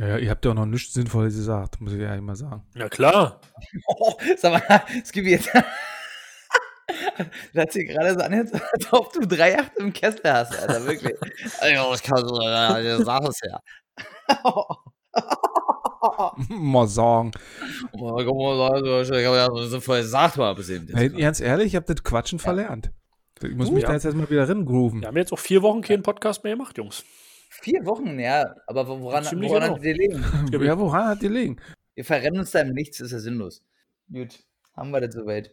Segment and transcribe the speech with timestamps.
[0.00, 2.62] Ja, ihr habt ja auch noch nichts Sinnvolles gesagt, muss ich ja immer sagen.
[2.74, 3.42] Ja, klar.
[3.86, 5.50] Oh, sag mal, es gibt jetzt.
[7.54, 8.50] Das sich gerade so an, als
[8.92, 11.14] ob du drei Yacht im Kessel hast, Alter, wirklich.
[11.62, 13.60] Ja, ich kann so, ja, sag es ja.
[16.48, 17.30] mal sagen.
[17.92, 18.26] Oh, mal, Ich
[19.24, 20.88] habe ja so voll gesagt, mal bis eben.
[20.92, 22.90] Hey, ganz ehrlich, ich habe das Quatschen verlernt.
[23.40, 23.88] Ich muss Uh, mich ja.
[23.88, 25.02] da jetzt erstmal wieder ringrooven.
[25.02, 27.04] Wir haben jetzt auch vier Wochen keinen Podcast mehr gemacht, Jungs.
[27.60, 29.74] Vier Wochen, ja, aber woran, woran genau.
[29.74, 30.24] hat ihr liegen?
[30.62, 31.56] Ja, woran hat die liegen?
[31.94, 33.62] Wir verrennen uns da im Nichts, ist ja sinnlos.
[34.10, 34.38] Gut,
[34.74, 35.50] haben wir das soweit.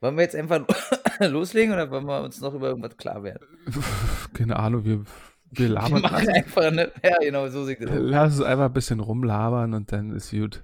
[0.00, 0.64] Wollen wir jetzt einfach
[1.20, 3.44] loslegen oder wollen wir uns noch über irgendwas klar werden?
[4.34, 5.06] Keine Ahnung, wir, wir
[5.50, 6.02] Wir labern.
[6.02, 6.92] machen einfach, ne?
[7.02, 7.96] Ja, genau, so sieht das aus.
[7.98, 10.62] Lass uns einfach ein bisschen rumlabern und dann ist gut.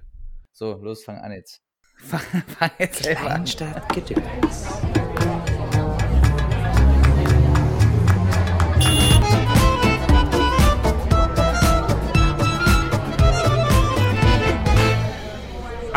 [0.53, 1.61] So, los, fang an jetzt.
[1.97, 3.45] Fang, fang jetzt selber an.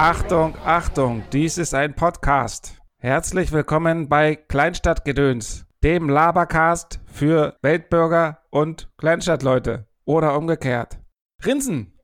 [0.05, 2.77] Achtung, Achtung, dies ist ein Podcast.
[2.99, 9.87] Herzlich willkommen bei Kleinstadtgedöns, dem Labercast für Weltbürger und Kleinstadtleute.
[10.05, 10.99] Oder umgekehrt.
[11.47, 11.97] Rinsen,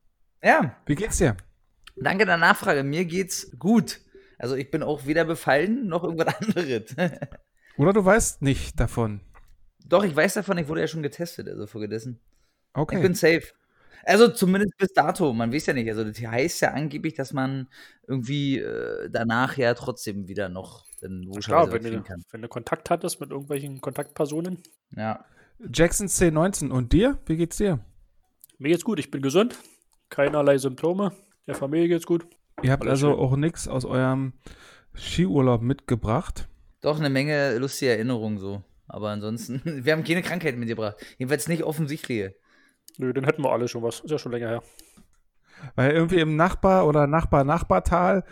[0.44, 1.36] Ja, wie geht's dir?
[1.96, 2.84] danke der Nachfrage.
[2.84, 4.00] Mir geht's gut.
[4.38, 6.94] Also ich bin auch weder befallen noch irgendwas anderes.
[7.78, 9.22] Oder du weißt nicht davon.
[9.84, 12.20] Doch, ich weiß davon, ich wurde ja schon getestet, also vorgedessen.
[12.76, 13.02] Ich Okay.
[13.02, 13.42] bin safe.
[14.08, 15.88] Also zumindest bis dato, man weiß ja nicht.
[15.90, 17.68] Also das heißt ja angeblich, dass man
[18.06, 22.22] irgendwie äh, danach ja trotzdem wieder noch dann Klar, logischerweise wenn du, kriegen kann.
[22.30, 24.62] wenn du Kontakt hattest mit irgendwelchen Kontaktpersonen.
[24.96, 25.24] Ja.
[25.72, 27.18] Jackson C19 und dir?
[27.26, 27.80] Wie geht's dir?
[28.58, 29.56] Mir geht's gut, ich bin gesund.
[30.08, 31.12] Keinerlei Symptome.
[31.46, 32.26] Der Familie geht's gut.
[32.62, 33.18] Ihr habt Alles also schön.
[33.18, 34.32] auch nichts aus eurem
[34.96, 36.48] Skiurlaub mitgebracht.
[36.80, 38.62] Doch eine Menge lustige Erinnerungen so.
[38.86, 40.96] Aber ansonsten, wir haben keine Krankheiten mitgebracht.
[41.18, 42.34] Jedenfalls nicht offensichtliche.
[42.98, 44.00] Nö, dann hätten wir alle schon was.
[44.00, 44.62] Ist ja schon länger her.
[45.74, 48.24] Weil irgendwie im Nachbar- oder Nachbar-Nachbartal,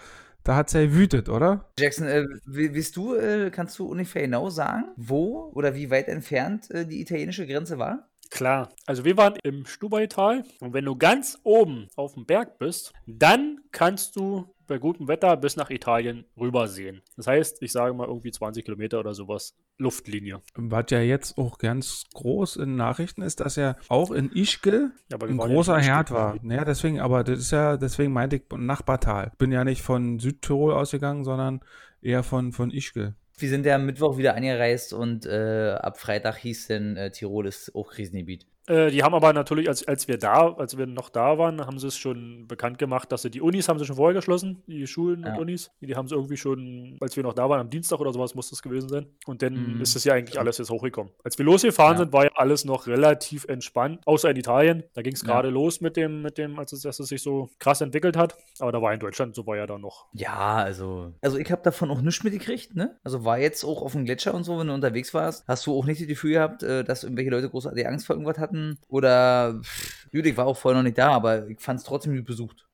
[0.45, 1.71] da hat's ja wütet, oder?
[1.79, 6.09] Jackson, äh, wi- willst du, äh, kannst du ungefähr genau sagen, wo oder wie weit
[6.09, 8.09] entfernt äh, die italienische Grenze war?
[8.31, 8.69] Klar.
[8.87, 13.59] Also wir waren im Stubaital und wenn du ganz oben auf dem Berg bist, dann
[13.73, 17.03] kannst du bei gutem Wetter bis nach Italien rübersehen.
[17.17, 20.41] Das heißt, ich sage mal irgendwie 20 Kilometer oder sowas Luftlinie.
[20.55, 25.19] Was ja jetzt auch ganz groß in Nachrichten ist, dass ja auch in Ischgl Ja,
[25.21, 26.37] ein ja großer in Herd war.
[26.43, 29.33] Naja, deswegen, aber das ist ja, deswegen meinte ich Nachbartal.
[29.39, 31.61] Bin ja nicht von Südtirol ausgegangen, sondern
[32.01, 33.15] eher von, von Ischgl.
[33.39, 37.47] Wir sind ja am Mittwoch wieder angereist und äh, ab Freitag hieß denn, äh, Tirol
[37.47, 38.47] ist auch Krisengebiet.
[38.67, 41.79] Äh, die haben aber natürlich, als, als wir da, als wir noch da waren, haben
[41.79, 44.87] sie es schon bekannt gemacht, dass sie die Unis haben sie schon vorher geschlossen, die
[44.87, 45.35] Schulen Ja.
[45.35, 45.71] und Unis.
[45.81, 48.51] Die haben sie irgendwie schon, als wir noch da waren, am Dienstag oder sowas muss
[48.51, 49.07] das gewesen sein.
[49.27, 49.81] Und dann Mhm.
[49.81, 51.13] ist es ja eigentlich alles jetzt hochgekommen.
[51.25, 51.99] Als wir losgefahren Ja.
[51.99, 54.83] sind, war ja alles noch relativ entspannt, außer in Italien.
[54.95, 55.27] Da ging es Ja.
[55.29, 58.37] gerade los mit dem, mit dem, als es, dass es sich so krass entwickelt hat.
[58.59, 60.07] Aber da war in Deutschland, so war ja da noch.
[60.13, 61.13] Ja, also.
[61.21, 62.97] Also ich habe davon auch nichts mitgekriegt, ne?
[63.05, 65.77] Also war jetzt auch auf dem Gletscher und so, wenn du unterwegs warst, hast du
[65.79, 68.56] auch nicht das Gefühl gehabt, äh, dass irgendwelche Leute großartig Angst vor irgendwas hatten?
[68.89, 72.67] Oder pff, war auch vorher noch nicht da, aber ich fand es trotzdem gut besucht.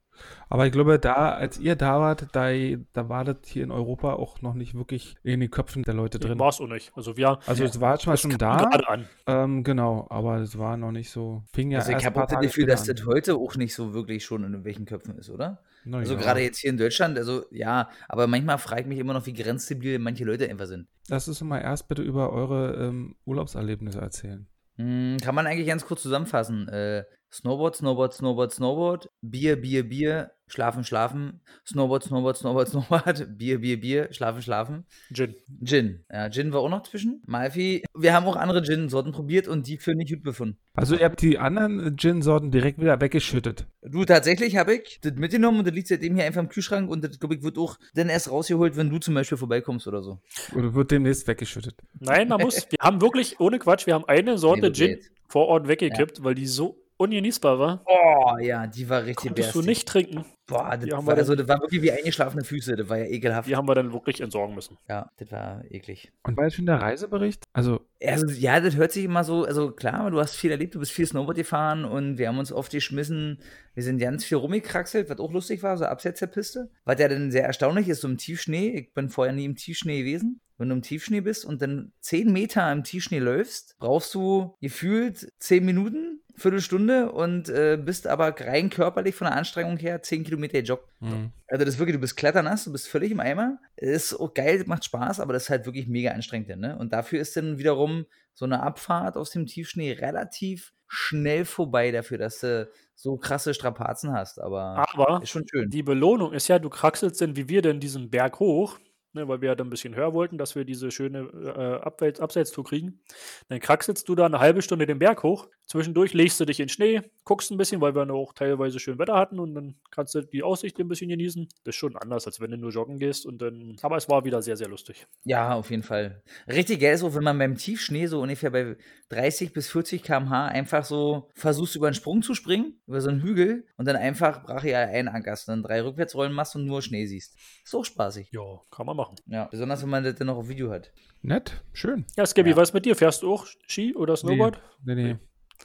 [0.49, 2.51] Aber ich glaube, da, als ihr da wart, da,
[2.93, 6.19] da war das hier in Europa auch noch nicht wirklich in den Köpfen der Leute
[6.19, 6.39] drin.
[6.39, 6.93] War es auch nicht.
[6.95, 9.09] Also wir Also es war zwar schon da, gerade an.
[9.27, 11.43] ähm, genau, aber es war noch nicht so.
[11.53, 14.25] Fing ja also ich habe auch das Gefühl, dass das heute auch nicht so wirklich
[14.25, 15.63] schon in irgendwelchen Köpfen ist, oder?
[15.85, 16.21] Na Also ja.
[16.21, 19.33] gerade jetzt hier in Deutschland, also ja, aber manchmal frage ich mich immer noch, wie
[19.33, 20.87] grenzstabil manche Leute einfach sind.
[21.09, 24.47] Lass uns mal erst bitte über eure ähm, Urlaubserlebnisse erzählen.
[24.77, 26.69] Hm, kann man eigentlich ganz kurz zusammenfassen.
[26.69, 33.59] Äh, Snowboard, Snowboard, Snowboard, Snowboard, Bier, Bier, Bier, Schlafen, Schlafen, Snowboard, Snowboard, Snowboard, Snowboard, Bier,
[33.61, 34.85] Bier, Bier, Schlafen, Schlafen.
[35.15, 35.35] Gin.
[35.65, 36.05] Gin.
[36.13, 37.23] Ja, Gin war auch noch zwischen.
[37.27, 37.85] Malfi.
[37.97, 40.59] Wir haben auch andere Gin-Sorten probiert und die für nicht gut befunden.
[40.75, 43.67] Also ihr habt die anderen Gin-Sorten direkt wieder weggeschüttet.
[43.81, 47.03] Du, tatsächlich habe ich das mitgenommen und das liegt seitdem hier einfach im Kühlschrank und
[47.03, 50.21] das, glaube ich, wird auch dann erst rausgeholt, wenn du zum Beispiel vorbeikommst oder so.
[50.55, 51.77] Oder wird demnächst weggeschüttet.
[51.99, 55.11] Nein, man muss, wir haben wirklich, ohne Quatsch, wir haben eine Sorte Nee, Gin geht.
[55.29, 57.85] vor Ort weggekippt, weil die so ungenießbar war.
[57.87, 59.67] Oh, ja, die war richtig Konntest du bärstig.
[59.69, 60.25] nicht trinken.
[60.47, 62.75] Boah, das war, wir also, das war wirklich wie eingeschlafene Füße.
[62.77, 63.49] Das war ja ekelhaft.
[63.49, 64.77] Die haben wir dann wirklich entsorgen müssen.
[64.89, 66.13] Ja, das war eklig.
[66.25, 67.45] Und war jetzt schon der Reisebericht?
[67.53, 70.81] Also, Also, ja, das hört sich immer so, also klar, du hast viel erlebt, du
[70.81, 73.39] bist viel Snowboard gefahren und wir haben uns oft geschmissen.
[73.75, 76.71] Wir sind ganz viel rumgekraxelt, was auch lustig war, so abseits der Piste.
[76.85, 78.71] Was ja dann sehr erstaunlich ist, so im Tiefschnee.
[78.71, 80.41] Ich bin vorher nie im Tiefschnee gewesen.
[80.59, 85.33] Wenn du im Tiefschnee bist und dann 10 Meter im Tiefschnee läufst, brauchst du gefühlt
[85.41, 90.61] 10 Minuten Viertelstunde und äh, bist aber rein körperlich von der Anstrengung her 10 Kilometer
[90.61, 90.89] gejoggt.
[91.01, 91.33] Mhm.
[91.47, 93.59] Also das ist wirklich, du bist kletternass, du bist völlig im Eimer.
[93.77, 96.61] Ist auch geil, macht Spaß, aber das ist halt wirklich mega anstrengend.
[96.61, 96.77] Ne?
[96.79, 102.19] Und dafür ist dann wiederum so eine Abfahrt aus dem Tiefschnee relativ schnell vorbei dafür,
[102.19, 104.41] dass du so krasse Strapazen hast.
[104.41, 105.71] Aber Aber ist schon schön.
[105.71, 108.79] die Belohnung ist ja, du kraxelst denn wie wir denn diesen Berg hoch,
[109.13, 112.65] ne, weil wir ja dann ein bisschen höher wollten, dass wir diese schöne äh, Abseitstour
[112.65, 113.01] kriegen.
[113.49, 115.49] Dann kraxelst du da eine halbe Stunde den Berg hoch.
[115.67, 118.99] Zwischendurch legst du dich in Schnee, guckst ein bisschen, weil wir noch auch teilweise schön
[118.99, 121.49] Wetter hatten und dann kannst du die Aussicht ein bisschen genießen.
[121.65, 123.77] Das ist schon anders, als wenn du nur joggen gehst und dann.
[123.81, 125.07] Aber es war wieder sehr, sehr lustig.
[125.25, 126.23] Ja, auf jeden Fall.
[126.47, 128.77] Richtig geil ist auch, wenn man beim Tiefschnee so ungefähr bei
[129.11, 133.23] 30 bis 40 km/h einfach so versuchst, über einen Sprung zu springen, über so einen
[133.23, 137.37] Hügel und dann einfach brachial einankerst und dann drei Rückwärtsrollen machst und nur Schnee siehst.
[137.65, 138.29] Ist auch spaßig.
[138.33, 139.17] Ja, kann man machen.
[139.27, 140.93] Ja, besonders wenn man das dann noch auf Video hat.
[141.23, 142.05] Nett, schön.
[142.17, 142.57] Ja, Skibby, Ja.
[142.57, 142.97] was mit dir?
[142.97, 144.61] Fährst du auch Ski oder Snowboard?
[144.85, 145.17] Nee, nee.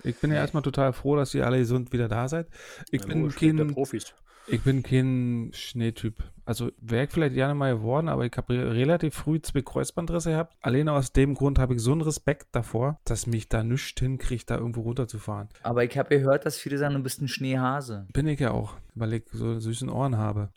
[0.04, 2.48] Ich bin ja erstmal total froh, dass ihr alle gesund wieder da seid.
[2.92, 4.14] Ich, Ja, bin, kein, Profis.
[4.48, 6.16] ich bin kein Schneetyp.
[6.46, 10.30] Also wäre ich vielleicht gerne mal geworden, aber ich habe re relativ früh zwei Kreuzbandrisse
[10.32, 10.56] gehabt.
[10.62, 14.50] Alleine aus dem Grund habe ich so einen Respekt davor, dass mich da nichts hinkriegt,
[14.50, 15.50] da irgendwo runterzufahren.
[15.64, 18.08] Aber ich habe gehört, dass viele sagen, du bist ein Schneehase.
[18.14, 20.50] Bin ich ja auch, weil ich so süßen Ohren habe.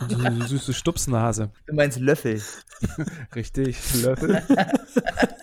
[0.00, 1.50] Und so eine süße Stupsnase.
[1.66, 2.40] Du meinst Löffel.
[3.34, 4.42] Richtig, Löffel.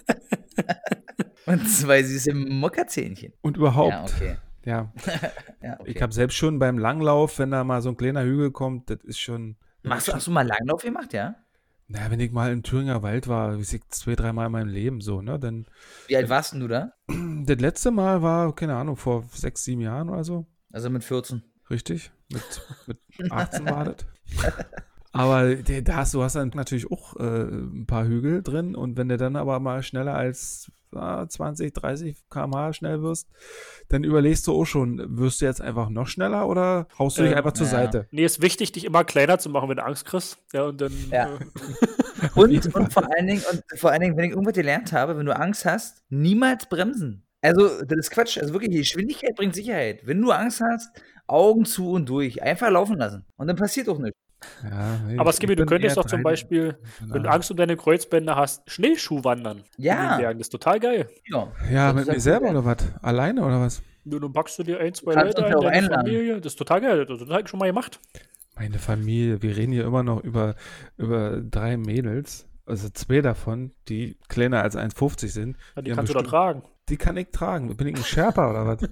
[1.46, 3.34] Und zwei süße Mockerzähnchen.
[3.42, 3.92] Und überhaupt.
[3.92, 4.38] Ja, okay.
[4.66, 4.92] Ja,
[5.62, 5.92] Ja, okay.
[5.92, 9.00] ich habe selbst schon beim Langlauf, wenn da mal so ein kleiner Hügel kommt, das
[9.04, 9.58] ist schon.
[9.84, 11.36] Machst du, hast du mal Langlauf gemacht, ja?
[11.88, 15.02] Na, wenn ich mal im Thüringer Wald war, wie ich zwei, dreimal in meinem Leben
[15.02, 15.38] so, ne?
[15.38, 15.68] Dann
[16.08, 16.94] Wie alt warst denn du da?
[17.46, 20.48] das letzte Mal war, keine Ahnung, vor sechs, sieben Jahren oder so.
[20.72, 21.44] Also mit 14.
[21.70, 22.12] Richtig?
[22.34, 22.42] Mit,
[22.88, 22.98] mit
[23.32, 23.98] 18 war das.
[25.12, 28.98] Aber der- da hast du hast dann natürlich auch äh, ein paar Hügel drin und
[28.98, 33.28] wenn du dann aber mal schneller als 20, 30 km/h schnell wirst,
[33.90, 37.32] dann überlegst du auch schon, wirst du jetzt einfach noch schneller oder haust du dich
[37.32, 37.72] Ähm, einfach zur ja.
[37.72, 38.08] Seite?
[38.12, 40.38] Nee, ist wichtig, dich immer kleiner zu machen, wenn du Angst kriegst.
[40.54, 40.94] Ja, und dann.
[41.12, 41.36] Ja.
[41.36, 41.40] Äh,
[42.36, 45.26] Und, und, vor allen Dingen, und vor allen Dingen, wenn ich irgendwas gelernt habe, wenn
[45.26, 47.24] du Angst hast, niemals bremsen.
[47.42, 48.38] Also, das ist Quatsch.
[48.38, 50.08] Also wirklich, die Geschwindigkeit bringt Sicherheit.
[50.08, 50.90] Wenn du Angst hast,
[51.28, 52.42] Augen zu und durch.
[52.42, 53.26] Einfach laufen lassen.
[53.36, 54.18] Und dann passiert auch nichts.
[54.64, 57.30] Ja, nee, aber Skibby, du könntest doch zum Beispiel, wenn du.
[57.30, 59.58] Angst um deine Kreuzbänder hast, Schneeschuh wandern.
[59.58, 60.40] In den Ja, Bergen.
[60.40, 61.08] Das ist total geil.
[61.30, 61.52] ja.
[61.72, 62.78] Ja, mit mir selber oder was?
[63.02, 63.82] Alleine oder was?
[64.04, 66.06] Nur dann packst du dir ein, zwei Kannst Leute ein, auch deine einladen.
[66.08, 66.36] Familie.
[66.42, 67.06] Das ist total geil.
[67.06, 68.00] Das, habe ich schon mal gemacht.
[68.56, 70.56] Meine Familie, wir reden hier immer noch über,
[70.98, 75.58] über drei Mädels, also zwei davon, die kleiner als 1,50 sind.
[75.76, 76.64] Ja, die haben kannst du da bestimmt- tragen.
[76.88, 77.76] Die kann ich tragen.
[77.76, 78.90] Bin ich ein Sherpa oder was?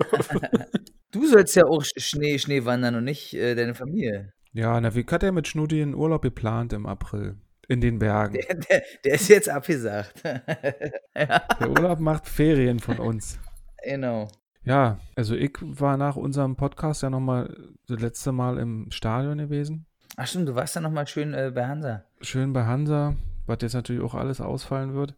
[1.12, 4.32] Du sollst ja auch Schnee, Schnee wandern und nicht äh, deine Familie.
[4.56, 7.36] Ja, na, wie hat er mit Schnudi einen Urlaub geplant im April?
[7.68, 8.38] In den Bergen.
[8.48, 10.22] Der, der, der ist jetzt abgesagt.
[11.14, 13.38] ja, Der Urlaub macht Ferien von uns.
[13.84, 14.28] genau.
[14.64, 17.54] Ja, also ich war nach unserem Podcast ja nochmal
[17.86, 19.84] das letzte Mal im Stadion gewesen.
[20.16, 22.04] Ach stimmt, du warst ja noch mal schön äh, bei Hansa.
[22.22, 23.14] Schön bei Hansa,
[23.44, 25.14] was jetzt natürlich auch alles ausfallen wird.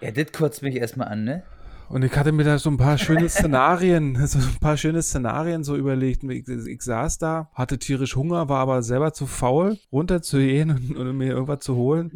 [0.00, 1.42] Ja, das kotzt mich erstmal an, ne?
[1.90, 5.64] Und ich hatte mir da so ein paar schöne Szenarien, so ein paar schöne Szenarien
[5.64, 6.22] so überlegt.
[6.22, 11.16] Ich, ich saß da, hatte tierisch Hunger, war aber selber zu faul, runterzugehen und, und
[11.16, 12.12] mir irgendwas zu holen.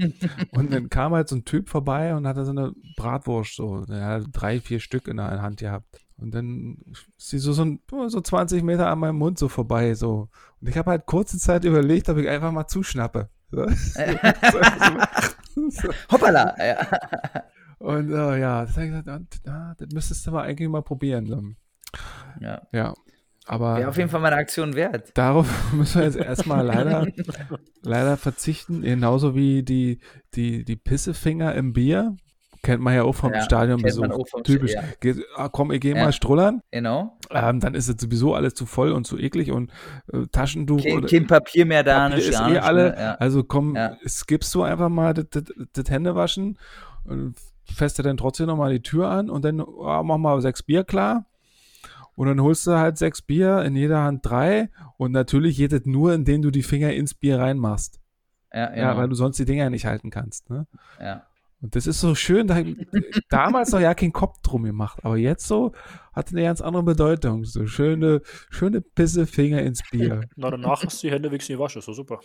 [0.52, 4.20] Und dann kam halt so ein Typ vorbei und hatte so eine Bratwurst, so ja,
[4.20, 6.00] drei, vier Stück in der Hand gehabt.
[6.18, 6.76] Und dann
[7.18, 9.94] ist sie so, so, ein, so 20 Meter an meinem Mund so vorbei.
[9.94, 10.28] So.
[10.60, 13.28] Und ich habe halt kurze Zeit überlegt, ob ich einfach mal zuschnappe.
[13.50, 13.66] So.
[15.68, 15.88] so.
[16.12, 16.54] Hoppala!
[16.64, 16.76] Ja.
[17.84, 19.40] Und äh, ja, das, hab ich gesagt,
[19.78, 21.26] das müsstest du mal eigentlich mal probieren.
[21.26, 21.42] So.
[22.40, 22.62] ja.
[22.72, 22.94] Ja,
[23.46, 25.10] aber Wäre auf jeden Fall mal eine Aktion wert.
[25.14, 27.06] darauf müssen wir jetzt erstmal leider,
[27.82, 28.80] leider verzichten.
[28.80, 30.00] Genauso wie die,
[30.34, 32.16] die, die Pissefinger im Bier.
[32.62, 34.24] Kennt man ja auch vom Ja, Stadionbesuch.
[34.44, 34.72] Typisch.
[34.72, 34.82] Ja.
[35.00, 36.04] Geh, ah, komm, ich gehe Ja.
[36.04, 36.62] mal strullern.
[36.70, 37.18] Genau.
[37.30, 39.70] Ähm, dann ist es sowieso alles zu voll und zu eklig und
[40.10, 42.92] äh, Taschentuch Kein, oder kein Papier mehr da, Papier nicht ist eh alle.
[42.92, 43.20] ne?
[43.20, 43.76] Also komm,
[44.08, 46.58] skippst du einfach mal das Händewaschen
[47.04, 47.34] und
[47.64, 50.84] fährst du dann trotzdem nochmal die Tür an und dann oh, mach mal sechs Bier
[50.84, 51.26] klar.
[52.16, 54.70] Und dann holst du halt sechs Bier, in jeder Hand drei.
[54.98, 58.00] Und natürlich geht es nur, indem du die Finger ins Bier reinmachst.
[58.52, 58.80] Ja, genau.
[58.80, 60.48] Ja, weil du sonst die Dinger nicht halten kannst.
[60.48, 60.66] Ne?
[61.00, 61.26] ja.
[61.60, 62.62] Und das ist so schön, da
[63.30, 65.72] damals noch ja keinen Kopf drum gemacht, aber jetzt so
[66.12, 67.44] hat eine ganz andere Bedeutung.
[67.44, 70.20] So schöne, schöne Pisse Finger ins Bier.
[70.36, 71.78] Na, danach hast du die Hände wenigstens gewaschen.
[71.78, 72.20] Ist doch super.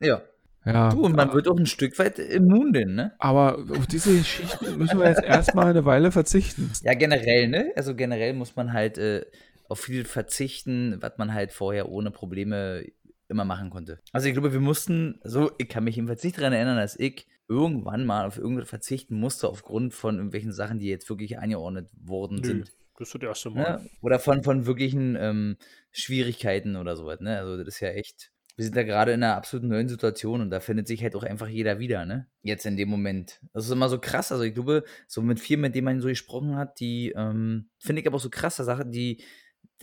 [0.00, 0.22] ja.
[0.64, 0.90] Ja.
[0.90, 3.12] Du, und man wird auch ein Stück weit immun denn, ne?
[3.18, 6.70] Aber auf diese Geschichten müssen wir jetzt erstmal eine Weile verzichten.
[6.82, 7.72] Ja, generell, ne?
[7.76, 9.26] Also generell muss man halt äh,
[9.68, 12.84] auf viel verzichten, was man halt vorher ohne Probleme
[13.28, 14.00] immer machen konnte.
[14.12, 17.26] Also ich glaube, wir mussten, so, ich kann mich jedenfalls nicht daran erinnern, dass ich
[17.48, 22.38] irgendwann mal auf irgendwas verzichten musste aufgrund von irgendwelchen Sachen, die jetzt wirklich angeordnet worden
[22.40, 22.72] Nö, sind.
[22.98, 23.80] das ist das erste Mal.
[23.82, 23.90] Ne?
[24.00, 25.56] Oder von, von wirklichen ähm,
[25.90, 27.20] Schwierigkeiten oder sowas.
[27.20, 27.38] Ne?
[27.38, 28.30] Also das ist ja echt.
[28.56, 31.24] Wir sind da gerade in einer absolut neuen Situation und da findet sich halt auch
[31.24, 32.28] einfach jeder wieder, ne?
[32.42, 33.40] Jetzt in dem Moment.
[33.52, 34.30] Das ist immer so krass.
[34.30, 38.00] Also ich glaube, so mit vielen, mit denen man so gesprochen hat, die ähm, finde
[38.00, 39.24] ich aber auch so krasse Sachen, die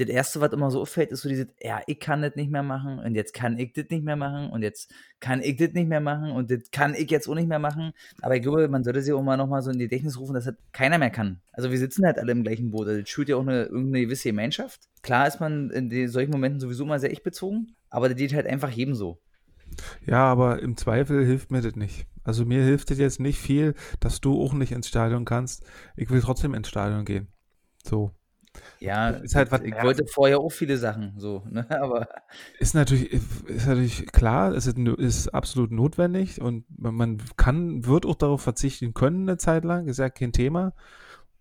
[0.02, 2.64] das erste, was immer so auffällt, ist so dieses, ja, ich kann das nicht mehr
[2.64, 5.88] machen und jetzt kann ich das nicht mehr machen und jetzt kann ich das nicht
[5.88, 7.94] mehr machen und das kann ich jetzt auch nicht mehr machen.
[8.22, 10.46] Aber ich glaube, man sollte sich auch mal nochmal so in die Gedächtnis rufen, dass
[10.46, 11.42] das keiner mehr kann.
[11.52, 12.88] Also wir sitzen halt alle im gleichen Boot.
[12.88, 14.82] Also das schult ja auch eine, irgendeine gewisse Gemeinschaft.
[15.02, 18.70] Klar ist man in solchen Momenten sowieso mal sehr ich-bezogen, aber das geht halt einfach
[18.70, 19.20] jedem so.
[20.06, 22.08] Ja, aber im Zweifel hilft mir das nicht.
[22.24, 25.66] Also mir hilft es jetzt nicht viel, dass du auch nicht ins Stadion kannst.
[25.96, 27.28] Ich will trotzdem ins Stadion gehen.
[27.84, 28.12] So.
[28.80, 29.84] Ja, Ist halt was ich nervt.
[29.84, 31.66] wollte vorher auch viele Sachen, so, ne?
[31.82, 32.08] Aber
[32.60, 33.14] Ist natürlich,
[33.48, 38.42] ist natürlich klar, es ist, ist absolut notwendig und man man kann, wird auch darauf
[38.42, 40.74] verzichten können eine Zeit lang, ist ja kein Thema.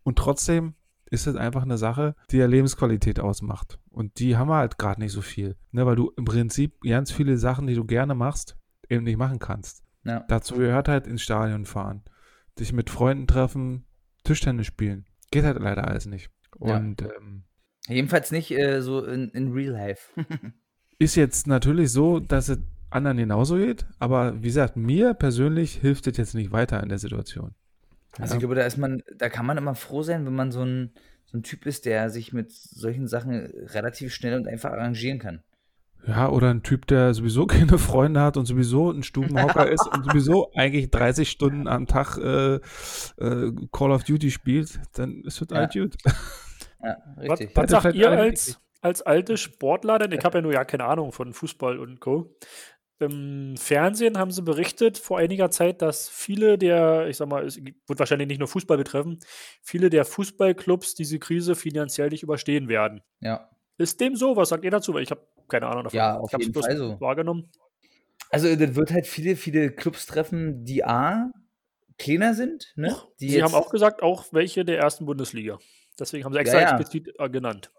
[0.02, 0.74] Und trotzdem
[1.06, 3.78] ist es einfach eine Sache, die ja Lebensqualität ausmacht.
[3.90, 5.56] Und die haben wir halt gerade nicht so viel.
[5.72, 8.56] Ne, weil du im Prinzip ganz viele Sachen, die du gerne machst,
[8.88, 9.82] eben nicht machen kannst.
[10.04, 10.24] ja.
[10.28, 12.02] Dazu gehört halt ins Stadion fahren,
[12.58, 13.84] dich mit Freunden treffen,
[14.24, 15.06] Tischtennis spielen.
[15.32, 16.30] Geht halt leider alles nicht.
[16.60, 16.76] Ja.
[16.76, 17.44] Und ähm,
[17.88, 20.12] Jedenfalls nicht äh, so in, in Real Life.
[20.98, 22.58] ist jetzt natürlich so, dass es
[22.90, 26.98] anderen genauso geht, aber wie gesagt, mir persönlich hilft es jetzt nicht weiter in der
[26.98, 27.54] Situation.
[28.18, 28.36] Also Ja.
[28.36, 30.92] ich glaube, da ist man, da kann man immer froh sein, wenn man so ein,
[31.24, 35.42] so ein Typ ist, der sich mit solchen Sachen relativ schnell und einfach arrangieren kann.
[36.06, 40.04] Ja, oder ein Typ, der sowieso keine Freunde hat und sowieso ein Stubenhocker ist und
[40.04, 45.48] sowieso eigentlich 30 Stunden am Tag äh, äh, Call of Duty spielt, dann ist das
[45.50, 45.56] Ja.
[45.58, 45.96] halt gut.
[46.82, 47.56] Ja, Was, richtig.
[47.56, 50.12] was Hatte sagt ihr als, als alte Sportler denn?
[50.12, 52.34] Ich habe ja nur ja keine Ahnung von Fußball und Co.
[52.98, 57.56] Im Fernsehen haben sie berichtet vor einiger Zeit, dass viele der, ich sag mal, es
[57.56, 59.18] wird wahrscheinlich nicht nur Fußball betreffen,
[59.62, 63.00] viele der Fußballclubs diese Krise finanziell nicht überstehen werden.
[63.20, 63.48] Ja.
[63.80, 64.36] Ist dem so?
[64.36, 64.92] Was sagt ihr dazu?
[64.92, 65.96] Weil ich habe keine Ahnung davon.
[65.96, 67.00] Ja, auf ich hab's jeden bloß Fall so.
[67.00, 67.48] wahrgenommen.
[68.30, 71.30] Also das wird halt viele, viele Clubs treffen, die A,
[71.98, 72.94] kleiner sind, ne?
[73.20, 75.58] Die Sie haben auch gesagt, auch welche der ersten Bundesliga.
[75.98, 76.78] Deswegen haben sie extra Ja, ja.
[76.78, 77.72] explizit äh, genannt.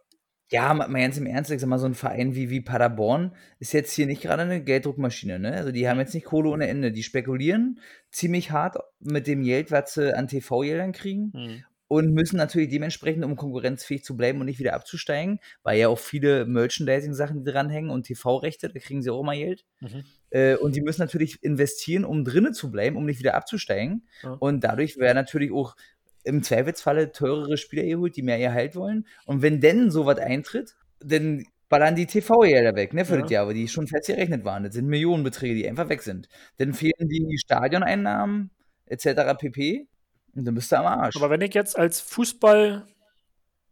[0.50, 3.36] Ja, mal, mal ganz im Ernst, ich sag mal, so ein Verein wie, wie Paderborn
[3.60, 5.54] ist jetzt hier nicht gerade eine Gelddruckmaschine, ne?
[5.54, 6.92] Also die haben jetzt nicht Kohle ohne Ende.
[6.92, 7.80] Die spekulieren
[8.10, 11.64] ziemlich hart mit dem Geld, was sie an TV-Geldern kriegen Hm.
[11.92, 16.00] Und müssen natürlich dementsprechend, um konkurrenzfähig zu bleiben und nicht wieder abzusteigen, weil ja auch
[16.00, 19.66] viele Merchandising-Sachen dranhängen und TV-Rechte, da kriegen sie auch immer Geld.
[19.82, 20.06] Mhm.
[20.30, 24.08] Äh, und die müssen natürlich investieren, um drinnen zu bleiben, um nicht wieder abzusteigen.
[24.24, 24.38] Ja.
[24.40, 25.76] Und dadurch wäre natürlich auch
[26.24, 29.06] im Zweifelsfalle teurere Spieler geholt, die mehr Gehalt wollen.
[29.26, 33.22] Und wenn denn sowas eintritt, dann ballern die TV-Gelder weg, ne, für Ja.
[33.24, 34.64] das Jahr, weil die schon fest gerechnet waren.
[34.64, 36.30] Das sind Millionenbeträge, die einfach weg sind.
[36.56, 38.50] Dann fehlen die Stadioneinnahmen
[38.86, 39.36] etc.
[39.38, 39.90] pp.
[40.36, 41.16] Und dann bist du am Arsch.
[41.18, 42.86] Aber wenn ich jetzt als Fußball,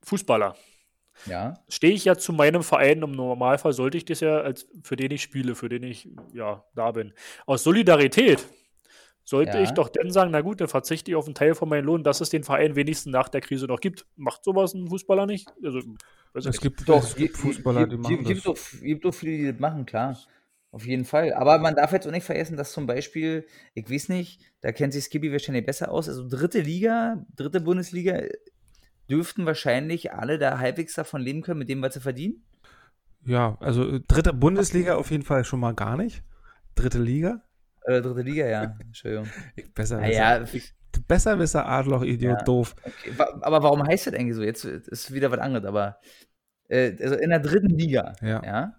[0.03, 0.55] Fußballer
[1.25, 3.01] ja, stehe ich ja zu meinem Verein.
[3.01, 6.63] Im Normalfall sollte ich das ja, als, für den ich spiele, für den ich ja
[6.75, 7.13] da bin.
[7.45, 8.45] Aus Solidarität
[9.25, 9.63] sollte Ja.
[9.63, 12.03] ich doch dann sagen, na gut, dann verzichte ich auf einen Teil von meinem Lohn,
[12.03, 14.05] dass es den Verein wenigstens nach der Krise noch gibt.
[14.15, 15.51] Macht sowas ein Fußballer nicht?
[15.63, 15.81] Also,
[16.33, 16.61] Es nicht.
[16.61, 18.71] gibt, doch, es gibt gibt- Fußballer, die gibt- machen gibt, das.
[18.71, 20.17] Doch, gibt doch viele, die das machen, klar.
[20.71, 21.33] Auf jeden Fall.
[21.33, 24.93] Aber man darf jetzt auch nicht vergessen, dass zum Beispiel, ich weiß nicht, da kennt
[24.93, 28.29] sich Skippy wahrscheinlich besser aus, also dritte Liga, dritte Bundesliga, äh,
[29.09, 32.43] dürften wahrscheinlich alle da halbwegs davon leben können, mit dem, was sie verdienen.
[33.25, 36.23] Ja, also äh, dritte Bundesliga auf jeden Fall schon mal gar nicht.
[36.75, 37.41] Dritte Liga?
[37.85, 38.75] Äh, dritte Liga, ja.
[38.79, 39.27] Entschuldigung.
[39.55, 40.45] Ich, besser Naja,
[41.07, 42.43] besser wisser Adloch, Idiot, Ja.
[42.43, 42.75] doof.
[42.83, 43.11] okay.
[43.41, 44.43] Aber warum heißt das eigentlich so?
[44.43, 45.97] Jetzt ist wieder was anderes, aber
[46.67, 48.41] äh, also in der dritten Liga, Ja.
[48.45, 48.73] ja,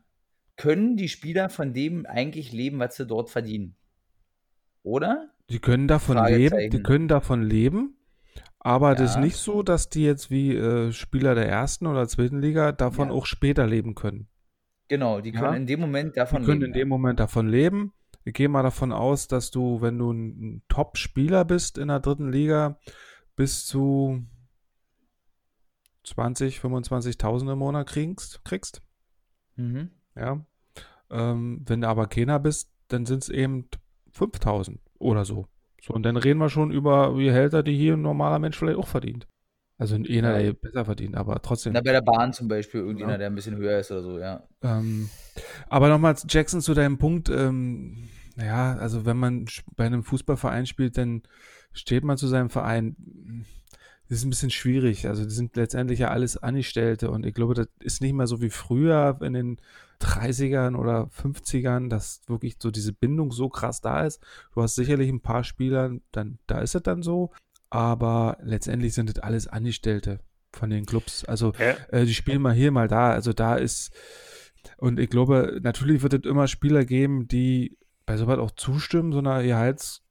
[0.56, 3.76] können die Spieler von dem eigentlich leben, was sie dort verdienen.
[4.82, 5.30] Oder?
[5.48, 7.96] Die können davon leben, die können davon leben,
[8.58, 9.20] aber das ist Ja.
[9.22, 13.14] nicht so, dass die jetzt wie äh, Spieler der ersten oder zweiten Liga davon Ja.
[13.14, 14.28] auch später leben können.
[14.88, 15.40] Genau, die Ja.
[15.40, 16.72] können in dem Moment Die davon können leben.
[16.74, 17.92] in dem Moment davon leben.
[18.24, 22.00] Ich gehe mal davon aus, dass du, wenn du ein, ein Top-Spieler bist in der
[22.00, 22.78] dritten Liga,
[23.34, 24.22] bis zu
[26.04, 28.82] 20, 25.000 im Monat kriegst, kriegst.
[29.56, 29.90] Mhm.
[30.16, 30.44] Ja.
[31.10, 33.68] Ähm, wenn du aber keiner bist, dann sind es eben
[34.12, 35.46] 5000 oder so.
[35.82, 38.86] So, und dann reden wir schon über Gehälter, die hier ein normaler Mensch vielleicht auch
[38.88, 39.26] verdient.
[39.78, 40.38] Also einer, Ja.
[40.38, 41.72] der besser verdient, aber trotzdem.
[41.72, 43.18] Na, bei der Bahn zum Beispiel, irgendjemand, Ja.
[43.18, 44.42] der ein bisschen höher ist oder so, ja.
[44.62, 45.08] Ähm,
[45.68, 50.98] aber nochmal, Jackson, zu deinem Punkt, ähm, ja, also wenn man bei einem Fußballverein spielt,
[50.98, 51.22] dann
[51.72, 52.94] steht man zu seinem Verein.
[54.10, 55.06] Das ist ein bisschen schwierig.
[55.06, 58.42] Also die sind letztendlich ja alles Angestellte und ich glaube, das ist nicht mehr so
[58.42, 59.56] wie früher in den
[60.00, 64.20] 30ern oder 50ern, dass wirklich so diese Bindung so krass da ist.
[64.52, 67.30] Du hast sicherlich ein paar Spieler, dann, da ist es dann so,
[67.70, 70.18] aber letztendlich sind das alles Angestellte
[70.52, 71.24] von den Clubs.
[71.24, 71.76] Also Ja.
[71.92, 73.12] äh, die spielen mal hier, mal da.
[73.12, 73.92] Also da ist,
[74.76, 77.76] und ich glaube, natürlich wird es immer Spieler geben, die
[78.06, 79.40] bei sowas auch zustimmen, so einer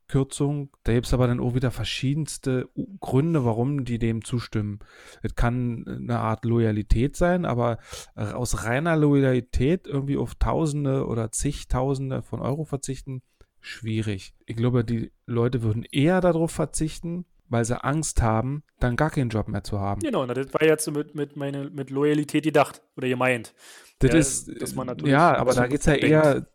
[0.10, 0.70] Gehaltskürzung.
[0.84, 4.80] Da gibt es aber dann auch wieder verschiedenste Gründe, warum die dem zustimmen.
[5.22, 7.78] Es kann eine Art Loyalität sein, aber
[8.16, 13.22] aus reiner Loyalität irgendwie auf Tausende oder zigtausende von Euro verzichten,
[13.62, 14.34] schwierig.
[14.46, 19.30] Ich glaube, die Leute würden eher darauf verzichten, weil sie Angst haben, dann gar keinen
[19.30, 20.02] Job mehr zu haben.
[20.02, 23.54] Genau, na, das war jetzt so mit, mit, meine, mit Loyalität gedacht oder gemeint.
[24.00, 26.08] Das Ja, ist, dass man natürlich ja, aber da bisschen geht's ja denkt.
[26.08, 26.48] eher,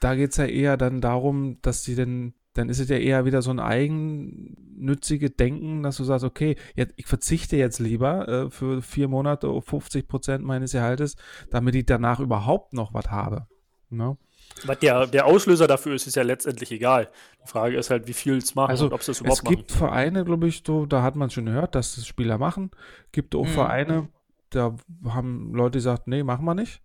[0.00, 3.42] da geht's ja eher dann darum, dass sie denn, dann ist es ja eher wieder
[3.42, 8.82] so ein eigennützige Denken, dass du sagst, okay, jetzt, ich verzichte jetzt lieber äh, für
[8.82, 11.16] vier Monate auf 50 Prozent meines Gehaltes,
[11.50, 13.46] damit ich danach überhaupt noch was habe.
[13.90, 14.16] Ne?
[14.64, 17.08] Was der, der Auslöser dafür ist, ist ja letztendlich egal.
[17.44, 19.56] Die Frage ist halt, wie viel es machen Also und ob es es überhaupt machen.
[19.56, 22.70] gibt Vereine, glaube ich, so, da hat man schon gehört, dass das Spieler machen.
[23.12, 23.48] Gibt auch Mhm.
[23.48, 24.08] Vereine,
[24.50, 24.74] da
[25.08, 26.82] haben Leute gesagt, nee, machen wir nicht.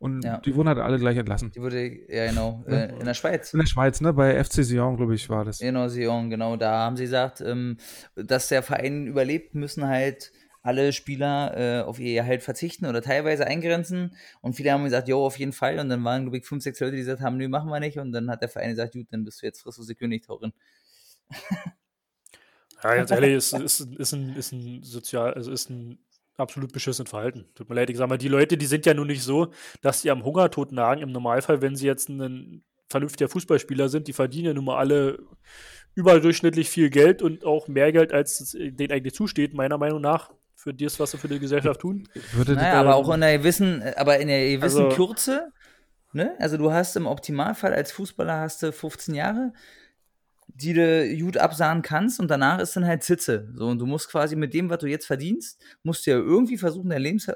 [0.00, 0.38] Und Ja.
[0.38, 1.52] die wurden halt alle gleich entlassen.
[1.54, 3.52] Die wurde, ja genau, äh, in der Schweiz.
[3.52, 4.14] In der Schweiz, ne?
[4.14, 5.58] Bei FC Sion, glaube ich, war das.
[5.58, 6.56] Genau, Sion, genau.
[6.56, 7.76] Da haben sie gesagt, ähm,
[8.14, 13.46] dass der Verein überlebt, müssen halt alle Spieler äh, auf ihr Gehalt verzichten oder teilweise
[13.46, 14.16] eingrenzen.
[14.40, 15.78] Und viele haben gesagt, jo, auf jeden Fall.
[15.78, 17.98] Und dann waren, glaube ich, fünf, sechs Leute, die gesagt haben, nö, machen wir nicht.
[17.98, 20.52] Und dann hat der Verein gesagt, gut, dann bist du jetzt fristlose Königtaurin.
[22.82, 25.98] Ja, ganz ehrlich, ist, ist, ist, ein, ist ein sozial, also ist ein
[26.40, 27.46] absolut beschissenes Verhalten.
[27.54, 30.02] Tut mir leid, ich sag mal, die Leute, die sind ja nun nicht so, dass
[30.02, 31.02] die am Hungertod nagen.
[31.02, 35.18] Im Normalfall, wenn sie jetzt ein vernünftiger Fußballspieler sind, die verdienen ja nun mal alle
[35.94, 40.30] überdurchschnittlich viel Geld und auch mehr Geld, als es denen eigentlich zusteht, meiner Meinung nach,
[40.54, 42.06] für das, was sie für die Gesellschaft tun.
[42.32, 45.52] Würde Naja, aber auch in einer gewissen, aber in einer gewissen Also- Kürze,
[46.12, 46.34] ne?
[46.38, 49.52] Also du hast im Optimalfall als Fußballer hast du 15 Jahre,
[50.62, 53.48] die du gut absahen kannst und danach ist dann halt Sitze.
[53.54, 56.56] So, und du musst quasi mit dem, was du jetzt verdienst, musst du ja irgendwie
[56.58, 57.30] versuchen, dein Lebens,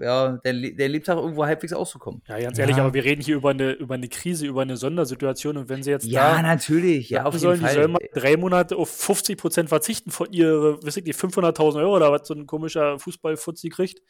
[0.00, 2.22] ja, der, Le- der Lebtag irgendwo halbwegs auszukommen.
[2.28, 2.62] Ja, ganz Ja.
[2.62, 5.82] ehrlich, aber wir reden hier über eine, über eine Krise, über eine Sondersituation und wenn
[5.82, 7.68] sie jetzt Ja, da natürlich, ja, auf jeden sollen, Fall.
[7.70, 11.80] die sollen mal drei Monate auf 50 Prozent verzichten von ihre, weiß ich nicht, 500.000
[11.82, 14.00] Euro oder was so ein komischer Fußballfutzi kriegt.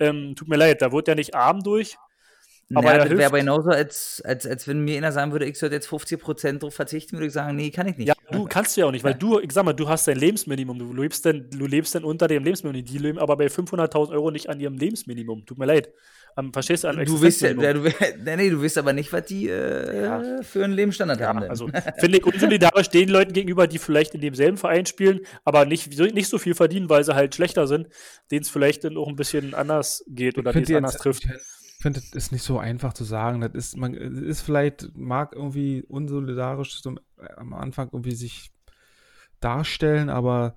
[0.00, 1.96] Ähm, tut mir leid, da wird ja nicht arm durch.
[2.74, 5.58] Aber naja, das wäre aber genauso, als, als, als wenn mir einer sagen würde, ich
[5.58, 8.08] sollte jetzt 50% drauf verzichten, würde ich sagen, nee, kann ich nicht.
[8.08, 10.78] Ja, du kannst ja auch nicht, weil du, ich sag mal, du hast dein Lebensminimum,
[10.78, 14.30] du lebst denn, du lebst denn unter dem Lebensminimum, die leben aber bei 500.000 Euro
[14.30, 15.46] nicht an ihrem Lebensminimum.
[15.46, 15.88] Tut mir leid.
[16.36, 16.88] Am, verstehst du?
[16.88, 17.80] Am Du weißt ja, du,
[18.24, 20.42] nee, nee, du weißt aber nicht, was die äh, Ja.
[20.42, 21.38] für einen Lebensstandard haben.
[21.38, 21.50] Ja, denn.
[21.50, 25.94] also finde ich unsolidarisch den Leuten gegenüber, die vielleicht in demselben Verein spielen, aber nicht,
[25.94, 27.88] so- nicht so viel verdienen, weil sie halt schlechter sind,
[28.30, 31.26] denen es vielleicht dann auch ein bisschen anders geht oder die es anders trifft.
[31.78, 33.40] Ich finde, das ist nicht so einfach zu sagen.
[33.40, 36.98] Das ist, man ist vielleicht, mag irgendwie unsolidarisch zum,
[37.36, 38.50] am Anfang irgendwie sich
[39.38, 40.56] darstellen, aber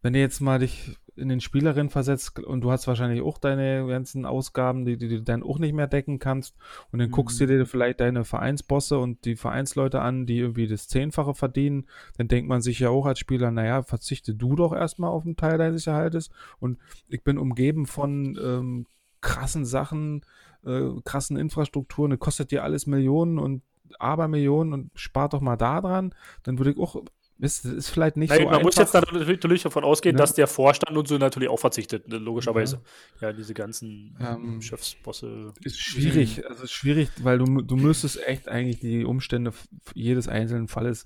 [0.00, 3.86] wenn du jetzt mal dich in den Spielerin versetzt und du hast wahrscheinlich auch deine
[3.86, 6.56] ganzen Ausgaben, die, die du dann auch nicht mehr decken kannst
[6.90, 10.88] und dann guckst du dir vielleicht deine Vereinsbosse und die Vereinsleute an, die irgendwie das
[10.88, 15.10] Zehnfache verdienen, dann denkt man sich ja auch als Spieler, naja, verzichte du doch erstmal
[15.10, 16.30] auf einen Teil deines Gehaltes
[16.60, 18.86] und ich bin umgeben von ähm,
[19.20, 20.24] krassen Sachen,
[20.66, 23.62] äh, krassen Infrastrukturen, das kostet dir alles Millionen und
[23.98, 27.02] Abermillionen und spart doch mal da dran, dann würde ich auch,
[27.38, 28.64] ist, ist vielleicht nicht Nein, so man einfach.
[28.64, 30.18] muss jetzt natürlich davon ausgehen, Ja.
[30.18, 32.80] dass der Vorstand und so natürlich auch verzichtet, ne, logischerweise.
[33.20, 35.52] Ja, diese ganzen Ähm, Chefsbosse.
[35.62, 39.52] Ist schwierig, also ist schwierig, weil du, du müsstest echt eigentlich die Umstände
[39.94, 41.04] jedes einzelnen Falles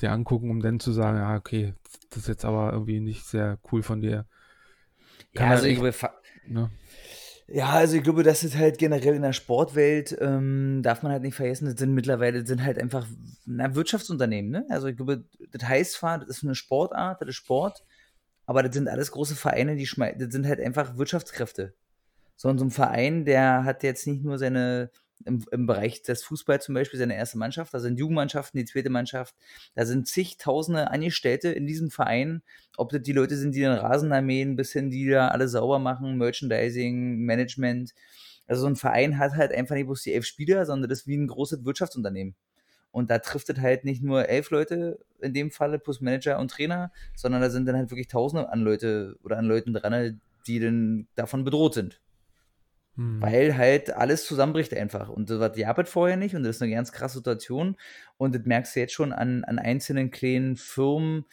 [0.00, 1.74] dir angucken, um dann zu sagen, ja, okay,
[2.10, 4.26] das ist jetzt aber irgendwie nicht sehr cool von dir.
[5.32, 5.94] Ja, Kann also er ich,
[6.48, 6.70] Ne?
[7.48, 11.22] Ja, also ich glaube, das ist halt generell in der Sportwelt, ähm, darf man halt
[11.22, 13.06] nicht vergessen, das sind mittlerweile, das sind halt einfach
[13.44, 14.66] na, Wirtschaftsunternehmen, ne?
[14.68, 17.84] Also ich glaube, das heißt zwar, das ist eine Sportart, das ist Sport,
[18.46, 21.74] aber das sind alles große Vereine, die schmeißen, das sind halt einfach Wirtschaftskräfte.
[22.36, 24.90] So, und so ein Verein, der hat jetzt nicht nur seine,
[25.24, 28.90] im, im Bereich des Fußballs zum Beispiel, seine erste Mannschaft, da sind Jugendmannschaften, die zweite
[28.90, 29.34] Mannschaft,
[29.74, 32.42] da sind zigtausende Angestellte in diesem Verein,
[32.76, 35.78] ob das die Leute sind, die den Rasen mähen, bis hin, die da alles sauber
[35.78, 37.94] machen, Merchandising, Management.
[38.46, 41.06] Also so ein Verein hat halt einfach nicht bloß die elf Spieler, sondern das ist
[41.06, 42.34] wie ein großes Wirtschaftsunternehmen.
[42.92, 46.50] Und da trifft es halt nicht nur elf Leute in dem Falle plus Manager und
[46.50, 50.60] Trainer, sondern da sind dann halt wirklich Tausende an Leute oder an Leuten dran, die
[50.60, 52.00] dann davon bedroht sind.
[52.96, 53.20] Hm.
[53.22, 55.08] Weil halt alles zusammenbricht einfach.
[55.08, 57.76] Und das war die Arbeit vorher nicht und das ist eine ganz krasse Situation.
[58.16, 61.26] Und das merkst du jetzt schon an, an einzelnen kleinen Firmen,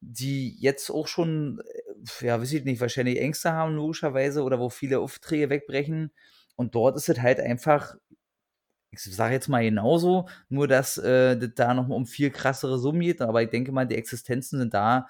[0.00, 4.70] die jetzt auch schon äh, ja, weiß ich nicht, wahrscheinlich Ängste haben, logischerweise, oder wo
[4.70, 6.10] viele Aufträge wegbrechen.
[6.56, 7.96] Und dort ist es halt einfach,
[8.90, 13.00] ich sage jetzt mal genauso, nur dass äh, das da noch um viel krassere Summen
[13.00, 13.20] geht.
[13.20, 15.08] Aber ich denke mal, die Existenzen sind da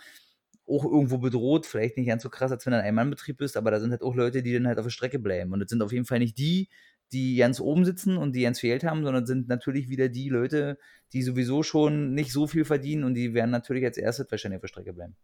[0.70, 1.66] auch irgendwo bedroht.
[1.66, 4.02] Vielleicht nicht ganz so krass, als wenn du ein Ein-Mann-Betrieb bist, aber da sind halt
[4.02, 5.52] auch Leute, die dann halt auf der Strecke bleiben.
[5.52, 6.68] Und das sind auf jeden Fall nicht die,
[7.12, 10.28] die ganz oben sitzen und die ganz viel Geld haben, sondern sind natürlich wieder die
[10.28, 10.78] Leute,
[11.12, 14.62] die sowieso schon nicht so viel verdienen und die werden natürlich als erstes wahrscheinlich auf
[14.62, 15.16] der Strecke bleiben.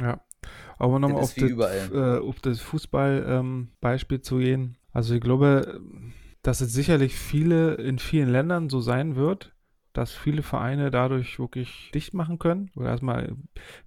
[0.00, 0.24] Ja,
[0.78, 4.76] aber nochmal auf, äh, auf das Fußball-Beispiel zu gehen.
[4.92, 5.80] Also ich glaube,
[6.42, 9.51] dass es sicherlich viele in vielen Ländern so sein wird,
[9.92, 12.70] dass viele Vereine dadurch wirklich dicht machen können.
[12.76, 13.36] Oder erstmal,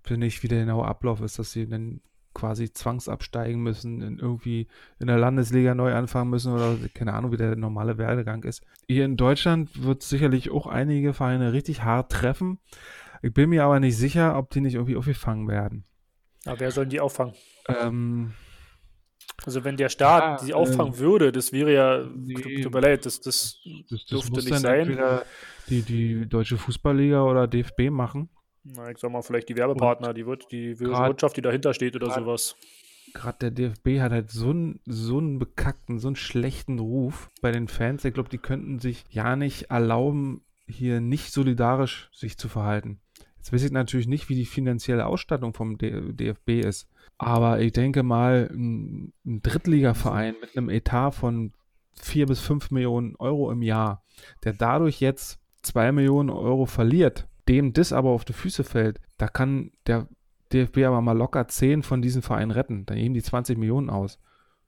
[0.03, 2.01] ich weiß nicht, wie der genaue Ablauf ist, dass sie dann
[2.35, 4.67] quasi zwangsabsteigen müssen, in irgendwie
[4.99, 8.61] in der Landesliga neu anfangen müssen oder keine Ahnung, wie der normale Werdegang ist.
[8.87, 12.59] Hier in Deutschland wird sicherlich auch einige Vereine richtig hart treffen.
[13.21, 15.85] Ich bin mir aber nicht sicher, ob die nicht irgendwie aufgefangen werden.
[16.45, 17.33] Aber wer soll die auffangen?
[17.67, 18.33] Ähm,
[19.45, 22.61] Also wenn der Staat Ja, die auffangen würde, das wäre ja, nee.
[22.61, 24.97] tut mir leid, das, das das, das Dürfte nicht sein.
[25.69, 28.29] die, die Deutsche Fußballliga oder DFB machen.
[28.63, 31.95] na, ich sag mal, vielleicht die Werbepartner, die, wird, die Grad- Wirtschaft, die dahinter steht
[31.95, 32.55] oder grad- sowas.
[33.13, 37.51] Gerade der DFB hat halt so einen, so einen bekackten, so einen schlechten Ruf bei
[37.51, 38.03] den Fans.
[38.03, 42.99] Ich glaube, die könnten sich ja nicht erlauben, hier nicht solidarisch sich zu verhalten.
[43.37, 46.87] Jetzt weiß ich natürlich nicht, wie die finanzielle Ausstattung vom DFB ist.
[47.17, 51.53] Aber ich denke mal, ein, ein Drittligaverein mit einem Etat von
[52.01, 54.03] 4 bis 5 Millionen Euro im Jahr,
[54.43, 59.27] der dadurch jetzt 2 Millionen Euro verliert, dem das aber auf die Füße fällt, da
[59.27, 60.07] kann der
[60.51, 62.85] DFB aber mal locker 10 von diesen Vereinen retten.
[62.85, 64.19] Dann nehmen die 20 Millionen aus.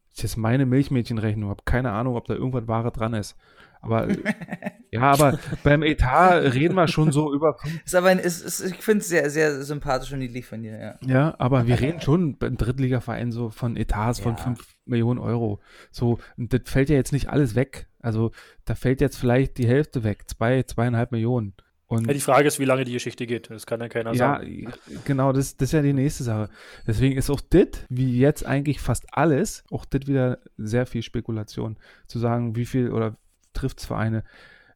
[0.09, 1.49] Das ist jetzt meine Milchmädchenrechnung.
[1.49, 3.35] Habe keine Ahnung, ob da irgendwas Wahre dran ist.
[3.81, 4.07] Aber
[4.91, 8.75] ja, aber beim Etat reden wir schon so über Ist aber ein, ist, ist, ich
[8.77, 10.95] finde es sehr, sehr sympathisch und niedlich von dir, ja.
[11.05, 14.43] Ja, aber wir reden schon beim Drittligaverein so von Etats von Ja.
[14.43, 15.59] 5 Millionen Euro.
[15.91, 17.87] So, und das fällt ja jetzt nicht alles weg.
[17.99, 18.31] Also,
[18.65, 20.23] da fällt jetzt vielleicht die Hälfte weg.
[20.27, 21.53] Zwei, zweieinhalb Millionen.
[21.87, 23.49] Und Ja, die Frage ist, wie lange die Geschichte geht.
[23.49, 24.73] Das kann ja keiner ja, sagen.
[25.05, 26.49] genau, das, das ist ja die nächste Sache.
[26.85, 31.77] Deswegen ist auch das, wie jetzt eigentlich fast alles, auch das wieder sehr viel Spekulation.
[32.07, 33.15] Zu sagen, wie viel oder
[33.57, 34.23] trifft Vereine,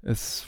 [0.01, 0.45] ist,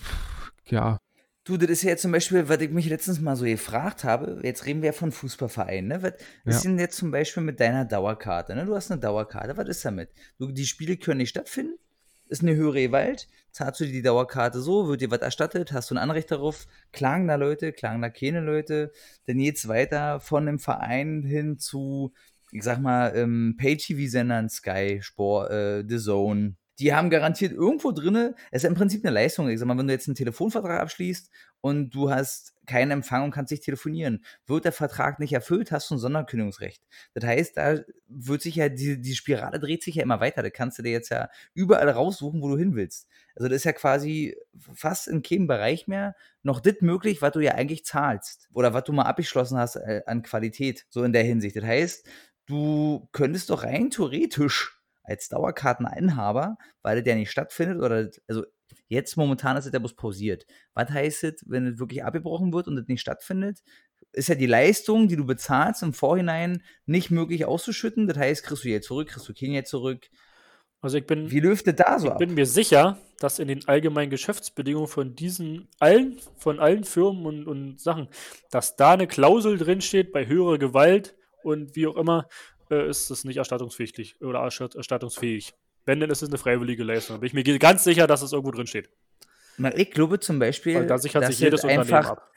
[0.65, 0.99] ja,
[1.45, 4.65] Du, das ist ja zum Beispiel, was ich mich letztens mal so gefragt habe, jetzt
[4.65, 6.01] reden wir ja von Fußballvereinen, ne?
[6.01, 6.13] Was
[6.45, 6.69] ist Ja.
[6.69, 8.65] denn jetzt zum Beispiel mit deiner Dauerkarte, ne?
[8.65, 10.09] Du hast eine Dauerkarte, was ist damit?
[10.39, 11.77] Du, die Spiele können nicht stattfinden,
[12.29, 15.91] ist eine höhere Gewalt, zahlst du dir die Dauerkarte so, wird dir was erstattet, hast
[15.91, 18.93] du ein Anrecht darauf, klagen da Leute, klagen da keine Leute,
[19.25, 22.13] dann geht's weiter von einem Verein hin zu,
[22.53, 28.35] ich sag mal, ähm, Pay-TV-Sendern, Sky, Sport, äh, The Zone, die haben garantiert irgendwo drinne,
[28.51, 29.49] es ist im Prinzip eine Leistung.
[29.49, 31.29] Ich sag mal, wenn du jetzt einen Telefonvertrag abschließt
[31.61, 35.89] und du hast keinen Empfang und kannst nicht telefonieren, wird der Vertrag nicht erfüllt, hast
[35.89, 36.81] du ein Sonderkündigungsrecht.
[37.13, 40.41] Das heißt, da wird sich ja, die, die Spirale dreht sich ja immer weiter.
[40.41, 43.07] Da kannst du dir jetzt ja überall raussuchen, wo du hin willst.
[43.35, 44.35] Also das ist ja quasi
[44.73, 48.49] fast in keinem Bereich mehr noch das möglich, was du ja eigentlich zahlst.
[48.53, 51.55] Oder was du mal abgeschlossen hast äh, an Qualität, so in der Hinsicht.
[51.55, 52.07] Das heißt,
[52.45, 58.43] du könntest doch rein theoretisch als Dauerkarteninhaber, weil ja nicht stattfindet, oder also
[58.87, 60.45] jetzt momentan ist ja bloß pausiert.
[60.73, 63.61] Was heißt es, wenn es wirklich abgebrochen wird und es nicht stattfindet?
[64.11, 68.07] Ist ja die Leistung, die du bezahlst, im Vorhinein nicht möglich auszuschütten.
[68.07, 70.07] Das heißt, kriegst du Geld zurück, kriegst du kein Geld zurück.
[70.81, 72.19] Also ich bin, Wie läuft das da so ich ab?
[72.19, 77.47] bin mir sicher, dass in den allgemeinen Geschäftsbedingungen von diesen allen, von allen Firmen und,
[77.47, 78.09] und Sachen,
[78.51, 82.27] dass da eine Klausel drin steht, bei höherer Gewalt und wie auch immer,
[82.73, 85.53] äh, ist es nicht erstattungsfähig oder erstatt- erstattungsfähig.
[85.85, 87.19] Wenn, dann ist es eine freiwillige Leistung.
[87.19, 88.89] Bin ich mir ganz sicher, dass es irgendwo drin steht.
[89.57, 92.31] Na, ich glaube zum Beispiel, Weil da sichert dass sich jedes es Unternehmen einfach, ab.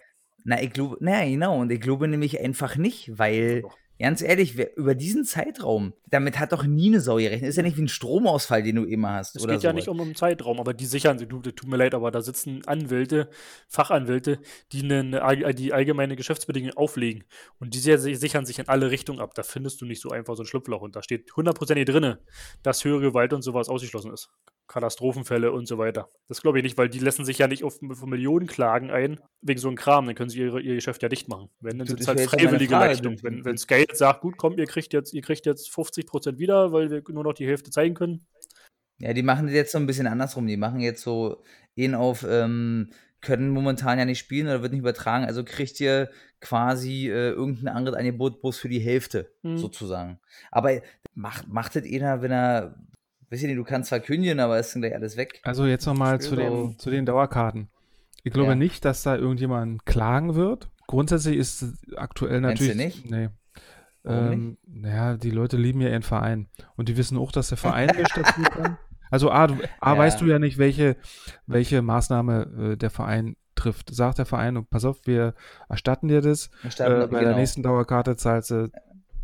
[0.44, 3.76] Na, ich glaube, na genau, und ich glaube nämlich einfach nicht, weil, Doch.
[3.98, 7.48] Ganz ehrlich, wer, über diesen Zeitraum, damit hat doch nie eine Sau gerechnet.
[7.48, 9.36] Ist ja nicht wie ein Stromausfall, den du immer hast.
[9.36, 9.74] Es geht ja sowas.
[9.74, 11.28] nicht um einen Zeitraum, aber die sichern sich.
[11.28, 13.30] Du, tut mir leid, aber da sitzen Anwälte,
[13.68, 14.38] Fachanwälte,
[14.72, 17.24] die eine, die allgemeine Geschäftsbedingungen auflegen.
[17.58, 19.34] Und die si- sichern sich in alle Richtungen ab.
[19.34, 20.82] Da findest du nicht so einfach so ein Schlupfloch.
[20.82, 22.16] Und da steht hundertprozentig drin,
[22.62, 24.30] dass höhere Gewalt und sowas ausgeschlossen ist.
[24.68, 26.08] Katastrophenfälle und so weiter.
[26.28, 29.20] Das glaube ich nicht, weil die lassen sich ja nicht auf, auf Millionen klagen ein,
[29.42, 30.06] wegen so einem Kram.
[30.06, 31.48] Dann können sie ihre, ihr Geschäft ja dicht machen.
[31.60, 32.72] Wenn, dann sind es halt freiwillige.
[32.72, 33.22] Leistungen.
[33.22, 36.90] Wenn, wenn jetzt sagt, gut, komm, ihr kriegt jetzt, ihr kriegt jetzt 50% wieder, weil
[36.90, 38.26] wir nur noch die Hälfte zeigen können,
[38.98, 40.46] Ja, die machen das jetzt so ein bisschen andersrum.
[40.46, 41.42] Die machen jetzt so
[41.74, 45.24] ihn auf, ähm, können momentan ja nicht spielen oder wird nicht übertragen.
[45.24, 49.58] Also kriegt ihr quasi äh, irgendein anderes Angebot bloß für die Hälfte, Mhm.
[49.58, 50.20] sozusagen.
[50.50, 50.80] Aber
[51.14, 52.76] macht, macht das einer, wenn er,
[53.30, 55.40] weiß ich nicht, du kannst zwar kündigen, aber ist dann gleich alles weg.
[55.42, 57.68] Also jetzt nochmal zu den, zu den Dauerkarten.
[58.22, 58.54] Ich glaube Ja.
[58.56, 60.68] nicht, dass da irgendjemand klagen wird.
[60.86, 63.04] Grundsätzlich ist es aktuell Meinst du natürlich.
[63.04, 63.10] nicht?
[63.10, 63.28] Nee.
[64.04, 66.48] Ähm, naja, die Leute lieben ja ihren Verein.
[66.76, 68.78] Und die wissen auch, dass der Verein nicht dazu kann.
[69.10, 69.98] Also A, du, A Ja.
[69.98, 70.96] weißt du ja nicht, welche,
[71.46, 73.92] welche Maßnahme äh, der Verein trifft.
[73.94, 75.34] Sagt der Verein, und pass auf, wir
[75.68, 76.50] erstatten dir das.
[76.62, 77.30] Erstatten, Äh, bei genau.
[77.30, 78.70] der nächsten Dauerkarte zahlst du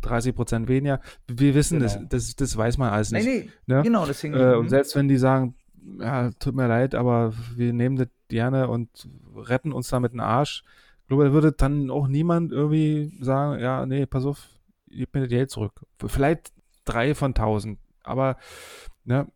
[0.03, 0.99] 30 Prozent weniger.
[1.27, 1.91] Wir wissen Genau.
[1.91, 3.25] das, das, das weiß man alles nicht.
[3.25, 3.83] Nee, nee, ne?
[3.83, 4.33] genau, deswegen.
[4.35, 4.59] Äh, mhm.
[4.59, 5.55] und selbst wenn die sagen,
[5.99, 8.89] ja, tut mir leid, aber wir nehmen das gerne und
[9.35, 10.63] retten uns damit den Arsch,
[11.01, 14.47] ich glaube, da würde dann auch niemand irgendwie sagen, ja, nee, pass auf,
[14.87, 15.85] gib mir das Geld zurück.
[16.05, 16.53] Vielleicht
[16.85, 18.37] drei von tausend, aber
[19.03, 19.27] ne,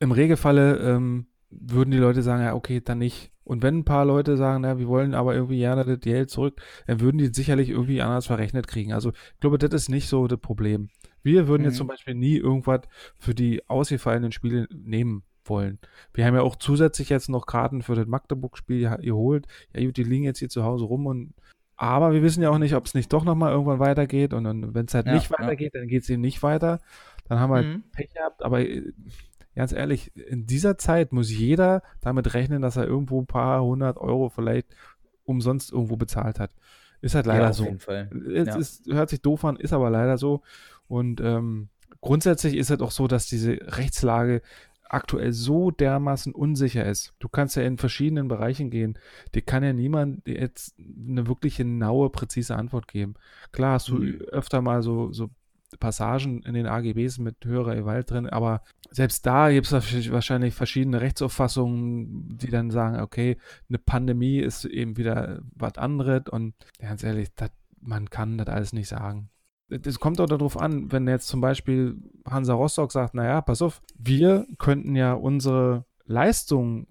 [0.00, 3.30] im Regelfalle ähm, würden die Leute sagen, ja, okay, dann nicht.
[3.44, 6.60] Und wenn ein paar Leute sagen, na, wir wollen aber irgendwie gerne das Geld zurück,
[6.86, 8.92] dann würden die sicherlich irgendwie anders verrechnet kriegen.
[8.92, 10.88] Also ich glaube, das ist nicht so das Problem.
[11.22, 11.78] Wir würden jetzt Mhm.
[11.78, 12.80] zum Beispiel nie irgendwas
[13.18, 15.78] für die ausgefallenen Spiele nehmen wollen.
[16.14, 19.46] Wir haben ja auch zusätzlich jetzt noch Karten für das Magdeburg-Spiel ge- geholt.
[19.74, 21.34] Ja, gut, die liegen jetzt hier zu Hause rum und
[21.76, 24.74] aber wir wissen ja auch nicht, ob es nicht doch nochmal irgendwann weitergeht und, und
[24.74, 25.38] wenn es halt Ja, nicht ja.
[25.38, 26.78] weitergeht, dann geht es eben nicht weiter.
[27.28, 27.82] Dann haben wir halt Mhm.
[27.90, 28.92] Pech gehabt, aber äh,
[29.54, 33.98] ganz ehrlich, in dieser Zeit muss jeder damit rechnen, dass er irgendwo ein paar hundert
[33.98, 34.68] Euro vielleicht
[35.24, 36.50] umsonst irgendwo bezahlt hat.
[37.00, 37.64] Ist halt leider ja, auf so.
[37.64, 38.10] jeden Fall.
[38.34, 38.56] Es Ja.
[38.56, 40.42] ist, hört sich doof an, ist aber leider so.
[40.88, 41.68] Und ähm,
[42.00, 44.42] grundsätzlich ist es auch so, dass diese Rechtslage
[44.86, 47.14] aktuell so dermaßen unsicher ist.
[47.18, 48.98] Du kannst ja in verschiedenen Bereichen gehen.
[49.34, 53.14] Dir kann ja niemand jetzt eine wirklich genaue, präzise Antwort geben.
[53.52, 54.20] Klar hast du Mhm.
[54.30, 55.30] öfter mal so, so
[55.80, 58.62] Passagen in den AGBs mit höherer Gewalt drin, aber
[58.94, 64.96] selbst da gibt es wahrscheinlich verschiedene Rechtsauffassungen, die dann sagen, okay, eine Pandemie ist eben
[64.96, 69.30] wieder was anderes und ganz ehrlich, das, man kann das alles nicht sagen.
[69.68, 73.82] Es kommt auch darauf an, wenn jetzt zum Beispiel Hansa Rostock sagt, naja, pass auf,
[73.98, 76.86] wir könnten ja unsere Leistung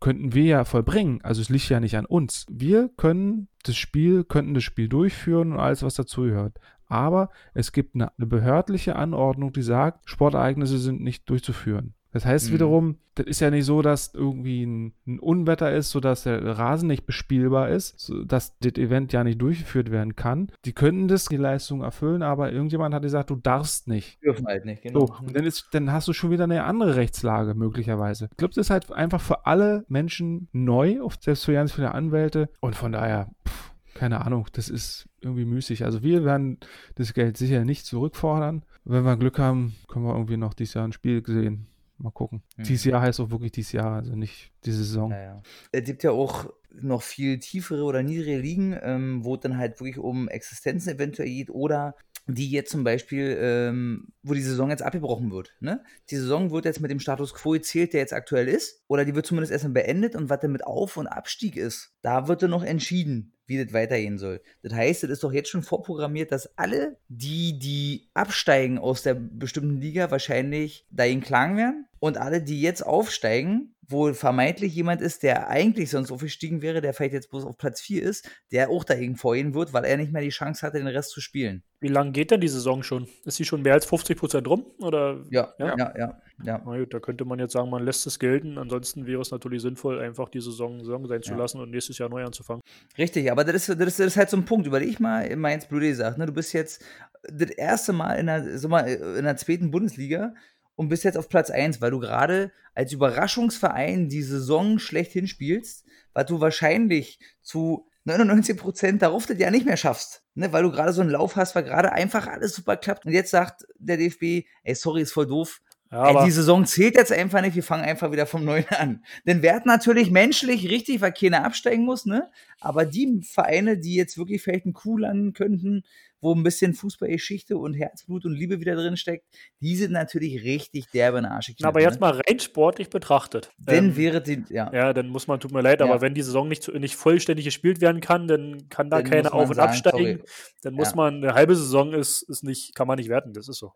[0.00, 1.20] könnten wir ja vollbringen.
[1.22, 2.46] Also es liegt ja nicht an uns.
[2.50, 6.58] Wir können das Spiel, könnten das Spiel durchführen und alles, was dazugehört.
[6.88, 11.94] Aber es gibt eine, eine behördliche Anordnung, die sagt, Sportereignisse sind nicht durchzuführen.
[12.12, 12.54] Das heißt Mhm.
[12.54, 16.86] wiederum, das ist ja nicht so, dass irgendwie ein, ein Unwetter ist, sodass der Rasen
[16.86, 20.50] nicht bespielbar ist, dass das Event ja nicht durchgeführt werden kann.
[20.64, 24.22] Die könnten das, die Leistung erfüllen, aber irgendjemand hat gesagt, du darfst nicht.
[24.22, 25.06] Dürfen halt nicht, genau.
[25.06, 28.28] So, und dann, ist, dann hast du schon wieder eine andere Rechtslage möglicherweise.
[28.30, 32.48] Ich glaube, das ist halt einfach für alle Menschen neu, selbst für ganz viele Anwälte.
[32.60, 35.84] Und von daher, pff, keine Ahnung, das ist irgendwie müßig.
[35.84, 36.58] Also wir werden
[36.94, 38.64] das Geld sicher nicht zurückfordern.
[38.84, 41.66] Wenn wir Glück haben, können wir irgendwie noch dieses Jahr ein Spiel sehen.
[41.98, 42.42] Mal gucken.
[42.56, 42.64] Hm.
[42.64, 45.10] Dieses Jahr heißt auch wirklich dieses Jahr, also nicht diese Saison.
[45.10, 45.42] Naja.
[45.72, 49.80] Es gibt ja auch noch viel tiefere oder niedrigere Ligen, ähm, wo es dann halt
[49.80, 54.82] wirklich um Existenzen eventuell geht oder die jetzt zum Beispiel, ähm, wo die Saison jetzt
[54.82, 55.54] abgebrochen wird.
[55.60, 55.84] Ne?
[56.10, 59.14] Die Saison wird jetzt mit dem Status quo gezählt, der jetzt aktuell ist, oder die
[59.14, 62.50] wird zumindest erstmal beendet und was dann mit Auf- und Abstieg ist, da wird dann
[62.50, 64.42] noch entschieden, wie das weitergehen soll.
[64.62, 69.14] Das heißt, es ist doch jetzt schon vorprogrammiert, dass alle, die, die absteigen aus der
[69.14, 75.22] bestimmten Liga, wahrscheinlich dagegen klagen werden und alle, die jetzt aufsteigen, wo vermeintlich jemand ist,
[75.22, 78.84] der eigentlich sonst aufgestiegen wäre, der vielleicht jetzt bloß auf Platz 4 ist, der auch
[78.84, 81.62] dagegen vorgehen wird, weil er nicht mehr die Chance hatte, den Rest zu spielen.
[81.78, 83.06] Wie lange geht denn die Saison schon?
[83.24, 84.66] Ist sie schon mehr als 50 Prozent rum?
[84.78, 85.22] Oder?
[85.30, 85.76] Ja, Ja.
[85.76, 86.62] ja, ja, ja.
[86.64, 88.58] Na gut, da könnte man jetzt sagen, man lässt es gelten.
[88.58, 91.36] Ansonsten wäre es natürlich sinnvoll, einfach die Saison Saison sein zu Ja.
[91.38, 92.62] lassen und nächstes Jahr neu anzufangen.
[92.98, 94.66] Richtig, aber das ist, das, ist, das ist halt so ein Punkt.
[94.66, 96.26] Überleg mal, mal ins Blöde gesagt, ne?
[96.26, 96.82] du bist jetzt
[97.22, 100.34] das erste Mal in der, sag mal, in der zweiten Bundesliga
[100.76, 105.84] und bist jetzt auf Platz 1, weil du gerade als Überraschungsverein die Saison schlechthin spielst,
[106.12, 110.52] weil du wahrscheinlich zu 99 Prozent darauf das ja nicht mehr schaffst, ne?
[110.52, 113.30] weil du gerade so einen Lauf hast, weil gerade einfach alles super klappt und jetzt
[113.30, 115.60] sagt der DFB, ey, sorry, ist voll doof,
[115.90, 119.04] Ja, Ey, die Saison zählt jetzt einfach nicht, wir fangen einfach wieder vom Neuen an.
[119.26, 122.30] Denn wer hat natürlich menschlich richtig, weil keiner absteigen muss, ne?
[122.60, 125.84] Aber die Vereine, die jetzt wirklich vielleicht einen Coup landen könnten,
[126.20, 129.24] wo ein bisschen Fußballgeschichte und Herzblut und Liebe wieder drin steckt,
[129.60, 132.00] die sind natürlich richtig derbe in den Arsch geknallt, aber jetzt ne?
[132.00, 133.50] mal rein sportlich betrachtet.
[133.58, 134.72] Denn Ähm, wäre die, ja.
[134.72, 135.86] Ja, dann muss man, tut mir leid, Ja.
[135.86, 139.34] aber wenn die Saison nicht, nicht vollständig gespielt werden kann, dann kann da Dann keiner
[139.34, 140.18] auf und sagen, absteigen.
[140.18, 140.22] sorry.
[140.62, 140.96] Dann muss Ja.
[140.96, 143.72] man, eine halbe Saison ist, ist nicht, kann man nicht werten, das ist so.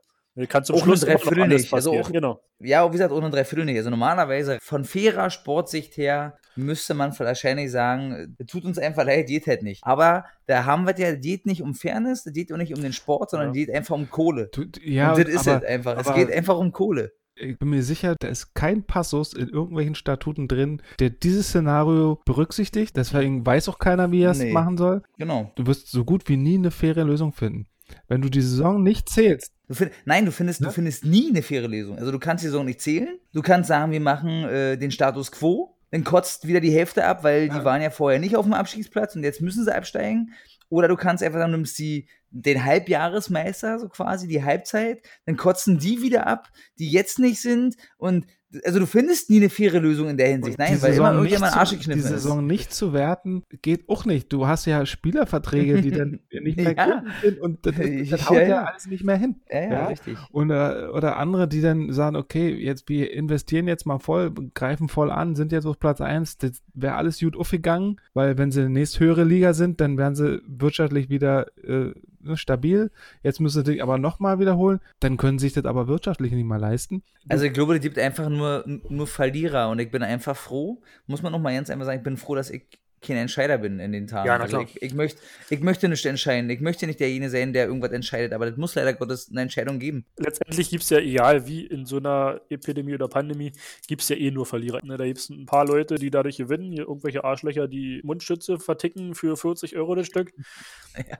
[0.48, 2.40] Kann zum Auch Schluss Dreiviertel alles nicht, also auch- genau.
[2.60, 3.76] Ja, wie gesagt, ohne ein Dreiviertel nicht.
[3.76, 9.46] Also normalerweise von fairer Sportsicht her müsste man wahrscheinlich sagen, tut uns einfach leid, geht
[9.46, 9.84] halt nicht.
[9.84, 13.30] Aber da haben wir ja, geht nicht um Fairness, geht auch nicht um den Sport,
[13.30, 13.64] sondern Ja.
[13.64, 14.48] geht einfach um Kohle.
[14.52, 15.98] Du, ja, und das ist aber es einfach.
[15.98, 17.12] es aber- geht einfach um Kohle.
[17.42, 22.20] ich bin mir sicher, da ist kein Passus in irgendwelchen Statuten drin, der dieses Szenario
[22.26, 22.96] berücksichtigt.
[22.96, 24.52] Deswegen weiß auch keiner, wie er es Nee.
[24.52, 25.02] machen soll.
[25.16, 25.50] Genau.
[25.56, 27.66] Du wirst so gut wie nie eine faire Lösung finden.
[28.08, 30.66] Wenn du die Saison nicht zählst, Du find, nein, du findest, Ja.
[30.66, 31.96] du findest nie eine faire Lösung.
[31.96, 33.18] Also du kannst die Saison nicht zählen.
[33.32, 35.76] Du kannst sagen, wir machen äh, den Status quo.
[35.90, 37.64] Dann kotzt wieder die Hälfte ab, weil die Ja.
[37.64, 40.32] waren ja vorher nicht auf dem Abstiegsplatz und jetzt müssen sie absteigen.
[40.68, 45.36] Oder du kannst einfach sagen, du nimmst die, den Halbjahresmeister, so quasi, die Halbzeit, dann
[45.36, 46.48] kotzen die wieder ab,
[46.78, 48.26] die jetzt nicht sind und
[48.64, 50.58] also du findest nie eine faire Lösung in der Hinsicht.
[50.58, 52.08] Nein, Die weil immer Saison irgendjemand nicht Arsch zu- Die gekniffen ist.
[52.22, 54.32] Saison nicht zu werten, geht auch nicht.
[54.32, 57.04] Du hast ja Spielerverträge, die dann nicht mehr Ja.
[57.22, 58.64] sind und das, das Ja, haut ja, ja.
[58.64, 59.36] alles nicht mehr hin.
[59.50, 59.86] Ja, ja, Ja.
[59.86, 60.16] richtig.
[60.32, 65.10] Oder, oder andere, die dann sagen, okay, jetzt wir investieren jetzt mal voll, greifen voll
[65.10, 68.72] an, sind jetzt auf Platz 1, das wäre alles gut aufgegangen, weil wenn sie in
[68.74, 71.92] der nächsthöhere Liga sind, dann wären sie wirtschaftlich wieder äh,
[72.34, 72.90] stabil.
[73.22, 76.60] Jetzt müssen sie aber nochmal wiederholen, dann können sie sich das aber wirtschaftlich nicht mal
[76.60, 77.02] leisten.
[77.28, 81.22] Also ich glaube, es gibt einfach nur, nur Verlierer und ich bin einfach froh, muss
[81.22, 82.66] man noch mal ganz einfach sagen, ich bin froh, dass ich
[83.00, 84.26] kein Entscheider bin in den Tagen.
[84.26, 84.68] Ja, na also klar.
[84.74, 88.32] ich, ich, möcht, ich möchte nicht entscheiden, ich möchte nicht derjenige sein, der irgendwas entscheidet,
[88.32, 90.04] aber das muss leider Gottes eine Entscheidung geben.
[90.18, 93.52] Letztendlich gibt es ja, egal wie in so einer Epidemie oder Pandemie,
[93.88, 94.80] gibt es ja eh nur Verlierer.
[94.84, 98.58] Ne, da gibt es ein paar Leute, die dadurch gewinnen, hier irgendwelche Arschlöcher, die Mundschütze
[98.58, 100.32] verticken für 40 Euro das Stück.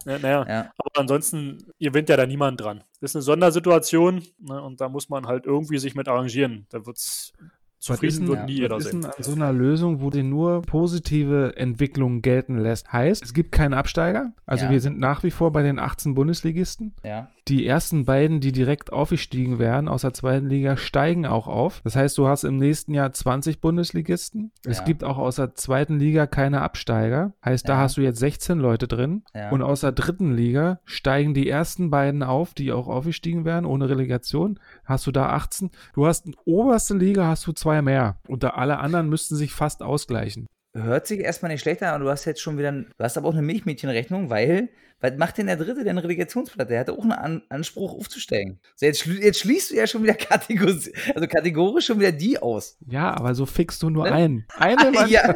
[0.05, 0.19] Ja.
[0.19, 0.73] Naja, Ja.
[0.79, 2.83] aber ansonsten gewinnt ja da niemand dran.
[3.01, 6.67] Das ist eine Sondersituation ne, und da muss man halt irgendwie sich mit arrangieren.
[6.71, 7.33] Da wird's
[7.81, 9.05] zufrieden wird nie jeder ist sein.
[9.05, 12.93] an so einer Lösung, wo die nur positive Entwicklungen gelten lässt?
[12.93, 14.33] Heißt, es gibt keinen Absteiger.
[14.47, 14.71] Also Ja.
[14.71, 16.95] wir sind nach wie vor bei den 18 Bundesligisten.
[17.05, 17.29] Ja.
[17.49, 21.81] Die ersten beiden, die direkt aufgestiegen wären aus der zweiten Liga, steigen auch auf.
[21.83, 24.53] Das heißt, du hast im nächsten Jahr 20 Bundesligisten.
[24.65, 24.85] Es Ja.
[24.85, 27.33] gibt auch aus der zweiten Liga keine Absteiger.
[27.45, 29.25] Heißt, da hast du jetzt 16 Leute drin.
[29.35, 29.51] Ja.
[29.51, 33.89] Und aus der dritten Liga steigen die ersten beiden auf, die auch aufgestiegen wären, ohne
[33.89, 34.61] Relegation.
[34.85, 35.71] Hast du da 18.
[35.95, 38.19] Du hast in oberste Liga hast du zwei mehr.
[38.29, 40.47] Und da alle anderen müssten sich fast ausgleichen.
[40.75, 43.17] Hört sich erstmal nicht schlecht an, aber du hast jetzt schon wieder, ein- du hast
[43.19, 44.69] aber auch eine Milchmädchenrechnung, weil,
[45.01, 46.69] was macht denn der Dritte, der einen Relegationsplatz?
[46.69, 48.61] Der hatte auch einen An Anspruch aufzusteigen.
[48.77, 52.39] So, jetzt, schlü- jetzt schließt du ja schon wieder kategorisch, also kategorisch schon wieder die
[52.41, 52.77] aus.
[52.87, 54.13] Ja, aber so fixst du nur Ne?
[54.13, 54.47] einen.
[54.59, 55.11] Eine Mannschaft.
[55.11, 55.35] ja.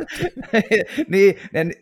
[1.08, 1.36] nee,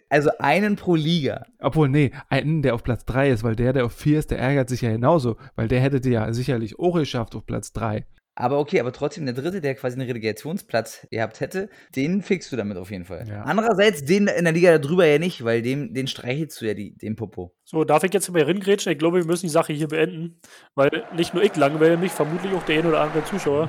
[0.08, 1.44] also einen pro Liga.
[1.60, 4.38] Obwohl, nee, einen, der auf Platz 3 ist, weil der, der auf 4 ist, der
[4.38, 8.06] ärgert sich ja genauso, weil der hätte dir ja sicherlich auch geschafft auf Platz 3.
[8.34, 12.56] Aber okay, aber trotzdem der Dritte, der quasi einen Relegationsplatz gehabt hätte, den fixst du
[12.56, 13.26] damit auf jeden Fall.
[13.28, 13.42] Ja.
[13.42, 16.96] Andererseits den in der Liga darüber ja nicht, weil dem, den streichelst du ja die,
[16.96, 17.54] den Popo.
[17.64, 18.90] So, darf ich jetzt mal ringrätschen?
[18.90, 20.40] Ich glaube, wir müssen die Sache hier beenden,
[20.74, 23.68] weil nicht nur ich langweile mich, vermutlich auch der ein oder andere Zuschauer.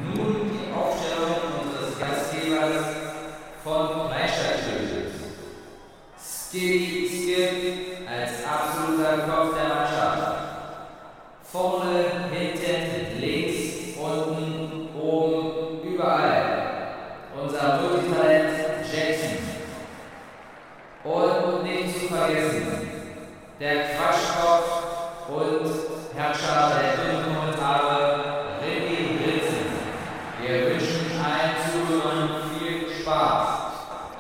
[6.53, 6.92] Skip, Skip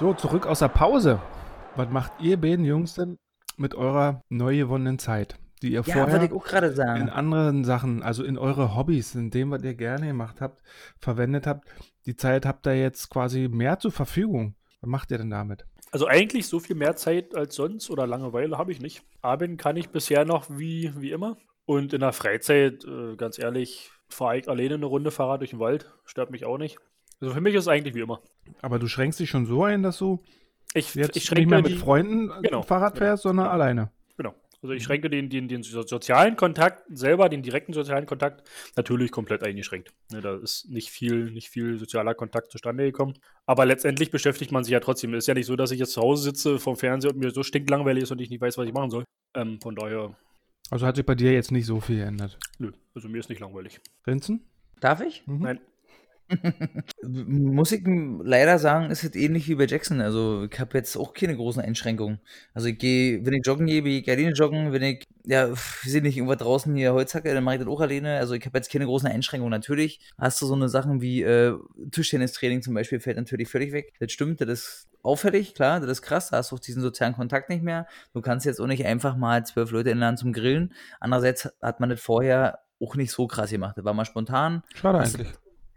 [0.03, 1.21] So, zurück aus der Pause.
[1.77, 3.17] Was macht ihr beiden Jungs denn
[3.55, 7.09] mit eurer neu gewonnenen Zeit, die ihr Ja, vorher ich auch gerade in sagen.
[7.09, 10.61] anderen Sachen, also in eure Hobbys, in dem, was ihr gerne gemacht habt,
[10.99, 11.69] verwendet habt,
[12.05, 14.55] die Zeit habt ihr jetzt quasi mehr zur Verfügung.
[14.81, 15.65] Was macht ihr denn damit?
[15.93, 19.05] Also eigentlich so viel mehr Zeit als sonst oder Langeweile habe ich nicht.
[19.21, 21.37] Abend kann ich bisher noch wie, wie immer.
[21.63, 25.59] Und in der Freizeit, äh, ganz ehrlich, fahre ich alleine eine Runde Fahrrad durch den
[25.59, 25.89] Wald.
[26.03, 26.77] Stört mich auch nicht.
[27.23, 28.21] Also für mich ist es eigentlich wie immer.
[28.61, 30.21] Aber du schränkst dich schon so ein, dass du
[30.73, 33.45] Ich, jetzt ich nicht schränke mehr mit die, Freunden äh, Genau, Fahrrad genau, fährst, sondern
[33.45, 33.53] genau.
[33.53, 33.91] alleine.
[34.17, 34.35] Genau.
[34.61, 39.11] Also ich schränke den, den, den so- sozialen Kontakt selber, den direkten sozialen Kontakt, natürlich
[39.11, 39.93] komplett eingeschränkt.
[40.11, 43.13] Ne, da ist nicht viel, nicht viel sozialer Kontakt zustande gekommen.
[43.45, 45.13] Aber letztendlich beschäftigt man sich ja trotzdem.
[45.13, 47.31] Es ist ja nicht so, dass ich jetzt zu Hause sitze vom Fernseher und mir
[47.31, 49.03] so stinklangweilig ist und ich nicht weiß, was ich machen soll.
[49.35, 50.15] Ähm, von daher,
[50.71, 52.37] Also hat sich bei dir jetzt nicht so viel geändert.
[52.59, 53.79] nö, also mir ist nicht langweilig.
[54.07, 54.45] Rinzen?
[54.81, 55.25] Darf ich?
[55.27, 55.39] Mhm.
[55.41, 55.59] Nein.
[57.03, 60.01] Muss ich leider sagen, ist es ähnlich wie bei Jackson.
[60.01, 62.19] Also ich habe jetzt auch keine großen Einschränkungen.
[62.53, 64.71] Also ich gehe, wenn ich joggen gehe, gehe ich alleine joggen.
[64.71, 67.81] Wenn ich, ja, ich sehe nicht irgendwas draußen hier Holzhacke, dann mache ich das auch
[67.81, 68.17] alleine.
[68.17, 69.51] Also ich habe jetzt keine großen Einschränkungen.
[69.51, 71.57] Natürlich hast du so eine Sachen wie äh,
[71.91, 73.93] Tischtennistraining zum Beispiel fällt natürlich völlig weg.
[73.99, 76.29] Das stimmt, das ist auffällig, klar, das ist krass.
[76.29, 77.87] Da hast du auch diesen sozialen Kontakt nicht mehr.
[78.13, 80.73] Du kannst jetzt auch nicht einfach mal zwölf Leute einladen zum Grillen.
[80.99, 83.77] Andererseits hat man das vorher auch nicht so krass gemacht.
[83.77, 85.27] Das war mal spontan Schade eigentlich.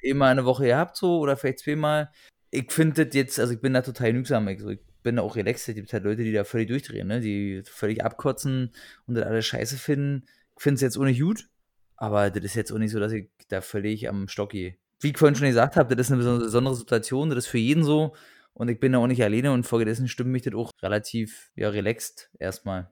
[0.07, 2.11] Immer eine Woche gehabt, so, oder vielleicht zweimal.
[2.51, 4.49] Ich finde das jetzt, also ich bin da total genügsam.
[4.49, 5.69] Ich, ich bin da auch relaxed.
[5.69, 7.21] Es gibt halt Leute, die da völlig durchdrehen, ne?
[7.21, 8.73] die völlig abkotzen
[9.07, 10.25] und das alles scheiße finden.
[10.57, 11.49] Ich finde es jetzt ohne gut,
[11.97, 14.77] aber das ist jetzt auch nicht so, dass ich da völlig am Stock gehe.
[15.01, 17.59] Wie ich vorhin schon gesagt habe, das ist eine beson- besondere Situation, das ist für
[17.59, 18.15] jeden so.
[18.55, 21.69] Und ich bin da auch nicht alleine und folgedessen stimmt mich das auch relativ ja,
[21.69, 22.91] relaxed erstmal.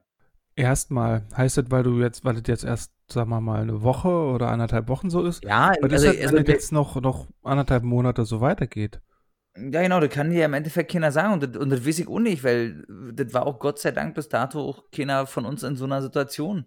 [0.55, 4.07] Erstmal heißt das, weil du jetzt, weil das jetzt erst, sagen wir mal, eine Woche
[4.07, 5.43] oder anderthalb Wochen so ist.
[5.43, 9.01] Ja, Aber das also, ist, also wenn das jetzt noch, noch anderthalb Monate so weitergeht.
[9.57, 11.99] Ja, genau, das kann dir ja im Endeffekt keiner sagen und das, und das weiß
[11.99, 15.45] ich auch nicht, weil das war auch Gott sei Dank bis dato auch keiner von
[15.45, 16.65] uns in so einer Situation.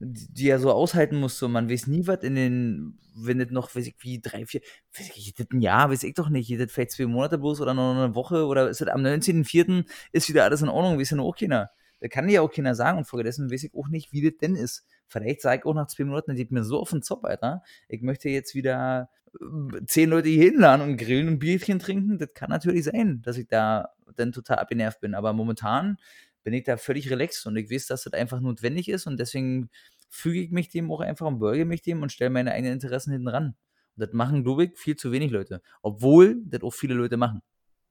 [0.00, 1.38] die er so aushalten muss.
[1.38, 4.60] So, man weiß nie, was in den, wenn das noch, weiß ich, wie drei, vier,
[4.96, 7.74] weiß ich, das ein Jahr, weiß ich doch nicht, das vielleicht zwei Monate bloß oder
[7.74, 9.84] noch eine Woche oder ist das am 19.04.
[10.12, 11.70] ist wieder alles in Ordnung, weiß ja auch keiner.
[12.00, 14.54] Da kann ja auch keiner sagen und folgedessen weiß ich auch nicht, wie das denn
[14.54, 14.86] ist.
[15.06, 17.62] Vielleicht sage ich auch nach zwei Monaten, das geht mir so auf den Zopf, Alter.
[17.88, 22.18] Ich möchte jetzt wieder äh, zehn Leute hier hinladen und grillen und Bierchen trinken.
[22.18, 25.14] Das kann natürlich sein, dass ich da dann total abgenervt bin.
[25.14, 25.96] Aber momentan
[26.44, 29.70] bin ich da völlig relaxed und ich weiß, dass das einfach notwendig ist und deswegen
[30.08, 33.12] füge ich mich dem auch einfach und beuge mich dem und stelle meine eigenen Interessen
[33.12, 33.54] hinten ran.
[33.96, 35.60] Und das machen, glaube ich, viel zu wenig Leute.
[35.82, 37.42] Obwohl das auch viele Leute machen.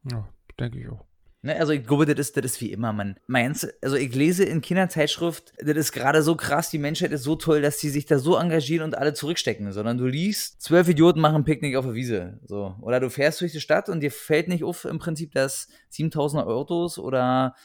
[0.10, 0.28] Ja,
[0.60, 1.06] denke ich auch.
[1.48, 3.16] Ne, also ich glaube, das ist, das ist wie immer, man.
[3.26, 7.38] Meinst also ich lese in Kinderzeitschrift, das ist gerade so krass, die Menschheit ist so
[7.38, 11.22] toll, dass die sich da so engagieren und alle zurückstecken, sondern du liest, zwölf Idioten
[11.22, 12.76] machen Picknick auf der Wiese, so.
[12.82, 16.44] Oder du fährst durch die Stadt und dir fällt nicht auf im Prinzip, dass 7000
[16.44, 17.56] Autos oder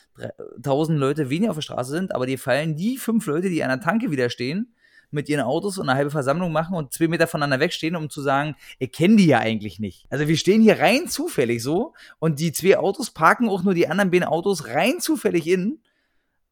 [0.58, 3.70] 1000 Leute weniger auf der Straße sind, aber dir fallen die fünf Leute, die an
[3.70, 4.76] der Tanke wieder stehen,
[5.12, 8.22] mit ihren Autos und eine halbe Versammlung machen und zwei Meter voneinander wegstehen, um zu
[8.22, 10.06] sagen, ihr kennt die ja eigentlich nicht.
[10.10, 13.88] Also wir stehen hier rein zufällig so und die zwei Autos parken auch nur die
[13.88, 15.80] anderen beiden Autos rein zufällig in.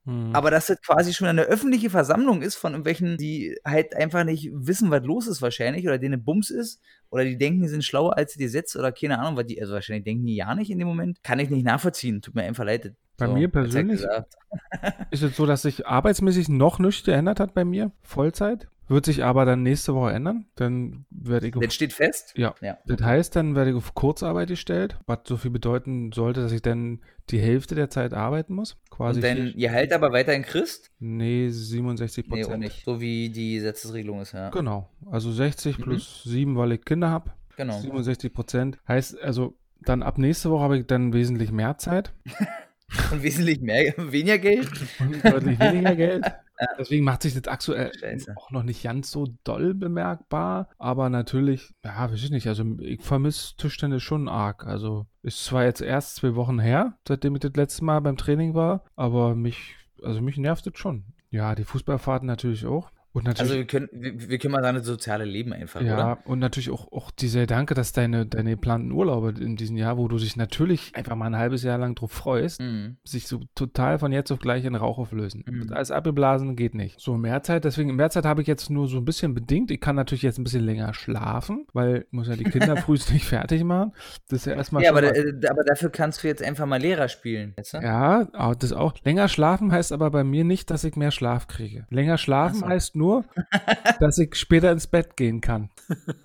[0.06, 0.30] Hm.
[0.34, 4.50] Aber dass das quasi schon eine öffentliche Versammlung ist von irgendwelchen, die halt einfach nicht
[4.52, 6.80] wissen, was los ist wahrscheinlich oder denen Bums ist
[7.10, 9.74] oder die denken, die sind schlauer als die Gesetz oder keine Ahnung, was die, also
[9.74, 12.22] wahrscheinlich denken die ja nicht in dem Moment, kann ich nicht nachvollziehen.
[12.22, 12.94] Tut mir einfach leid.
[13.20, 14.00] Bei So, mir persönlich
[15.12, 17.92] ist es so, dass sich arbeitsmäßig noch nichts geändert hat bei mir.
[18.02, 18.66] Vollzeit.
[18.88, 20.46] Wird sich aber dann nächste Woche ändern.
[20.56, 22.32] Dann werde ich auf, Das steht fest?
[22.36, 22.56] ja.
[22.60, 22.76] Ja.
[22.86, 26.60] Das heißt, dann werde ich auf Kurzarbeit gestellt, was so viel bedeuten sollte, dass ich
[26.62, 27.00] dann
[27.30, 28.78] die Hälfte der Zeit arbeiten muss.
[28.90, 30.90] Quasi Und dann vier- ihr halt aber weiterhin Christ?
[30.98, 32.52] nee, 67 Nee, Prozent.
[32.52, 32.84] auch nicht.
[32.84, 34.50] So wie die Gesetzesregelung ist, ja.
[34.50, 34.90] Genau.
[35.08, 35.82] Also 60 Mhm.
[35.84, 37.30] plus 7, weil ich Kinder habe.
[37.56, 37.78] Genau.
[37.78, 38.78] 67 Prozent.
[38.88, 42.12] Heißt, also dann ab nächste Woche habe ich dann wesentlich mehr Zeit
[43.12, 44.68] Und wesentlich mehr, weniger Geld?
[44.98, 46.24] und deutlich weniger Geld.
[46.78, 48.34] Deswegen macht sich das aktuell Scheiße.
[48.36, 50.68] auch noch nicht ganz so doll bemerkbar.
[50.78, 52.46] Aber natürlich, ja, weiß ich nicht.
[52.48, 54.66] Also ich vermisse Tischtennis schon arg.
[54.66, 58.54] Also ist zwar jetzt erst zwei Wochen her, seitdem ich das letzte Mal beim Training
[58.54, 61.04] war, aber mich, also mich nervt das schon.
[61.30, 62.90] Ja, die Fußballfahrten natürlich auch.
[63.14, 66.18] Also wir können, wir, wir können mal das soziale Leben einfach, Ja, oder?
[66.26, 70.06] und natürlich auch, auch dieser Gedanke, dass deine, deine geplanten Urlaube in diesem Jahr, wo
[70.06, 72.98] du dich natürlich einfach mal ein halbes Jahr lang drauf freust, Mhm.
[73.04, 75.44] sich so total von jetzt auf gleich in Rauch auflösen.
[75.46, 75.72] Mhm.
[75.72, 77.00] Alles abgeblasen geht nicht.
[77.00, 79.70] So, Mehrzeit, deswegen, Mehrzeit habe ich jetzt nur so ein bisschen bedingt.
[79.72, 83.12] Ich kann natürlich jetzt ein bisschen länger schlafen, weil ich muss ja die Kinder frühst
[83.12, 83.92] nicht fertig machen.
[84.28, 87.08] Das ist ja erstmal Ja, aber, äh, aber dafür kannst du jetzt einfach mal Lehrer
[87.08, 87.54] spielen.
[87.56, 87.78] Weißt du?
[87.78, 88.94] ja, aber das auch.
[89.04, 91.86] Länger schlafen heißt aber bei mir nicht, dass ich mehr Schlaf kriege.
[91.90, 92.68] Länger schlafen so.
[92.68, 93.24] heißt nur,
[94.00, 95.70] dass ich später ins Bett gehen kann.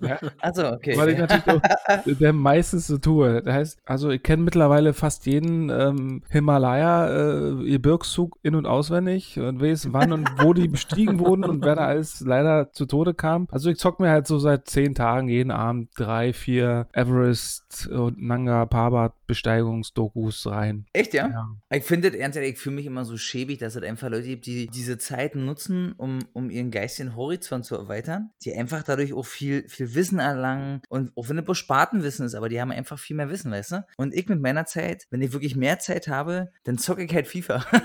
[0.00, 0.96] Ja, Also, okay.
[0.96, 1.60] Weil ich natürlich auch
[2.20, 3.42] der meistens so tue.
[3.42, 9.92] Das heißt, also ich kenne mittlerweile fast jeden ähm, Himalaya-Gebirgszug in- und auswendig und weiß,
[9.92, 13.48] wann und wo die bestiegen wurden und wer da alles leider zu Tode kam.
[13.50, 18.22] Also ich zock mir halt so seit zehn Tagen jeden Abend drei, vier Everest und
[18.22, 20.86] Nanga Parbat Besteigungsdokus rein.
[20.92, 21.28] Echt, ja?
[21.28, 21.48] Ja.
[21.70, 24.68] Ich finde ernsthaft, ich fühle mich immer so schäbig, dass es einfach Leute gibt, die
[24.68, 29.68] diese Zeiten nutzen, um, um ihren geistigen Horizont zu erweitern, die einfach dadurch auch viel,
[29.68, 33.16] viel Wissen erlangen und auch wenn es bloß Spartenwissen ist, aber die haben einfach viel
[33.16, 33.86] mehr Wissen, weißt du?
[33.96, 37.26] Und ich mit meiner Zeit, wenn ich wirklich mehr Zeit habe, dann zocke ich halt
[37.26, 37.64] FIFA.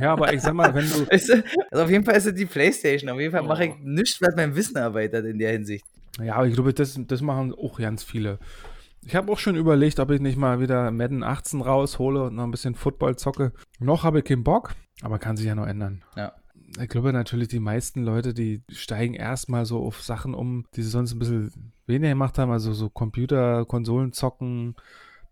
[0.00, 1.44] Ja, aber ich sag mal, wenn du weißt du?
[1.70, 3.78] Also auf jeden Fall ist es die Playstation, auf jeden Fall mache ich Oh.
[3.82, 5.84] nichts, was mein Wissen erweitert in der Hinsicht.
[6.20, 8.38] Ja, aber ich glaube, das, das machen auch ganz viele.
[9.04, 12.44] Ich habe auch schon überlegt, ob ich nicht mal wieder Madden 18 raushole und noch
[12.44, 13.52] ein bisschen Football zocke.
[13.80, 16.04] Noch habe ich keinen Bock, aber kann sich ja noch ändern.
[16.16, 16.32] Ja.
[16.80, 20.90] Ich glaube natürlich, die meisten Leute, die steigen erstmal so auf Sachen um, die sie
[20.90, 24.74] sonst ein bisschen weniger gemacht haben, also so Computer, Konsolen zocken,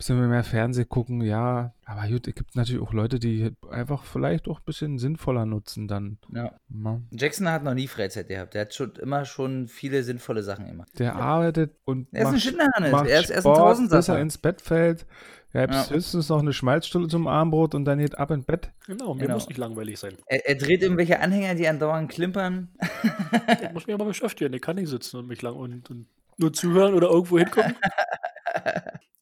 [0.01, 1.75] bisschen mehr Fernseh gucken, ja.
[1.85, 5.89] Aber gut, es gibt natürlich auch Leute, die einfach vielleicht auch ein bisschen sinnvoller nutzen
[5.89, 6.17] dann.
[6.33, 6.53] Ja.
[6.69, 7.01] Ja.
[7.11, 8.55] Jackson hat noch nie Freizeit gehabt.
[8.55, 10.89] Der hat schon immer schon viele sinnvolle Sachen gemacht.
[10.99, 12.93] Der arbeitet und Er ist ein macht Schinderhannes.
[12.93, 15.07] macht Er ist, er ist ein Sport, bis er ins Bett fällt.
[15.53, 15.91] Er hat Ja.
[15.91, 18.71] höchstens noch eine Schmalzstulle zum Armbrot und dann geht ab ins Bett.
[18.87, 19.35] Genau, mir Genau.
[19.35, 20.15] muss nicht langweilig sein.
[20.27, 22.69] Er, er dreht irgendwelche Anhänger, die andauernd klimpern.
[23.63, 24.55] Ich muss mich aber beschäftigen.
[24.55, 27.75] Ich kann nicht sitzen und mich lang und, und nur zuhören oder irgendwo hingucken.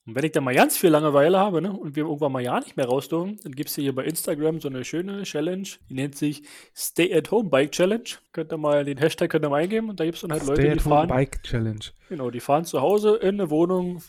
[0.06, 2.58] Und wenn ich dann mal ganz viel Langeweile habe ne, und wir irgendwann mal ja
[2.60, 5.94] nicht mehr raus dürfen, dann gibt es hier bei Instagram so eine schöne Challenge, die
[5.94, 8.04] nennt sich Stay at Home Bike Challenge.
[8.32, 10.46] Könnt ihr mal den Hashtag könnt ihr mal eingeben und da gibt es dann halt
[10.46, 11.80] Leute, Stay die at Home fahren, Bike Challenge.
[12.08, 14.00] genau, die fahren zu Hause in eine Wohnung,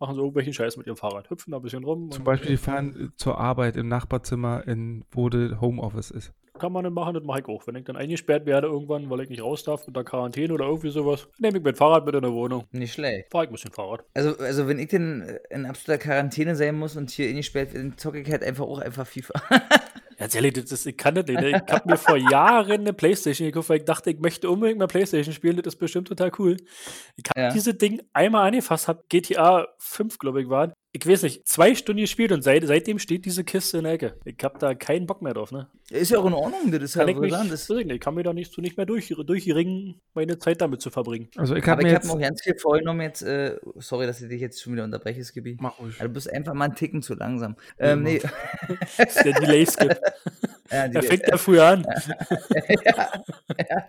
[0.00, 2.10] machen so irgendwelchen Scheiß mit ihrem Fahrrad, hüpfen da ein bisschen rum.
[2.10, 6.32] Zum und, Beispiel, die äh, fahren zur Arbeit im Nachbarzimmer, in, wo das Homeoffice ist.
[6.58, 7.66] Kann man dann machen, das mache ich auch.
[7.66, 10.90] Wenn ich dann eingesperrt werde irgendwann, weil ich nicht raus darf unter Quarantäne oder irgendwie
[10.90, 12.64] sowas, nehme ich mein Fahrrad mit in der Wohnung.
[12.72, 13.30] Nicht schlecht.
[13.30, 14.04] Fahre ich ein bisschen Fahrrad.
[14.12, 17.98] Also, also wenn ich denn in absoluter Quarantäne sein muss und hier eingesperrt bin, dann
[17.98, 19.40] zocke ich halt einfach auch einfach FIFA.
[20.20, 21.40] Ganz ehrlich, das ist, ich kann das nicht.
[21.40, 21.62] ne?
[21.66, 24.86] Ich habe mir vor Jahren eine Playstation gekauft, weil ich dachte, ich möchte unbedingt mal
[24.86, 25.56] Playstation spielen.
[25.56, 26.58] Das ist bestimmt total cool.
[27.16, 27.48] Ich habe Ja.
[27.50, 30.74] dieses Ding einmal angefasst, hab GTA 5, glaube ich, war.
[30.92, 34.16] Ich weiß nicht, zwei Stunden gespielt und seit, seitdem steht diese Kiste in der Ecke.
[34.24, 35.68] Ich habe da keinen Bock mehr drauf, ne?
[35.88, 38.52] Ist ja auch in Ordnung, das ist ja weiß ich, ich kann mir da nicht,
[38.52, 41.28] so nicht mehr durch, durchringen, meine Zeit damit zu verbringen.
[41.36, 42.06] Also ich habe mir ich jetzt...
[42.06, 45.22] mir auch ganz viel vorgenommen jetzt, äh, sorry, dass ich dich jetzt schon wieder unterbreche,
[45.22, 45.58] Skibi.
[45.60, 45.96] Mach ruhig.
[45.98, 47.54] Ja, du bist einfach mal einen Ticken zu langsam.
[47.78, 48.20] Ähm, nee.
[48.98, 49.96] Das ist der Delay-Skip.
[50.72, 51.84] Ja, die- Er fängt ja früher an.
[52.84, 53.08] ja,
[53.68, 53.88] ja,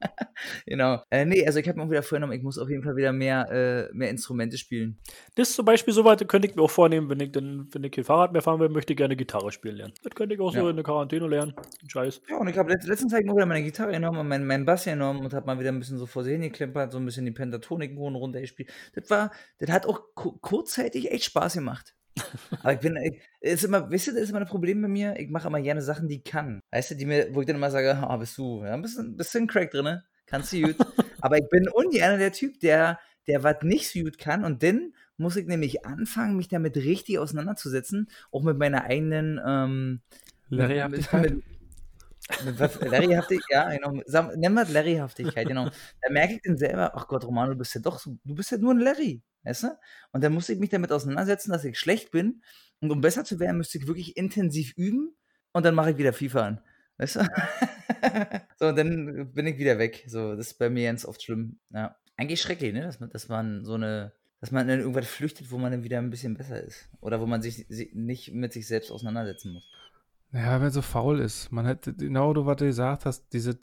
[0.66, 1.04] genau.
[1.12, 3.14] Äh, nee, also ich habe mir auch wieder vorgenommen, ich muss auf jeden Fall wieder
[3.14, 3.52] mehr,
[3.91, 4.97] äh, mehr Instrumente spielen.
[5.36, 7.84] Das ist zum Beispiel so weit, könnte ich mir auch vornehmen, wenn ich dann, wenn
[7.84, 9.94] ich kein Fahrrad mehr fahren will, möchte ich gerne Gitarre spielen lernen.
[10.04, 10.70] Das könnte ich auch so Ja.
[10.70, 11.54] in der Quarantäne lernen.
[11.88, 12.22] Scheiß.
[12.30, 14.66] Ja, und ich habe letzt, letztens hab ich wieder meine Gitarre genommen und meinen mein
[14.66, 17.26] Bass genommen und habe mal wieder ein bisschen so vor sich hingeklimpert, so ein bisschen
[17.26, 18.70] die Pentatoniken runtergespielt.
[18.94, 21.96] Das war, das hat auch ku- kurzzeitig echt Spaß gemacht.
[22.62, 25.16] Aber ich bin, ich, ist immer, wisst ihr, das ist immer ein Problem bei mir.
[25.18, 26.60] Ich mache immer gerne Sachen, die ich kann.
[26.72, 29.16] Weißt du, die mir, wo ich dann immer sage, ah, bist du, ja, ein bisschen,
[29.16, 30.02] bisschen Crack drin?
[30.26, 30.76] Kannst du gut.
[31.22, 34.94] Aber ich bin ungern der Typ, der, der was nicht so gut kann und dann
[35.22, 40.01] muss ich nämlich anfangen, mich damit richtig auseinanderzusetzen, auch mit meiner eigenen, ähm,
[40.49, 41.36] Larryhaftigkeit?
[42.82, 43.91] Larryhaftig, ja, genau.
[44.36, 45.69] Nennen wir es Larryhaftigkeit, genau.
[46.01, 48.51] Da merke ich dann selber, ach Gott, Romano, du bist ja doch so, du bist
[48.51, 49.78] ja nur ein Larry, weißt du?
[50.11, 52.41] Und dann muss ich mich damit auseinandersetzen, dass ich schlecht bin.
[52.80, 55.15] Und um besser zu werden, müsste ich wirklich intensiv üben
[55.51, 56.61] und dann mache ich wieder FIFA an.
[56.97, 57.19] Weißt du?
[58.59, 60.03] so, und dann bin ich wieder weg.
[60.07, 61.59] So, das ist bei mir ganz oft schlimm.
[61.69, 61.95] Ja.
[62.17, 62.82] Eigentlich schrecklich, ne?
[62.82, 66.00] Dass man, dass man so eine, dass man in irgendwas flüchtet, wo man dann wieder
[66.00, 66.89] ein bisschen besser ist.
[67.00, 69.64] Oder wo man sich si- nicht mit sich selbst auseinandersetzen muss.
[70.34, 71.52] Ja, wenn so faul ist.
[71.52, 73.58] Man hätte genau du, was du gesagt hast, diese,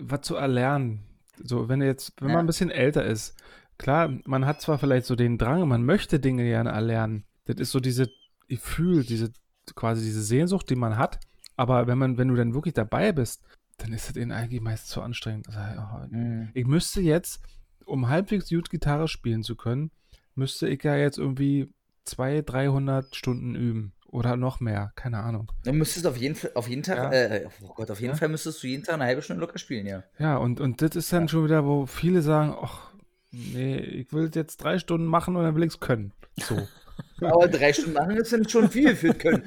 [0.00, 1.00] was zu erlernen.
[1.42, 2.34] So, wenn jetzt, wenn Ja.
[2.36, 3.34] man ein bisschen älter ist,
[3.78, 7.24] klar, man hat zwar vielleicht so den Drang, man möchte Dinge gerne erlernen.
[7.46, 8.08] Das ist so diese
[8.48, 9.32] Gefühl, diese,
[9.74, 11.18] quasi diese Sehnsucht, die man hat.
[11.56, 13.42] Aber wenn man, wenn du dann wirklich dabei bist,
[13.78, 15.48] dann ist das ihnen eigentlich meist zu anstrengend.
[15.48, 16.50] Also, oh, Mhm.
[16.54, 17.40] ich müsste jetzt,
[17.86, 19.90] um halbwegs gut Gitarre spielen zu können,
[20.34, 21.70] müsste ich ja jetzt irgendwie
[22.04, 23.92] 200, 300 Stunden üben.
[24.06, 25.50] Oder noch mehr, keine Ahnung.
[25.64, 27.10] Du müsstest auf jeden, Fall- auf jeden Tag, Ja.
[27.12, 28.16] äh, oh Gott, auf jeden Ja.
[28.16, 30.04] Fall müsstest du jeden Tag eine halbe Stunde locker spielen, ja.
[30.20, 32.92] Ja, und, und das ist dann schon wieder, wo viele sagen, ach,
[33.32, 36.12] nee, ich will jetzt drei Stunden machen und dann will ich es können.
[36.38, 36.56] So.
[37.22, 39.42] Aber drei Stunden machen ist dann schon viel für können.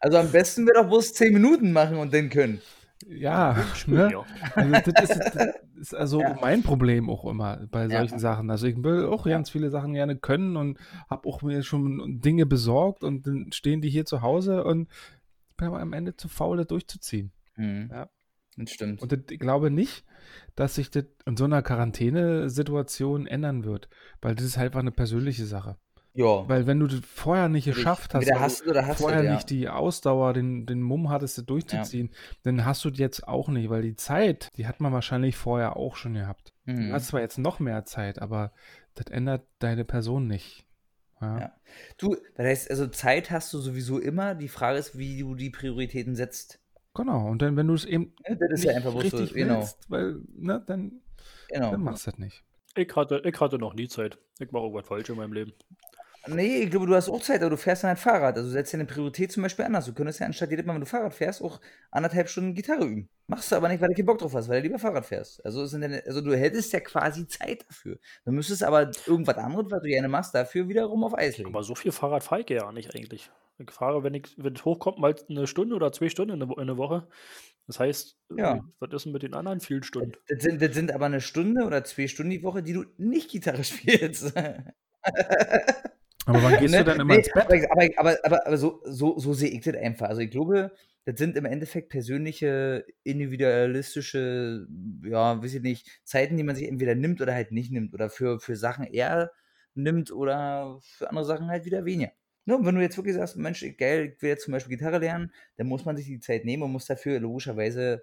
[0.00, 2.60] Also am besten wäre doch bloß zehn Minuten machen und dann können.
[3.08, 4.10] Ja, ne?
[4.12, 4.24] Ja.
[4.54, 5.46] Also das ist, das
[5.80, 6.36] ist also Ja.
[6.40, 7.98] mein Problem auch immer bei Ja.
[7.98, 8.50] solchen Sachen.
[8.50, 10.78] Also ich will auch ganz viele Sachen gerne können und
[11.08, 14.88] habe auch mir schon Dinge besorgt und dann stehen die hier zu Hause und
[15.56, 17.32] bin aber am Ende zu faul, das durchzuziehen.
[17.56, 17.88] Mhm.
[17.92, 18.08] Ja.
[18.56, 19.00] Das stimmt.
[19.00, 20.04] Und das, ich glaube nicht,
[20.56, 23.88] dass sich das in so einer Quarantänesituation ändern wird,
[24.20, 25.76] weil das ist halt einfach eine persönliche Sache.
[26.14, 26.48] Ja.
[26.48, 29.34] Weil wenn du das vorher nicht geschafft hast, hast du oder hast du, vorher ja.
[29.34, 32.10] nicht die Ausdauer, den, den Mumm hattest, das durchzuziehen,
[32.42, 35.76] dann hast du das jetzt auch nicht, weil die Zeit, die hat man wahrscheinlich vorher
[35.76, 36.52] auch schon gehabt.
[36.66, 36.92] Du Mhm.
[36.92, 38.52] hast zwar jetzt noch mehr Zeit, aber
[38.94, 40.66] das ändert deine Person nicht.
[41.20, 41.38] Ja.
[41.38, 41.52] Ja.
[41.98, 44.34] Du, das heißt, also Zeit hast du sowieso immer.
[44.34, 46.60] Die Frage ist, wie du die Prioritäten setzt.
[46.94, 49.58] Genau, und dann, wenn du es eben Ja, das ist nicht ja einfach richtig genau.
[49.60, 51.00] willst, weil, ne, dann,
[51.48, 51.70] genau.
[51.70, 52.42] dann machst du das nicht.
[52.74, 54.18] Ich hatte, ich hatte noch nie Zeit.
[54.38, 55.52] Ich mache irgendwas falsch in meinem Leben.
[56.26, 58.36] Nee, ich glaube, du hast auch Zeit, aber du fährst dann halt Fahrrad.
[58.36, 59.86] Also setzt deine Priorität zum Beispiel anders.
[59.86, 61.60] Du könntest ja anstatt jedes Mal, wenn du Fahrrad fährst, auch
[61.90, 63.08] anderthalb Stunden Gitarre üben.
[63.26, 65.42] Machst du aber nicht, weil du keinen Bock drauf hast, weil du lieber Fahrrad fährst.
[65.46, 67.98] Also, deine, also du hättest ja quasi Zeit dafür.
[68.26, 71.48] Du müsstest aber irgendwas anderes, was du gerne machst, dafür wiederum auf Eis legen.
[71.50, 73.30] Aber so viel Fahrrad fahre ich ja nicht eigentlich.
[73.58, 76.48] Ich fahre, wenn ich, wenn es hochkommt, mal eine Stunde oder zwei Stunden in der,
[76.50, 77.06] Wo- in der Woche.
[77.66, 78.56] Das heißt, Ja.
[78.56, 80.12] äh, was ist denn mit den anderen vielen Stunden?
[80.28, 83.30] Das sind, das sind aber eine Stunde oder zwei Stunden die Woche, die du nicht
[83.30, 84.34] Gitarre spielst.
[86.30, 86.78] Aber wann gehst Ne?
[86.78, 87.46] du dann immer Nee, ins Bett?
[87.70, 90.08] Aber, aber, aber, aber, so, so, so sehe ich das einfach.
[90.08, 90.72] Also ich glaube,
[91.04, 94.66] das sind im Endeffekt persönliche, individualistische,
[95.04, 97.94] ja, weiß ich nicht, Zeiten, die man sich entweder nimmt oder halt nicht nimmt.
[97.94, 99.32] Oder für, für Sachen eher
[99.74, 102.12] nimmt oder für andere Sachen halt wieder weniger.
[102.46, 104.98] Ne, und wenn du jetzt wirklich sagst, Mensch, geil, ich will jetzt zum Beispiel Gitarre
[104.98, 108.02] lernen, dann muss man sich die Zeit nehmen und muss dafür logischerweise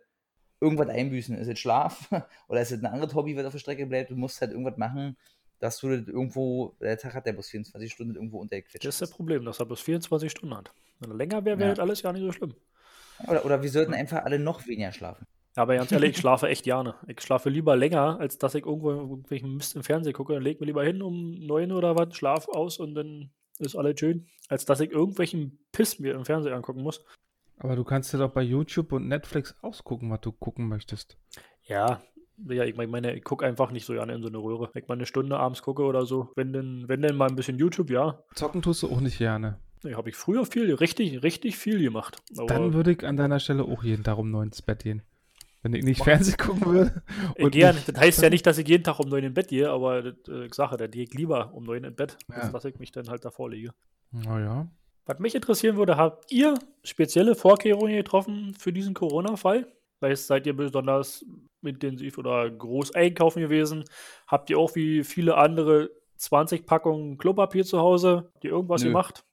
[0.61, 1.37] irgendwas einbüßen.
[1.37, 2.09] Ist es Schlaf
[2.47, 4.11] oder ist es ein anderes Hobby, was auf der Strecke bleibt?
[4.11, 5.17] Du musst halt irgendwas machen,
[5.59, 8.85] dass du das irgendwo, der Tag hat der bloß 24 Stunden irgendwo untergequetscht.
[8.85, 9.11] Das ist das.
[9.11, 10.71] Problem, dass er bloß 24 Stunden hat.
[10.99, 11.75] Wenn er länger wäre, wäre Ja.
[11.75, 12.55] das alles gar nicht so schlimm.
[13.27, 15.25] Oder, oder wir sollten einfach alle noch weniger schlafen.
[15.55, 16.95] Aber ganz ehrlich, ich schlafe echt gerne.
[17.07, 20.33] Ich schlafe lieber länger, als dass ich irgendwo irgendwelchen Mist im Fernsehen gucke.
[20.33, 23.99] Dann leg mir lieber hin um neun oder was, schlaf aus und dann ist alles
[23.99, 24.27] schön.
[24.49, 27.03] Als dass ich irgendwelchen Piss mir im Fernsehen angucken muss.
[27.57, 31.17] Aber du kannst dir doch bei YouTube und Netflix ausgucken, was du gucken möchtest.
[31.63, 32.03] Ja,
[32.49, 34.69] ja, ich mein- meine, ich gucke einfach nicht so gerne in so eine Röhre.
[34.73, 37.35] Wenn ich mal eine Stunde abends gucke oder so, wenn denn, wenn denn mal ein
[37.35, 38.19] bisschen YouTube, ja.
[38.35, 39.57] Zocken tust du auch nicht gerne.
[39.83, 42.17] Nee, habe ich früher viel, richtig, richtig viel gemacht.
[42.37, 45.03] Aber Dann würde ich an deiner Stelle auch jeden Tag um neun ins Bett gehen.
[45.63, 47.03] Wenn ich nicht Fernsehen gucken würde.
[47.39, 47.75] und gern.
[47.75, 50.01] nicht- Das heißt ja nicht, dass ich jeden Tag um neun in Bett gehe, aber
[50.01, 52.35] das, äh, ich sage, da gehe ich lieber um neun in Bett, Ja.
[52.35, 53.71] als dass ich mich dann halt davor lege.
[54.11, 54.67] Naja.
[55.05, 59.67] Was mich interessieren würde, habt ihr spezielle Vorkehrungen getroffen für diesen Corona-Fall?
[59.99, 61.25] Weißt, seid ihr besonders
[61.63, 63.83] intensiv oder groß einkaufen gewesen?
[64.27, 68.29] Habt ihr auch wie viele andere 20 Packungen Klopapier zu Hause?
[68.33, 68.89] Habt ihr irgendwas Nö.
[68.89, 69.23] gemacht?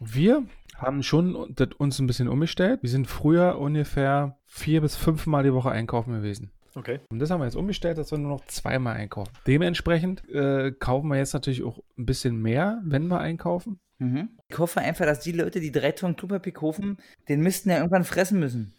[0.00, 0.44] Wir
[0.76, 2.82] haben schon uns ein bisschen umgestellt.
[2.82, 6.52] Wir sind früher ungefähr vier bis fünfmal die Woche einkaufen gewesen.
[6.74, 7.00] Okay.
[7.10, 9.32] Und das haben wir jetzt umgestellt, dass wir nur noch zweimal einkaufen.
[9.46, 13.80] Dementsprechend äh, kaufen wir jetzt natürlich auch ein bisschen mehr, wenn wir einkaufen.
[13.98, 14.28] Mhm.
[14.48, 16.98] Ich hoffe einfach, dass die Leute, die drei Tonnen Klopapier kaufen,
[17.28, 18.74] den müssten ja irgendwann fressen müssen.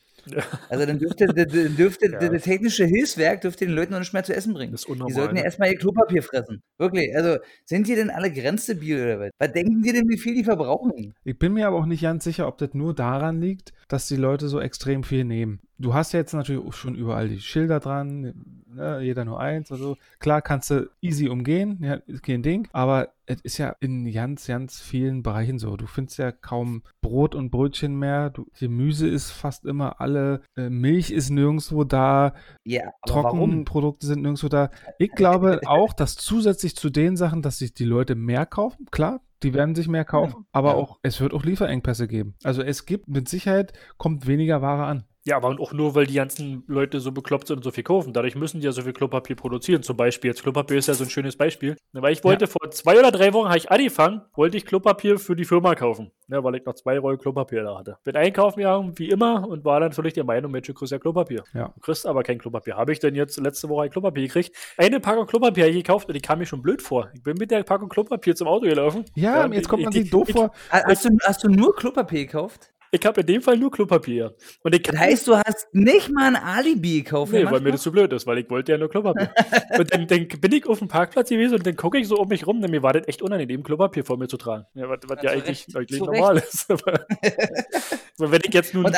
[0.69, 2.29] Also dann dürfte, d- d- dürfte Ja.
[2.29, 4.71] das technische Hilfswerk dürfte den Leuten noch nicht mehr zu essen bringen.
[4.71, 5.13] Das ist Die unnormal.
[5.13, 6.61] sollten ja erstmal ihr Klopapier fressen.
[6.77, 7.15] Wirklich.
[7.15, 9.31] Also sind die denn alle grenzstabil oder was?
[9.39, 11.13] Was denken die denn, wie viel die verbrauchen?
[11.23, 14.15] Ich bin mir aber auch nicht ganz sicher, ob das nur daran liegt, dass die
[14.17, 15.59] Leute so extrem viel nehmen.
[15.77, 18.33] Du hast ja jetzt natürlich auch schon überall die Schilder dran,
[18.73, 19.97] ne, jeder nur eins oder so.
[20.19, 24.47] Klar kannst du easy umgehen, ja, ist kein Ding, aber es ist ja in ganz,
[24.47, 25.77] ganz vielen Bereichen so.
[25.77, 30.69] Du findest ja kaum Brot und Brötchen mehr, du, Gemüse ist fast immer alle, äh,
[30.69, 32.33] Milch ist nirgendwo da,
[32.65, 32.93] warum?
[33.07, 34.71] Trockenprodukte sind nirgendwo da.
[34.97, 39.21] Ich glaube auch, dass zusätzlich zu den Sachen, dass sich die Leute mehr kaufen, klar,
[39.43, 42.35] die werden sich mehr kaufen, aber auch, es wird auch Lieferengpässe geben.
[42.43, 45.05] Also es gibt mit Sicherheit, kommt weniger Ware an.
[45.25, 48.13] Ja, aber auch nur, weil die ganzen Leute so bekloppt sind und so viel kaufen.
[48.13, 49.83] Dadurch müssen die ja so viel Klopapier produzieren.
[49.83, 51.75] Zum Beispiel, jetzt Klopapier ist ja so ein schönes Beispiel.
[51.91, 55.19] Ne, Weil ich wollte vor zwei oder drei Wochen, habe ich angefangen, wollte ich Klopapier
[55.19, 56.11] für die Firma kaufen.
[56.27, 57.97] Ne, weil ich noch zwei Rollen Klopapier da hatte.
[58.05, 60.99] Bin einkaufen gegangen, wie immer, und war dann völlig der Meinung, Mensch, du kriegst ja
[60.99, 61.43] Klopapier.
[61.53, 61.67] Ja.
[61.75, 62.77] Du kriegst aber kein Klopapier.
[62.77, 64.55] Habe ich denn jetzt letzte Woche ein Klopapier gekriegt?
[64.77, 67.09] Eine Packung Klopapier habe ich gekauft und die kam mir schon blöd vor.
[67.13, 69.03] Ich bin mit der Packung Klopapier zum Auto gelaufen.
[69.15, 70.51] Ja, und jetzt kommt man ich- sich doof ich, vor.
[70.71, 72.71] Ha- Hast du, hast du nur Klopapier gekauft?
[72.91, 74.35] Ich habe in dem Fall nur Klopapier.
[74.63, 77.31] Und ich Das heißt, du hast nicht mal ein Alibi gekauft.
[77.31, 79.31] Nee, weil macht mir das zu blöd ist, weil ich wollte ja nur Klopapier.
[79.77, 82.27] und dann, dann bin ich auf dem Parkplatz gewesen und dann gucke ich so um
[82.27, 84.65] mich rum, denn mir war das echt unangenehm, Klopapier vor mir zu tragen.
[84.73, 86.71] Ja, was, was ja, eigentlich, Recht, eigentlich normal ist.
[86.71, 87.05] Aber,
[88.15, 88.85] so, wenn ich jetzt nun.
[88.85, 88.97] Und,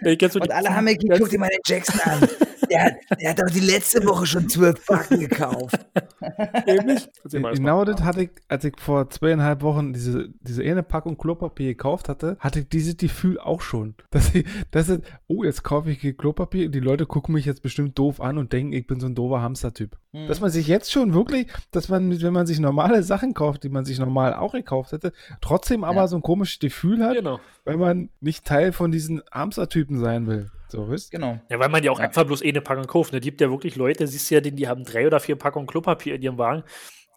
[0.00, 2.00] wenn ich jetzt so und die- alle haben mir geguckt, guck dir mal den Jackson
[2.00, 2.28] an.
[2.70, 5.78] Der, hat- der hat doch die letzte Woche schon zwölf Packen gekauft.
[6.66, 7.10] Eben nicht.
[7.24, 11.16] Erzähl mal Genau das hatte ich, als ich vor zweieinhalb Wochen diese, diese eine Packung
[11.16, 13.94] Klopapier gekauft hatte, hatte ich dieses Gefühl auch schon.
[14.10, 17.98] Dass ich, dass ich, oh, jetzt kaufe ich Klopapier, die Leute gucken mich jetzt bestimmt
[17.98, 19.96] doof an und denken, ich bin so ein doofer Hamstertyp.
[20.12, 20.28] Hm.
[20.28, 23.68] Dass man sich jetzt schon wirklich, dass man, wenn man sich normale Sachen kauft, die
[23.68, 26.08] man sich normal auch gekauft hätte, trotzdem aber Ja.
[26.08, 27.40] so ein komisches Gefühl hat, Genau.
[27.64, 30.50] weil man nicht Teil von diesen Hamstertypen sein will.
[30.68, 31.10] So, wisst?
[31.10, 31.40] Genau.
[31.48, 32.04] Ja, weil man ja auch Ja.
[32.06, 33.12] einfach bloß eine Packung kauft.
[33.12, 33.20] Ne?
[33.20, 36.14] gibt ja wirklich Leute, siehst du ja, die, die haben drei oder vier Packungen Klopapier
[36.14, 36.62] in ihrem Wagen.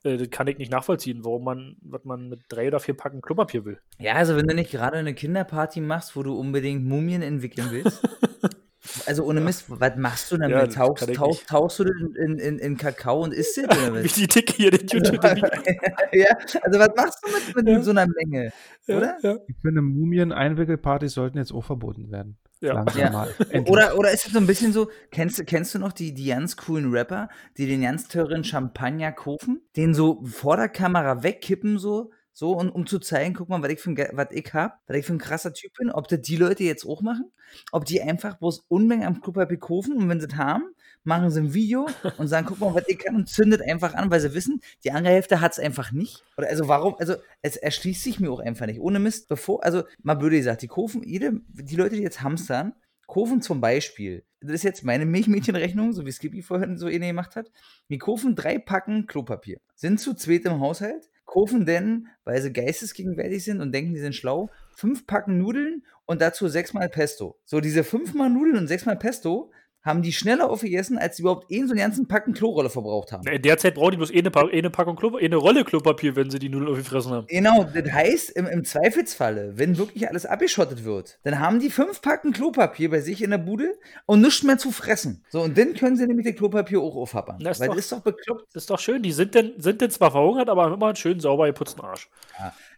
[0.03, 3.21] Äh, das kann ich nicht nachvollziehen, warum man, was man mit drei oder vier Packungen
[3.21, 3.79] Klopapier will.
[3.99, 8.01] Ja, also wenn du nicht gerade eine Kinderparty machst, wo du unbedingt Mumien entwickeln willst.
[9.05, 10.57] Also ohne Mist, was machst du damit?
[10.57, 14.07] Ja, tauchst, ich tauchst, du den in, in, in Kakao und isst es oder Wie
[14.07, 15.23] die Dicke hier den YouTube.
[16.11, 17.81] ja, also was machst du mit, mit Ja.
[17.83, 18.51] so einer Menge?
[18.87, 19.17] Oder?
[19.21, 22.37] Ja, Ich finde, Mumien-Einwickelpartys sollten jetzt auch verboten werden.
[22.61, 22.73] Ja.
[22.73, 23.27] Langsam Ja.
[23.67, 26.27] Oder, oder ist es so ein bisschen so, kennst, du- kennst du noch die, die
[26.27, 31.77] ganz coolen Rapper, die den ganz teuren Champagner kaufen, den so vor der Kamera wegkippen,
[31.79, 34.79] so, so, und, um zu zeigen, guck mal, was ich, für ein, was ich hab,
[34.87, 37.31] was ich für ein krasser Typ bin, ob das die Leute jetzt auch machen,
[37.73, 40.63] ob die einfach bloß Unmengen am Klopapier kaufen und wenn sie es haben,
[41.03, 41.87] machen sie ein Video
[42.17, 44.91] und sagen, guck mal, was ich kann und zündet einfach an, weil sie wissen, die
[44.91, 46.23] andere Hälfte hat es einfach nicht.
[46.37, 48.79] Oder also warum, also es erschließt sich mir auch einfach nicht.
[48.79, 52.73] Ohne Mist, bevor, also mal blöd gesagt, die kaufen, jede, die Leute, die jetzt hamstern,
[53.07, 57.35] kaufen zum Beispiel, das ist jetzt meine Milchmädchenrechnung, so wie Skippy vorhin so eine gemacht
[57.35, 57.51] hat,
[57.87, 63.43] wir kaufen drei Packen Klopapier, sind zu zweit im Haushalt, kaufen denn, weil sie geistesgegenwärtig
[63.43, 67.39] sind und denken, die sind schlau, fünf Packen Nudeln und dazu sechsmal Pesto.
[67.45, 69.51] So, diese fünfmal Nudeln und sechsmal Pesto
[69.83, 73.27] haben die schneller aufgegessen, als sie überhaupt einen so einen ganzen Packen Klorolle verbraucht haben.
[73.27, 76.29] In der Zeit brauchen die bloß eine, pa eine Packung Klopapier, eine Rolle Klopapier, wenn
[76.29, 77.27] sie die Nudeln aufgefressen haben.
[77.27, 82.01] Genau, das heißt, im, im Zweifelsfalle, wenn wirklich alles abgeschottet wird, dann haben die fünf
[82.01, 85.23] Packen Klopapier bei sich in der Bude und nichts mehr zu fressen.
[85.29, 87.39] So, und dann können sie nämlich das Klopapier auch aufhappern.
[87.39, 88.45] Das ist Weil doch- das ist doch bekloppt.
[88.53, 89.01] Das ist doch schön.
[89.01, 92.09] Die sind denn, sind denn zwar verhungert, aber haben immer einen schön sauber geputzten Arsch.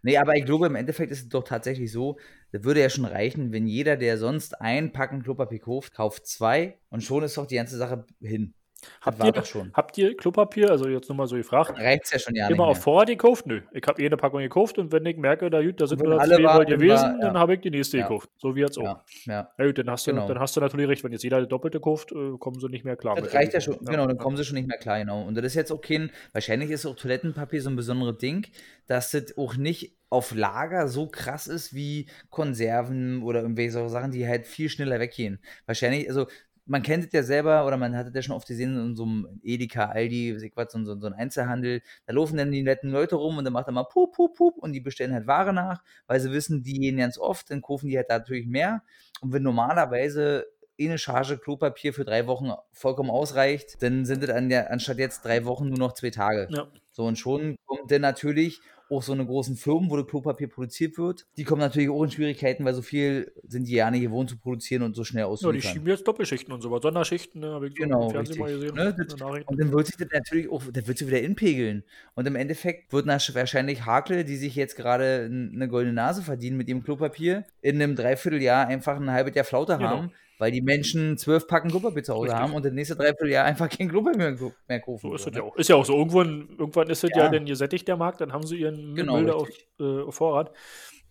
[0.05, 2.17] Nee, aber ich glaube, im Endeffekt ist es doch tatsächlich so,
[2.51, 6.77] das würde ja schon reichen, wenn jeder, der sonst ein Packen Klopapier kauft, kauft zwei
[6.89, 8.53] und schon ist doch die ganze Sache hin.
[9.01, 9.71] Habt war ihr, doch schon.
[9.73, 12.81] habt ihr Klopapier, also jetzt nur mal so gefragt, Reicht's ja schon ja immer auf.
[12.81, 13.45] Vorrat gekauft?
[13.47, 13.61] Nö.
[13.71, 16.17] Ich habe eh eine Packung gekauft und wenn ich merke, da, gut, da sind nur
[16.19, 17.39] zwei dann gewesen, war- dann ja.
[17.39, 18.03] habe ich die nächste Ja.
[18.07, 18.29] gekauft.
[18.37, 18.83] So wie jetzt auch.
[18.83, 19.49] Ja, ja.
[19.57, 20.27] Ja, gut, dann hast, du, Genau.
[20.27, 22.85] dann hast du natürlich recht, wenn jetzt jeder das Doppelte kauft, äh, kommen sie nicht
[22.85, 23.15] mehr klar.
[23.15, 25.23] Das reicht ja schon, genau, dann kommen sie schon nicht mehr klar, genau.
[25.23, 28.47] Und das ist jetzt auch kein, wahrscheinlich ist auch Toilettenpapier so ein besonderes Ding,
[28.87, 34.11] dass das auch nicht auf Lager so krass ist wie Konserven oder irgendwelche so Sachen,
[34.11, 35.39] die halt viel schneller weggehen.
[35.65, 36.27] Wahrscheinlich, also
[36.65, 39.03] man kennt es ja selber oder man hat es ja schon oft gesehen in so
[39.03, 41.81] einem Edeka, Aldi, ich was, so, so, so ein Einzelhandel.
[42.05, 44.57] Da laufen dann die netten Leute rum und dann macht er mal pup, pup, pup
[44.57, 47.87] und die bestellen halt Ware nach, weil sie wissen, die gehen ganz oft, dann kaufen
[47.87, 48.83] die halt natürlich mehr.
[49.21, 50.47] Und wenn normalerweise
[50.79, 55.23] eine Charge Klopapier für drei Wochen vollkommen ausreicht, dann sind es an der, anstatt jetzt
[55.23, 56.47] drei Wochen nur noch zwei Tage.
[56.49, 56.67] Ja.
[56.91, 58.59] So, und schon kommt dann natürlich
[58.95, 62.11] auch so eine großen Firmen, wo das Klopapier produziert wird, die kommen natürlich auch in
[62.11, 65.27] Schwierigkeiten, weil so viel sind die ja nicht gewohnt zu produzieren und so schnell Ja,
[65.27, 65.71] die auszuliefern.
[65.73, 66.81] schieben jetzt Doppelschichten und so was.
[66.81, 68.73] Sonderschichten, ne, habe ich Genau, im Fernsehen mal richtig.
[68.73, 68.83] gesehen.
[68.85, 71.83] Ne, das- und dann wird sich das natürlich auch, das wird sich wieder inpegeln.
[72.15, 76.67] Und im Endeffekt wird wahrscheinlich Hakel, die sich jetzt gerade eine goldene Nase verdienen mit
[76.69, 79.87] ihrem Klopapier, in einem Dreivierteljahr einfach ein halbes Jahr Flaute Genau.
[79.89, 80.11] haben,
[80.43, 83.87] weil die Menschen zwölf Packen Klopapier zu Hause haben und das nächste Dreivierteljahr einfach kein
[83.87, 85.09] Klopapier mehr, mehr kaufen.
[85.09, 85.47] So ist würden, es ja ne?
[85.47, 85.55] auch.
[85.55, 85.97] Ist ja auch so.
[85.97, 87.23] Irgendwann, irgendwann ist es ja.
[87.23, 87.29] Ja.
[87.29, 89.47] dann gesättigt, der Markt, dann haben sie ihren Genau, Müll auf,
[89.79, 90.51] äh, Vorrat.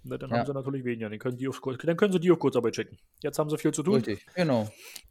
[0.04, 0.38] Ne, dann Ja.
[0.38, 1.08] haben sie natürlich weniger.
[1.08, 2.98] Dann können, die auf, dann können sie die auf Kurzarbeit schicken.
[3.22, 3.94] Jetzt haben sie viel zu tun.
[3.94, 4.68] Richtig, genau.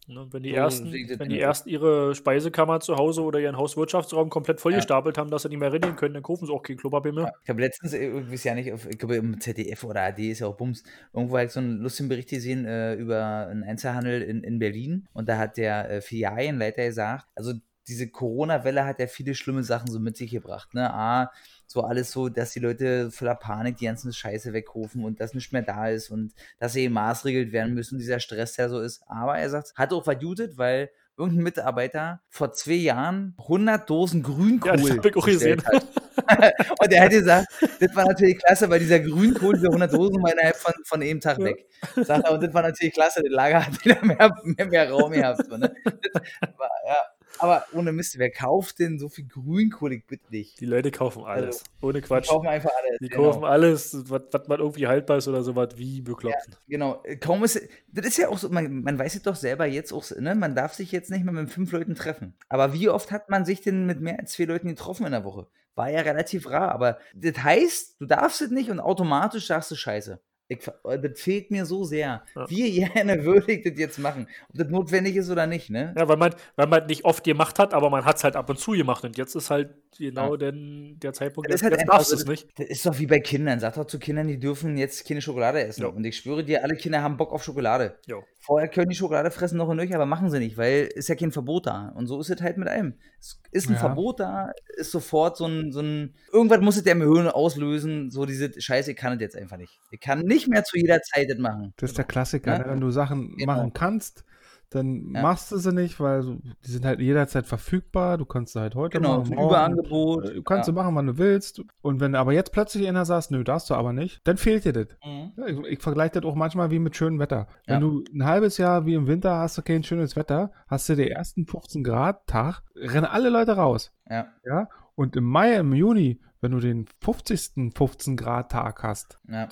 [0.08, 4.30] Ne, wenn die, So ersten, wenn die erst ihre Speisekammer zu Hause oder ihren Hauswirtschaftsraum
[4.30, 7.14] komplett vollgestapelt haben, dass sie nicht mehr rennen können, dann kaufen sie auch kein Klopapier
[7.14, 7.34] mehr.
[7.44, 10.30] Ich habe letztens, äh, ich weiß ja nicht, auf, ich glaube im ZDF oder AD
[10.30, 10.84] ist ja auch Bums,
[11.14, 15.08] irgendwo habe ich so einen lustigen Bericht gesehen äh, über einen Einzelhandel in, in Berlin
[15.14, 17.54] und da hat der äh, Filialienleiter gesagt, also
[17.92, 20.74] diese Corona-Welle hat ja viele schlimme Sachen so mit sich gebracht.
[20.74, 20.92] Ne?
[20.94, 21.32] A,
[21.68, 25.52] so alles so, dass die Leute voller Panik die ganzen Scheiße wegrufen und dass nichts
[25.52, 29.04] mehr da ist und dass sie maßregelt werden müssen, dieser Stress, der so ist.
[29.08, 34.24] Aber er sagt, hat auch was jutet, weil irgendein Mitarbeiter vor zwei Jahren 100 Dosen
[34.24, 35.62] Grünkohl Ja, das ich auch gesehen.
[35.66, 35.84] hat.
[36.80, 37.48] und er hat gesagt,
[37.80, 41.20] das war natürlich klasse, weil dieser Grünkohl, diese 100 Dosen, war innerhalb von, von einem
[41.20, 41.68] Tag weg.
[41.96, 45.12] Sagt er, und das war natürlich klasse, das Lager hat wieder mehr, mehr, mehr Raum
[45.12, 45.46] gehabt.
[45.50, 45.74] So, ne?
[45.84, 46.98] das war, ja.
[47.42, 49.94] Aber ohne Mist, wer kauft denn so viel Grünkohl?
[49.94, 50.56] Ich bitte dich.
[50.56, 51.64] Die Leute kaufen alles.
[51.82, 52.30] Ohne Die Quatsch.
[52.30, 53.00] kaufen einfach alles.
[53.02, 53.32] Die genau.
[53.32, 56.62] kaufen alles, was, was man irgendwie haltbar ist oder sowas, wie bekloppt.
[56.68, 57.60] Genau, kaum ist,
[57.92, 60.56] das ist ja auch so, man, man weiß es doch selber jetzt auch, ne, man
[60.56, 62.36] darf sich jetzt nicht mehr mit fünf Leuten treffen.
[62.48, 65.24] Aber wie oft hat man sich denn mit mehr als zwei Leuten getroffen in der
[65.24, 65.48] Woche?
[65.74, 69.76] War ja relativ rar, aber das heißt, du darfst es nicht und automatisch sagst du
[69.76, 70.22] Scheiße.
[70.52, 72.24] Ich, äh, das fehlt mir so sehr.
[72.36, 72.50] Ja.
[72.50, 74.28] Wie gerne würde ich das jetzt machen?
[74.50, 75.94] Ob das notwendig ist oder nicht, ne?
[75.98, 78.50] Ja, weil man, weil man nicht oft gemacht hat, aber man hat es halt ab
[78.50, 79.04] und zu gemacht.
[79.06, 82.14] Und jetzt ist halt genau denn der Zeitpunkt, Das jetzt, ist halt jetzt einfach darfst
[82.14, 82.48] es nicht.
[82.60, 83.62] Das ist doch wie bei Kindern.
[83.62, 85.84] Sag doch zu Kindern, die dürfen jetzt keine Schokolade essen.
[85.84, 85.88] Ja.
[85.88, 87.98] Und ich schwöre dir, alle Kinder haben Bock auf Schokolade.
[88.06, 88.24] Jo.
[88.44, 91.16] Vorher können die Schokolade fressen noch und nöcher, aber machen sie nicht, weil ist ja
[91.16, 91.90] kein Verbot da.
[91.96, 92.96] Und so ist es halt mit allem.
[93.20, 93.80] Es ist ein Ja.
[93.80, 98.26] Verbot da, ist sofort so ein, so ein, irgendwas muss es der Hirn auslösen, so
[98.26, 99.80] diese Scheiße, ich kann es jetzt einfach nicht.
[99.92, 101.74] Ich kann nicht mehr zu jeder Zeit das machen.
[101.78, 102.54] Das ist der Klassiker.
[102.54, 102.58] Ja.
[102.60, 102.66] Ne?
[102.72, 103.54] Wenn du Sachen Genau.
[103.54, 104.26] machen kannst,
[104.74, 105.22] dann Ja.
[105.22, 106.24] machst du sie nicht, weil
[106.66, 108.18] die sind halt jederzeit verfügbar.
[108.18, 109.36] Du kannst sie halt heute Genau, machen.
[109.36, 109.50] morgen.
[109.50, 110.26] Überangebot.
[110.30, 110.74] Äh, Du kannst ja.
[110.74, 111.62] du machen, wann du willst.
[111.82, 114.66] Und wenn du aber jetzt plötzlich einer sagst, nö, darfst du aber nicht, dann fehlt
[114.66, 114.88] dir das.
[115.06, 115.34] Mhm.
[115.46, 117.48] Ich, ich vergleiche das auch manchmal wie mit schönem Wetter.
[117.68, 117.80] Wenn Ja.
[117.82, 121.10] du ein halbes Jahr wie im Winter hast du kein schönes Wetter, hast du den
[121.10, 123.92] ersten 15 Grad Tag, rennen alle Leute raus.
[124.10, 124.68] Ja, Ja.
[124.96, 127.72] Und im Mai, im Juni, wenn du den 50.
[127.76, 129.48] 15 Grad Tag hast, ja.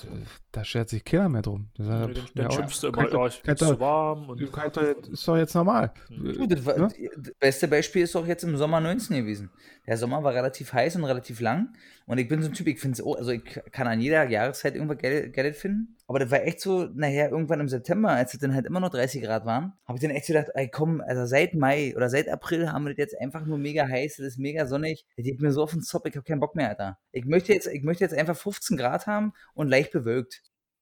[0.51, 1.69] Da schert sich keiner mehr drum.
[1.77, 4.29] Das ist Nee, halt- dann dann ja, schimpfst du immer, ja, ich bin zu warm.
[4.29, 5.91] Und, kann- kann- ist doch jetzt normal.
[6.09, 6.87] Du, das, war, Ja?
[7.17, 9.51] das beste Beispiel ist doch jetzt im Sommer 19 gewesen.
[9.85, 11.73] Der Sommer war relativ heiß und relativ lang.
[12.05, 14.73] Und ich bin so ein Typ, ich finde es, also ich kann an jeder Jahreszeit
[14.75, 15.95] irgendwas Geld, Geld finden.
[16.07, 18.89] Aber das war echt so, nachher irgendwann im September, als es dann halt immer noch
[18.89, 22.27] 30 Grad waren, habe ich dann echt gedacht, ey komm, also seit Mai oder seit
[22.29, 25.05] April haben wir das jetzt einfach nur mega heiß, das ist mega sonnig.
[25.17, 26.97] Das geht mir so auf den Zopf, ich habe keinen Bock mehr, Alter.
[27.11, 30.41] Ich möchte jetzt, ich möchte jetzt einfach 15 Grad haben und leicht bewölkt.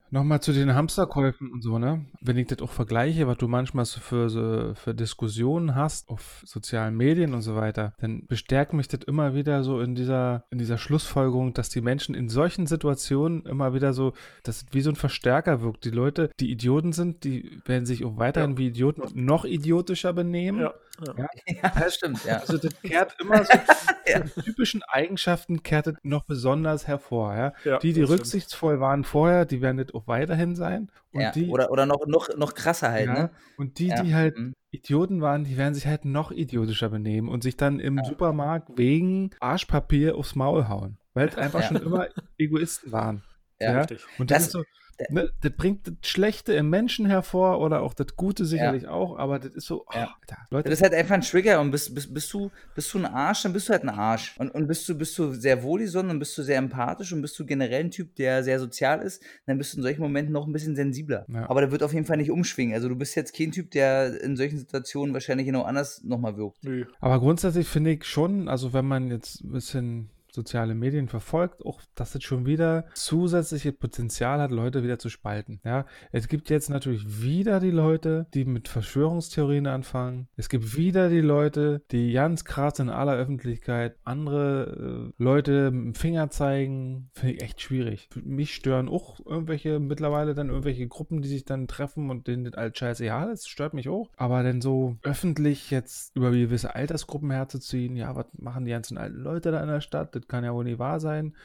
[0.09, 2.05] Nochmal zu den Hamsterkäufen und so, ne?
[2.21, 6.41] Wenn ich das auch vergleiche, was du manchmal so für, so für Diskussionen hast auf
[6.45, 10.59] sozialen Medien und so weiter, dann bestärkt mich das immer wieder so in dieser, in
[10.59, 14.91] dieser Schlussfolgerung, dass die Menschen in solchen Situationen immer wieder so, dass es wie so
[14.91, 15.85] ein Verstärker wirkt.
[15.85, 20.61] Die Leute, die Idioten sind, die werden sich auch weiterhin wie Idioten noch idiotischer benehmen.
[20.61, 20.73] ja,
[21.05, 21.27] ja.
[21.63, 22.37] Ja, das stimmt, ja.
[22.37, 23.53] Also das kehrt immer so,
[24.35, 27.35] die typischen Eigenschaften kehrt das noch besonders hervor.
[27.35, 27.53] Ja?
[27.63, 30.89] Ja, die, die rücksichtsvoll waren vorher, die werden das auch weiterhin sein.
[31.11, 31.31] Und ja.
[31.31, 33.29] die, Oder, oder noch, noch, noch krasser halt, ja, ne?
[33.57, 34.01] und die, Ja.
[34.03, 34.53] die halt Mhm.
[34.71, 38.01] Idioten waren, die werden sich halt noch idiotischer benehmen und sich dann im.
[38.03, 40.97] Supermarkt wegen Arschpapier aufs Maul hauen.
[41.13, 43.23] Weil es einfach schon immer Egoisten waren.
[43.59, 43.79] Ja.
[43.79, 44.05] Richtig.
[44.19, 44.63] Und das, Das- ist so,
[45.09, 49.39] ne, das bringt das Schlechte im Menschen hervor oder auch das Gute sicherlich auch, aber
[49.39, 50.15] das ist so, oh, Ja.
[50.21, 52.99] Alter, Leute, Das ist halt einfach ein Trigger und bist, bist, bist, du, bist du
[52.99, 54.35] ein Arsch, dann bist du halt ein Arsch.
[54.37, 57.37] Und, und bist, du, bist du sehr wohlgesonnen und bist du sehr empathisch und bist
[57.39, 60.47] du generell ein Typ, der sehr sozial ist, dann bist du in solchen Momenten noch
[60.47, 61.25] ein bisschen sensibler.
[61.27, 61.49] Ja.
[61.49, 62.73] Aber der wird auf jeden Fall nicht umschwingen.
[62.73, 66.63] Also du bist jetzt kein Typ, der in solchen Situationen wahrscheinlich genau anders nochmal wirkt.
[66.63, 66.85] Nö.
[66.99, 71.81] Aber grundsätzlich finde ich schon, also wenn man jetzt ein bisschen soziale Medien verfolgt, auch
[71.95, 75.59] dass es schon wieder zusätzliche Potenzial hat, Leute wieder zu spalten.
[75.65, 80.27] Ja, es gibt jetzt natürlich wieder die Leute, die mit Verschwörungstheorien anfangen.
[80.35, 85.85] Es gibt wieder die Leute, die ganz krass in aller Öffentlichkeit andere äh, Leute mit
[85.85, 87.09] dem Finger zeigen.
[87.13, 88.09] Finde ich echt schwierig.
[88.23, 92.53] Mich stören auch irgendwelche mittlerweile dann irgendwelche Gruppen, die sich dann treffen und denen das
[92.53, 94.11] alt scheiße ja, das stört mich auch.
[94.17, 99.17] Aber dann so öffentlich jetzt über gewisse Altersgruppen herzuziehen, ja, was machen die ganzen alten
[99.17, 100.15] Leute da in der Stadt?
[100.15, 101.35] Das kann ja wohl nicht wahr sein.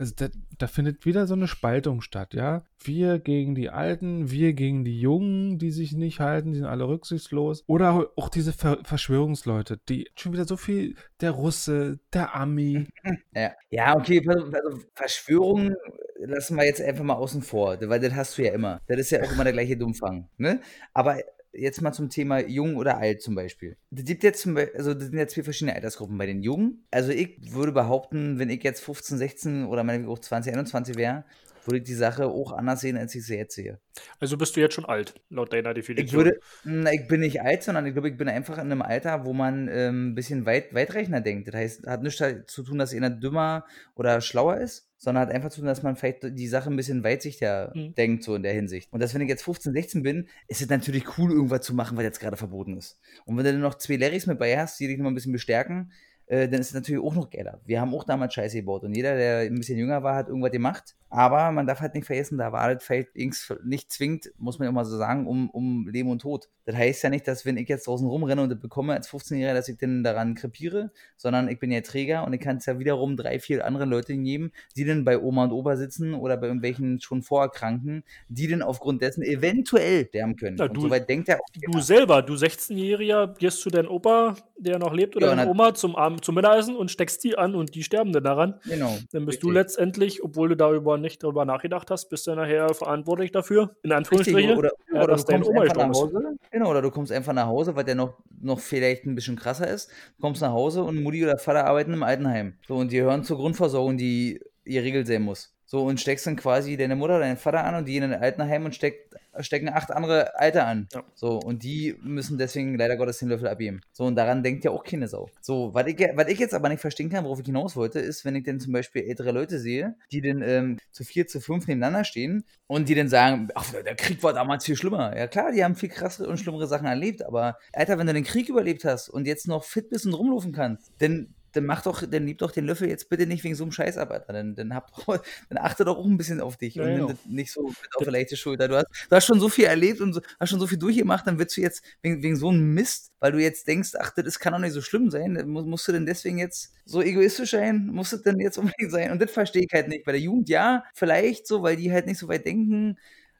[0.00, 2.64] Also da, da findet wieder so eine Spaltung statt, ja.
[2.82, 6.88] Wir gegen die Alten, wir gegen die Jungen, die sich nicht halten, die sind alle
[6.88, 7.64] rücksichtslos.
[7.66, 12.86] Oder auch diese Ver Verschwörungsleute, die schon wieder so viel, der Russe, der Ami.
[13.34, 15.76] Ja, ja okay, also Verschwörungen
[16.16, 18.80] lassen wir jetzt einfach mal außen vor, weil das hast du ja immer.
[18.88, 20.28] Das ist ja auch immer der gleiche Dummfang.
[20.38, 20.60] Ne?
[20.94, 21.18] Aber
[21.52, 23.76] jetzt mal zum Thema jung oder alt zum Beispiel.
[23.90, 26.86] Das gibt jetzt zum Beispiel, also das sind ja zwei verschiedene Altersgruppen bei den Jungen.
[26.90, 31.24] Also ich würde behaupten, wenn ich jetzt 15, 16 oder meinetwegen auch 20, 21 wäre,
[31.66, 33.78] würde ich die Sache auch anders sehen, als ich sie jetzt sehe.
[34.18, 36.06] Also bist du jetzt schon alt, laut deiner Definition.
[36.06, 38.82] Ich würde, na, ich bin nicht alt, sondern ich glaube, ich bin einfach in einem
[38.82, 41.48] Alter, wo man ähm, ein bisschen weit, weitreichender denkt.
[41.48, 45.48] Das heißt, hat nichts zu tun, dass einer dümmer oder schlauer ist, sondern hat einfach
[45.48, 47.94] zu tun, dass man vielleicht die Sache ein bisschen weitsichtiger Mhm.
[47.94, 48.92] denkt, so in der Hinsicht.
[48.92, 51.96] Und dass, wenn ich jetzt 15, 16 bin, ist es natürlich cool, irgendwas zu machen,
[51.96, 53.00] was jetzt gerade verboten ist.
[53.24, 55.32] Und wenn du dann noch zwei Larrys mit bei hast, die dich noch ein bisschen
[55.32, 55.90] bestärken,
[56.30, 57.60] äh, dann ist es natürlich auch noch geiler.
[57.66, 60.52] Wir haben auch damals Scheiße gebaut und jeder, der ein bisschen jünger war, hat irgendwas
[60.52, 60.94] gemacht.
[61.12, 63.16] Aber man darf halt nicht vergessen, da war das vielleicht
[63.64, 66.48] nicht zwingend, muss man ja mal so sagen, um, um Leben und Tod.
[66.66, 69.54] Das heißt ja nicht, dass wenn ich jetzt draußen rumrenne und das bekomme als 15-Jähriger,
[69.54, 72.78] dass ich dann daran krepiere, sondern ich bin ja Träger und ich kann es ja
[72.78, 76.46] wiederum drei, vier andere Leute geben, die dann bei Oma und Opa sitzen oder bei
[76.46, 80.58] irgendwelchen schon Vorerkrankten, die dann aufgrund dessen eventuell sterben können.
[80.58, 84.78] Ja, du- soweit denkt er auch Du selber, du 16-Jähriger, gehst zu deinem Opa, der
[84.78, 87.74] noch lebt, oder Ja, deiner Oma zum, Abend, zum Mittagessen und steckst die an und
[87.74, 88.60] die sterben dann daran.
[88.64, 88.96] Genau.
[89.12, 89.62] Dann bist du Richtig.
[89.62, 94.56] letztendlich, obwohl du darüber nicht darüber nachgedacht hast, bist du nachher verantwortlich dafür, in Anführungsstrichen.
[94.56, 95.94] oder, ja, oder dass du dein kommst Oma einfach nach.
[95.94, 96.36] Hause.
[96.50, 99.68] Genau, oder du kommst einfach nach Hause, weil der noch, noch vielleicht ein bisschen krasser
[99.68, 99.90] ist.
[100.16, 102.54] Du kommst nach Hause und Mutti oder Vater arbeiten im Altenheim.
[102.66, 105.54] So, und die gehören zur Grundversorgung, die geregelt sein muss.
[105.70, 108.12] So, und steckst dann quasi deine Mutter oder deinen Vater an und die in ein
[108.12, 110.88] Altenheim und steckt, stecken acht andere Alte an.
[110.92, 111.04] Ja.
[111.14, 113.80] So, und die müssen deswegen leider Gottes den Löffel abgeben.
[113.92, 115.28] So, und daran denkt ja auch keine Sau.
[115.40, 118.24] So, was ich, was ich jetzt aber nicht verstehen kann, worauf ich hinaus wollte, ist,
[118.24, 121.68] wenn ich dann zum Beispiel ältere Leute sehe, die dann ähm, zu vier, zu fünf
[121.68, 125.16] nebeneinander stehen und die dann sagen, ach, der Krieg war damals viel schlimmer.
[125.16, 128.24] Ja klar, die haben viel krassere und schlimmere Sachen erlebt, aber Alter, wenn du den
[128.24, 132.04] Krieg überlebt hast und jetzt noch fit bist und rumlaufen kannst, dann dann mach doch,
[132.08, 134.32] dann lieb doch den Löffel jetzt bitte nicht wegen so einem Scheiß ab, Alter.
[134.32, 135.06] Dann, dann, hab doch,
[135.48, 137.96] dann achte doch auch ein bisschen auf dich Ja, und nimm das nicht so mit
[137.96, 138.68] auf die leichte Schulter.
[138.68, 141.26] Du hast, du hast schon so viel erlebt und so, hast schon so viel durchgemacht,
[141.26, 144.38] dann willst du jetzt wegen, wegen so einem Mist, weil du jetzt denkst, ach, das
[144.38, 147.50] kann doch nicht so schlimm sein, dann mu- musst du denn deswegen jetzt so egoistisch
[147.52, 147.86] sein?
[147.92, 149.10] Muss es denn jetzt unbedingt sein?
[149.12, 150.04] Und das verstehe ich halt nicht.
[150.04, 152.96] Bei der Jugend ja, vielleicht so, weil die halt nicht so weit denken.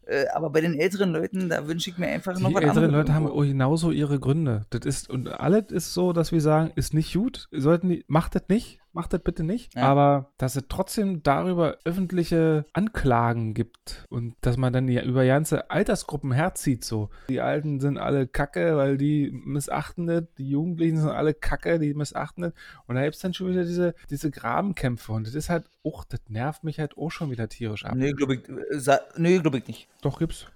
[0.07, 2.91] Äh, aber bei den älteren Leuten, da wünsche ich mir einfach noch Die was älteren
[2.91, 4.67] Leute haben auch genauso ihre Gründe.
[4.71, 7.49] Das ist, und alles ist so, dass wir sagen, ist nicht gut.
[7.53, 9.75] Sollten die, macht das nicht, macht das bitte nicht.
[9.75, 9.83] Ja.
[9.83, 15.71] Aber dass es trotzdem darüber öffentliche Anklagen gibt und dass man dann ja über ganze
[15.71, 17.11] Altersgruppen herzieht, so.
[17.29, 21.95] Die Alten sind alle Kacke, weil die missachten das, die Jugendlichen sind alle Kacke, die
[21.95, 22.53] missachten das.
[22.87, 25.13] Und da gibt es dann schon wieder diese, diese Grabenkämpfe.
[25.13, 27.95] Und das ist halt, auch, das nervt mich halt auch schon wieder tierisch ab.
[27.95, 29.89] Nee, glaube ich, äh, nee, glaub ich nicht.
[30.03, 30.47] Doch, gibt's.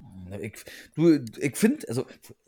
[0.40, 0.64] Ich,
[0.94, 2.06] du, ich finde, also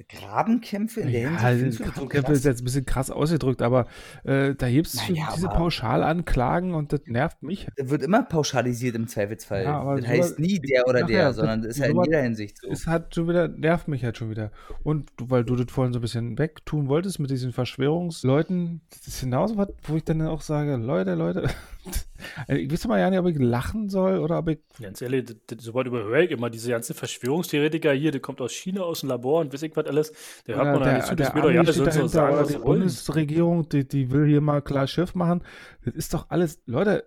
[0.09, 3.62] Grabenkämpfe in der Ja, Hinsicht du das so Grabenkämpfe ist jetzt ein bisschen krass ausgedrückt,
[3.62, 3.87] aber
[4.24, 7.66] äh, da gibt es Naja, diese Pauschalanklagen und das nervt mich.
[7.76, 9.64] Das wird immer pauschalisiert im Zweifelsfall.
[9.64, 12.03] Ja, aber das so- heißt nie der oder der, ja, sondern das ist ja in
[12.05, 12.68] jeder Hinsicht so.
[12.70, 14.51] Es hat schon wieder, nervt mich halt schon wieder.
[14.82, 19.20] Und weil du das vorhin so ein bisschen wegtun wolltest mit diesen Verschwörungsleuten, das ist
[19.20, 21.55] genauso was, wo ich dann auch sage, Leute, Leute, also
[22.49, 25.37] ich weiß mal ja nicht, ob ich lachen soll oder ob ich, Ganz ehrlich, das,
[25.47, 26.51] das, so weit überhöre ich immer.
[26.51, 29.87] Diese ganzen Verschwörungstheoretiker hier, der kommt aus China, aus dem Labor und weiß ich was
[29.87, 30.12] alles.
[30.47, 32.59] Der hört man da der, nicht zu, das Ami ja, so sagen, oder die.
[32.59, 35.43] Bundesregierung, die, die will hier mal klar Schiff machen.
[35.84, 37.05] Das ist doch alles, Leute,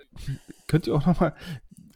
[0.67, 1.33] könnt ihr auch noch mal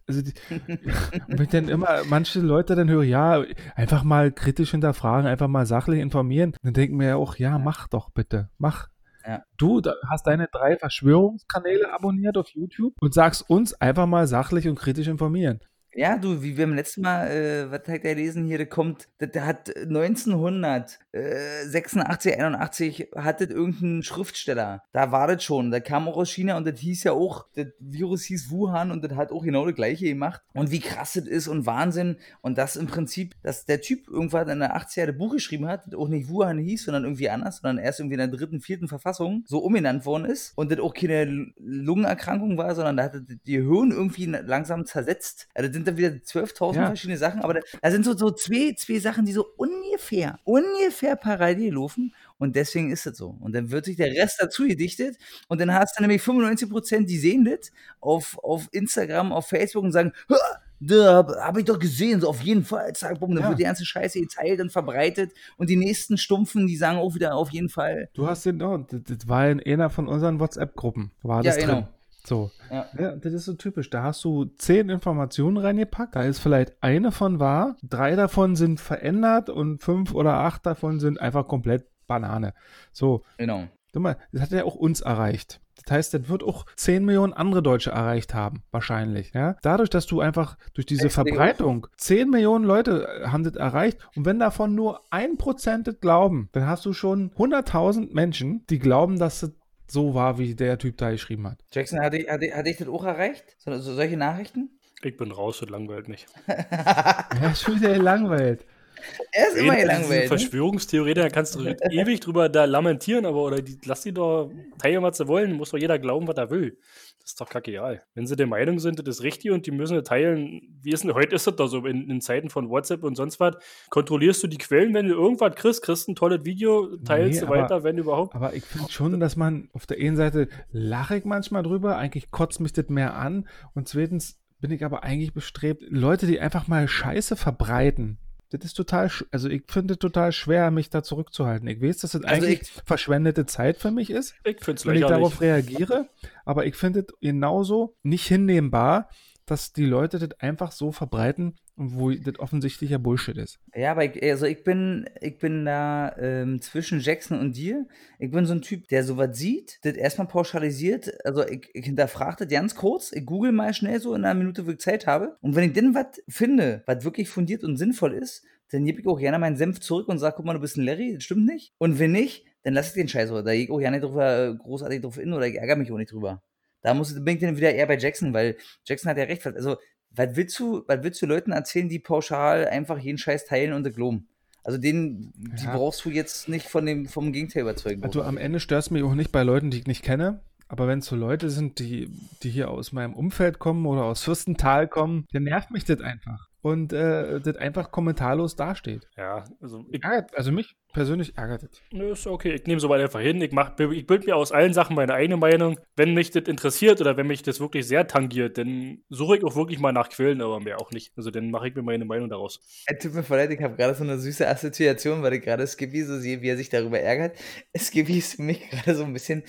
[0.07, 0.33] also die,
[1.27, 3.43] wenn ich dann immer manche Leute dann höre, ja,
[3.75, 7.87] einfach mal kritisch hinterfragen, einfach mal sachlich informieren, dann denken wir ja auch, ja, mach
[7.87, 8.89] doch bitte, mach.
[9.25, 9.43] Ja.
[9.57, 14.77] Du hast deine drei Verschwörungskanäle abonniert auf YouTube und sagst uns einfach mal sachlich und
[14.77, 15.59] kritisch informieren.
[15.95, 19.09] Ja, du, wie wir beim letzten Mal, äh, was hat der gelesen hier, der kommt,
[19.19, 24.81] der, der hat 1986, 81 hat das irgendein Schriftsteller.
[24.91, 25.69] Da war das schon.
[25.69, 29.03] Der kam auch aus China und das hieß ja auch, das Virus hieß Wuhan und
[29.03, 30.41] das hat auch genau das gleiche gemacht.
[30.53, 32.17] Und wie krass das ist und Wahnsinn.
[32.41, 35.85] Und das im Prinzip, dass der Typ irgendwann in der 80er das Buch geschrieben hat,
[35.85, 38.87] das auch nicht Wuhan hieß, sondern irgendwie anders, sondern erst irgendwie in der dritten, vierten
[38.87, 43.61] Verfassung so umbenannt worden ist und das auch keine Lungenerkrankung war, sondern da hat die
[43.61, 45.47] Hirn irgendwie langsam zersetzt.
[45.53, 46.85] Also das sind dann wieder 12.000 Ja.
[46.87, 51.15] verschiedene Sachen, aber da, da sind so, so zwei, zwei Sachen, die so ungefähr, ungefähr
[51.15, 53.35] parallel laufen und deswegen ist das so.
[53.39, 55.17] Und dann wird sich der Rest dazu gedichtet
[55.47, 59.83] und dann hast du nämlich 95 Prozent, die sehen das auf, auf Instagram, auf Facebook
[59.83, 60.35] und sagen, "Ha,
[60.79, 63.49] da habe hab ich doch gesehen, so auf jeden Fall, zack, bumm, dann Ja.
[63.49, 67.35] wird die ganze Scheiße geteilt und verbreitet und die nächsten Stumpfen, die sagen auch wieder
[67.35, 68.09] auf jeden Fall.
[68.13, 71.11] Du hast den, oh, das, war in einer von unseren WhatsApp-Gruppen.
[71.21, 71.73] War Ja, das genau.
[71.73, 71.87] drin.
[72.25, 72.51] So.
[72.71, 72.85] Ja.
[72.97, 73.89] Ja, das ist so typisch.
[73.89, 76.15] Da hast du zehn Informationen reingepackt.
[76.15, 80.99] Da ist vielleicht eine von wahr, drei davon sind verändert und fünf oder acht davon
[80.99, 82.53] sind einfach komplett Banane.
[82.91, 83.63] So, Genau.
[83.93, 85.59] guck mal, das hat ja auch uns erreicht.
[85.85, 89.33] Das heißt, das wird auch 10 Millionen andere Deutsche erreicht haben, wahrscheinlich.
[89.33, 89.55] Ja?
[89.63, 93.97] Dadurch, dass du einfach durch diese Deswegen- Verbreitung 10 Millionen Leute äh, haben das erreicht
[94.15, 98.79] und wenn davon nur ein Prozent das glauben, dann hast du schon 100.000 Menschen, die
[98.79, 99.51] glauben, dass das
[99.87, 101.59] so war, wie der Typ da geschrieben hat.
[101.71, 103.43] Jackson, hatte ich, hatte, hatte ich das auch erreicht?
[103.59, 104.69] So, so solche Nachrichten?
[105.03, 106.27] Ich bin raus, das langweilt nicht.
[106.47, 108.65] Ja, schon wieder langweilt.
[109.31, 110.21] Er ist immer Diese gelangweilt.
[110.23, 110.27] Ne?
[110.27, 111.59] Verschwörungstheorie, da kannst du
[111.91, 115.53] ewig drüber da lamentieren, aber oder die, lass die doch teilen, was sie wollen.
[115.53, 116.77] Muss doch jeder glauben, was er will.
[117.19, 118.03] Das ist doch kackegal.
[118.15, 121.03] Wenn sie der Meinung sind, das ist richtig und die müssen es teilen, wie ist
[121.05, 123.55] denn, heute ist das doch so, in, in Zeiten von WhatsApp und sonst was,
[123.89, 127.53] kontrollierst du die Quellen, wenn du irgendwas kriegst, kriegst ein tolles Video, teilst Nee, du
[127.53, 128.35] aber- weiter, wenn überhaupt.
[128.35, 132.29] Aber ich finde schon, dass man auf der einen Seite lache ich manchmal drüber, eigentlich
[132.29, 136.67] kotzt mich das mehr an und zweitens bin ich aber eigentlich bestrebt, Leute, die einfach
[136.67, 138.17] mal Scheiße verbreiten.
[138.57, 141.67] Das ist total, also ich finde es total schwer, mich da zurückzuhalten.
[141.67, 145.41] Ich weiß, dass das Also eigentlich verschwendete Zeit für mich ist, Ich wenn ich darauf
[145.41, 146.09] reagiere,
[146.45, 149.09] aber ich finde es genauso nicht hinnehmbar,
[149.45, 153.59] dass die Leute das einfach so verbreiten, wo das offensichtlicher Bullshit ist.
[153.75, 157.87] Ja, aber ich, also ich bin, ich bin da ähm, zwischen Jackson und dir.
[158.19, 161.11] Ich bin so ein Typ, der sowas sieht, das erstmal pauschalisiert.
[161.25, 163.11] Also ich, ich hinterfrage das ganz kurz.
[163.11, 165.37] Ich google mal schnell so in einer Minute, wo ich Zeit habe.
[165.41, 169.07] Und wenn ich dann was finde, was wirklich fundiert und sinnvoll ist, dann gebe ich
[169.07, 171.45] auch gerne meinen Senf zurück und sage, guck mal, du bist ein Larry, das stimmt
[171.45, 171.73] nicht.
[171.77, 173.31] Und wenn nicht, dann lasse ich den Scheiß.
[173.31, 175.91] Oder da gehe ich auch nicht drüber, äh, großartig drauf in oder ich ärgere mich
[175.91, 176.41] auch nicht drüber.
[176.83, 179.45] Da muss, bin ich dann wieder eher bei Jackson, weil Jackson hat ja recht.
[179.47, 179.77] Also,
[180.11, 183.91] was willst du, was willst du Leuten erzählen, die pauschal einfach jeden Scheiß teilen und
[183.95, 184.27] glauben?
[184.63, 185.75] Also den, die Ja.
[185.75, 188.03] brauchst du jetzt nicht von dem, vom Gegenteil überzeugen.
[188.03, 190.41] Also am Ende stört es mich auch nicht bei Leuten, die ich nicht kenne.
[190.69, 192.09] Aber wenn es so Leute sind, die,
[192.41, 196.49] die hier aus meinem Umfeld kommen oder aus Fürstental kommen, dann nervt mich das einfach.
[196.63, 199.05] Und äh, das einfach kommentarlos dasteht.
[199.17, 201.81] Ja, also ich, Ärgert, also mich persönlich ärgert es.
[201.91, 202.53] Nö, ist okay.
[202.53, 203.41] Ich nehme soweit einfach hin.
[203.41, 205.77] Ich, mach, ich bilde mir aus allen Sachen meine eigene Meinung.
[205.97, 209.57] Wenn mich das interessiert oder wenn mich das wirklich sehr tangiert, dann suche ich auch
[209.57, 211.11] wirklich mal nach Quellen, aber mehr auch nicht.
[211.17, 212.61] Also dann mache ich mir meine Meinung daraus.
[212.85, 215.67] Ey, tut mir voll leid, ich habe gerade so eine süße Assoziation, weil ich gerade
[215.67, 217.37] Skippy so sehe, wie er sich darüber ärgert.
[217.77, 219.43] Skippy ist für mich gerade so ein bisschen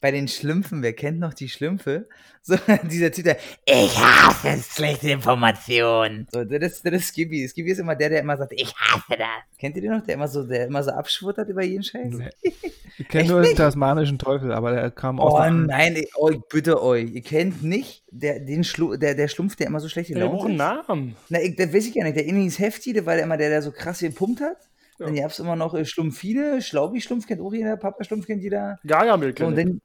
[0.00, 0.82] bei den Schlümpfen.
[0.82, 2.08] Wer kennt noch die Schlümpfe?
[2.42, 2.56] So,
[2.90, 6.26] dieser Typ, der, ich hasse schlechte Informationen.
[6.30, 7.48] So, das ist, das ist Skippy.
[7.48, 9.58] Skippy ist immer der, der immer sagt, ich hasse das.
[9.58, 10.04] Kennt ihr den noch?
[10.04, 12.14] Der immer so, der immer so abschwuttert über jeden Scheiß?
[12.14, 12.30] Nee.
[12.98, 16.40] Ich kenne nur den tasmanischen Teufel, aber der kam aus Oh nein, ich, oh, ich
[16.48, 17.12] bitte euch.
[17.12, 20.32] Ihr kennt nicht der, den Schlu der, der Schlumpf, der immer so schlecht Der gelaunt
[20.32, 20.88] braucht einen ist?
[20.88, 21.16] Namen.
[21.28, 22.16] Na, ich, das weiß ich ja nicht.
[22.16, 24.56] Der Innis Hefti, der war der immer der, der so krass gepumpt hat.
[24.98, 25.06] Ja.
[25.06, 28.78] Dann gab es immer noch äh, Schlumpfine, Schlaubi-Schlumpf kennt auch jeder, Papa-Schlumpf kennt jeder.
[28.86, 29.80] Gargamel So, kenn und dann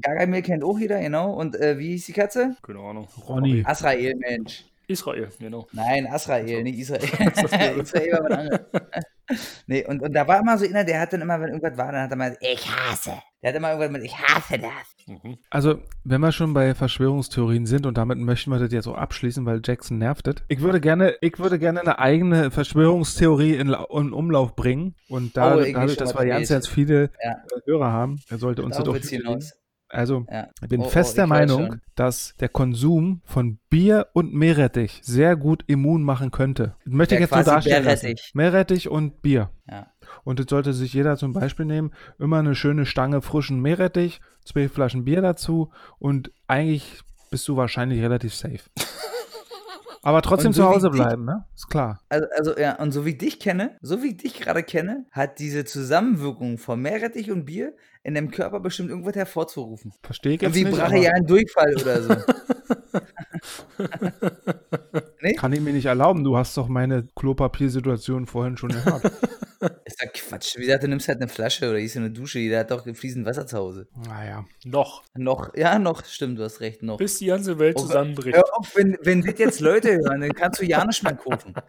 [0.00, 1.32] Gargamel kennt auch jeder, genau.
[1.34, 2.56] Und äh, wie hieß die Katze?
[2.62, 3.08] Keine Ahnung.
[3.28, 3.62] Ronny.
[3.66, 4.64] Asrael, Mensch.
[4.86, 5.66] Israel, genau.
[5.72, 7.02] Nein, Asrael, nicht Israel.
[7.82, 8.60] Israel war was anderes.
[9.66, 11.92] Nee, und, und da war immer so einer, der hat dann immer, wenn irgendwas war,
[11.92, 13.12] dann hat er mal, ich hasse.
[13.42, 14.70] Der hat immer irgendwas mit, ich hasse das.
[15.06, 15.36] Mhm.
[15.50, 19.44] Also, wenn wir schon bei Verschwörungstheorien sind und damit möchten wir das jetzt auch abschließen,
[19.46, 20.36] weil Jackson nervt es.
[20.48, 25.56] Ich würde gerne, ich würde gerne eine eigene Verschwörungstheorie in, in Umlauf bringen und da,
[25.56, 27.36] Oh, ich dadurch, dass wir ganz, ganz viele Ja.
[27.66, 29.52] Hörer haben, er sollte uns das wird's hinaus.
[29.92, 30.48] Also, Ja.
[30.62, 35.00] ich bin Oh, fest oh, der ich Meinung, dass der Konsum von Bier und Meerrettich
[35.04, 36.74] sehr gut immun machen könnte.
[36.84, 38.30] Das möchte ich Ja, jetzt so quasi darstellen Meerrettich.
[38.34, 39.50] Meerrettich und Bier.
[39.70, 39.88] Ja.
[40.24, 41.92] Und das sollte sich jeder zum Beispiel nehmen.
[42.18, 48.00] Immer eine schöne Stange frischen Meerrettich, zwei Flaschen Bier dazu und eigentlich bist du wahrscheinlich
[48.02, 48.60] relativ safe.
[50.04, 51.44] Aber trotzdem so zu wie Hause bleiben, ne?
[51.54, 52.00] Ist klar.
[52.08, 55.06] Also, also, ja, und so wie ich dich kenne, so wie ich dich gerade kenne,
[55.12, 57.72] hat diese Zusammenwirkung von Meerrettich und Bier
[58.02, 59.92] in deinem Körper bestimmt irgendwas hervorzurufen.
[60.02, 60.80] Verstehe ich jetzt Irgendwie nicht.
[60.82, 62.16] aber- brachialen Durchfall oder so.
[65.36, 66.24] Kann ich mir nicht erlauben.
[66.24, 69.10] Du hast doch meine Klopapiersituation vorhin schon gehört.
[69.84, 70.56] Ist ja Quatsch.
[70.56, 72.38] Wie gesagt, du nimmst halt eine Flasche oder gehst in eine Dusche.
[72.38, 73.88] Jeder hat doch fließend Wasser zu Hause.
[74.06, 74.44] naja.
[74.64, 75.02] Noch.
[75.14, 76.98] Noch, ja, noch, stimmt, du hast recht, noch.
[76.98, 78.36] Bis die ganze Welt Oh, zusammenbricht.
[78.36, 81.54] Hör auf, wenn, wenn das jetzt Leute hören, dann kannst du ja nicht mehr kaufen.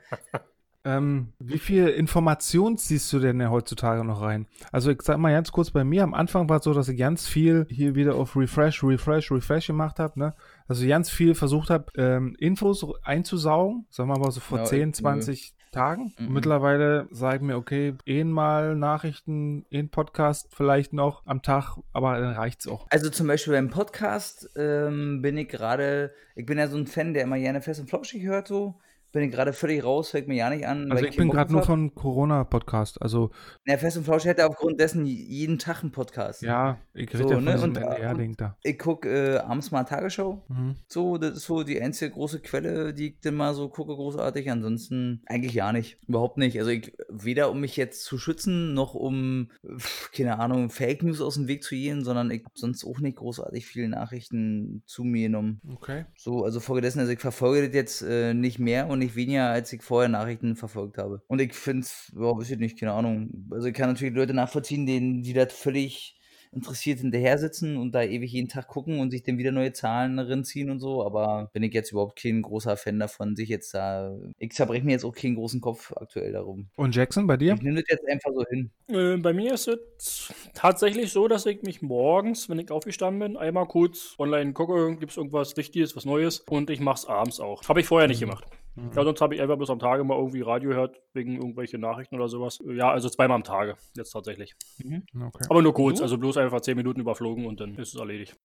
[0.85, 4.47] Ähm, wie viel Information ziehst du denn heutzutage noch rein?
[4.73, 6.97] Also ich sag mal ganz kurz bei mir, am Anfang war es so, dass ich
[6.97, 10.33] ganz viel hier wieder auf Refresh, Refresh, Refresh gemacht habe, ne?
[10.67, 14.89] Also ganz viel versucht habe, ähm, Infos einzusaugen, sagen wir mal so vor Ja, 10,
[14.89, 14.93] nö.
[14.93, 16.13] 20 Tagen.
[16.17, 16.33] Mhm.
[16.33, 22.17] Mittlerweile sage ich mir, okay, eh mal Nachrichten, eh Podcast vielleicht noch am Tag, aber
[22.17, 22.87] dann reicht's auch.
[22.89, 27.13] Also zum Beispiel beim Podcast ähm, bin ich gerade, ich bin ja so ein Fan,
[27.13, 28.79] der immer gerne fest und flauschig hört, so.
[29.13, 30.91] Bin ich gerade völlig raus, fällt mir ja nicht an.
[30.91, 33.29] Also weil ich bin gerade nur von Corona-Podcast, also
[33.63, 36.41] Ja, fest und flauschig hätte aufgrund dessen jeden Tag einen Podcast.
[36.41, 38.57] ja, ich rede So, ja von ne, und, äh, NDR-Ding da.
[38.63, 40.43] Ich gucke äh, abends mal Tagesschau.
[40.47, 40.77] Mhm.
[40.87, 44.49] So, das ist so die einzige große Quelle, die ich dann mal so gucke, großartig.
[44.49, 45.99] Ansonsten eigentlich ja nicht.
[46.07, 46.57] Überhaupt nicht.
[46.57, 51.21] Also ich, weder um mich jetzt zu schützen, noch um, pf, keine Ahnung, Fake News
[51.21, 55.03] aus dem Weg zu gehen, sondern ich habe sonst auch nicht großartig viele Nachrichten zu
[55.03, 55.61] mir genommen.
[55.71, 56.05] Okay.
[56.17, 59.71] So, also folgedessen, also ich verfolge das jetzt äh, nicht mehr und nicht weniger, als
[59.73, 61.21] ich vorher Nachrichten verfolgt habe.
[61.27, 63.47] Und ich finde es, ja, weiß ich nicht, keine Ahnung.
[63.51, 66.19] Also ich kann natürlich Leute nachvollziehen, denen, die das völlig
[66.53, 70.19] interessiert hinterher sitzen und da ewig jeden Tag gucken und sich dann wieder neue Zahlen
[70.19, 74.15] reinziehen und so, aber bin ich jetzt überhaupt kein großer Fan davon, sich jetzt da.
[74.37, 76.69] Ich zerbreche mir jetzt auch keinen großen Kopf aktuell darum.
[76.75, 77.53] Und Jackson, bei dir?
[77.55, 78.71] Ich nehme das jetzt einfach so hin.
[78.87, 83.37] Äh, bei mir ist es tatsächlich so, dass ich mich morgens, wenn ich aufgestanden bin,
[83.37, 87.39] einmal kurz online gucke, gibt es irgendwas Richtiges, was Neues und ich mache es abends
[87.39, 87.67] auch.
[87.67, 88.45] Habe ich vorher nicht gemacht.
[88.75, 92.15] Ja, sonst habe ich einfach bloß am Tage mal irgendwie Radio gehört, wegen irgendwelche Nachrichten
[92.15, 92.59] oder sowas.
[92.65, 94.55] Ja, also zweimal am Tage, jetzt tatsächlich.
[94.79, 95.45] Okay.
[95.49, 98.35] Aber nur kurz, also bloß einfach 10 Minuten überflogen und dann ist es erledigt.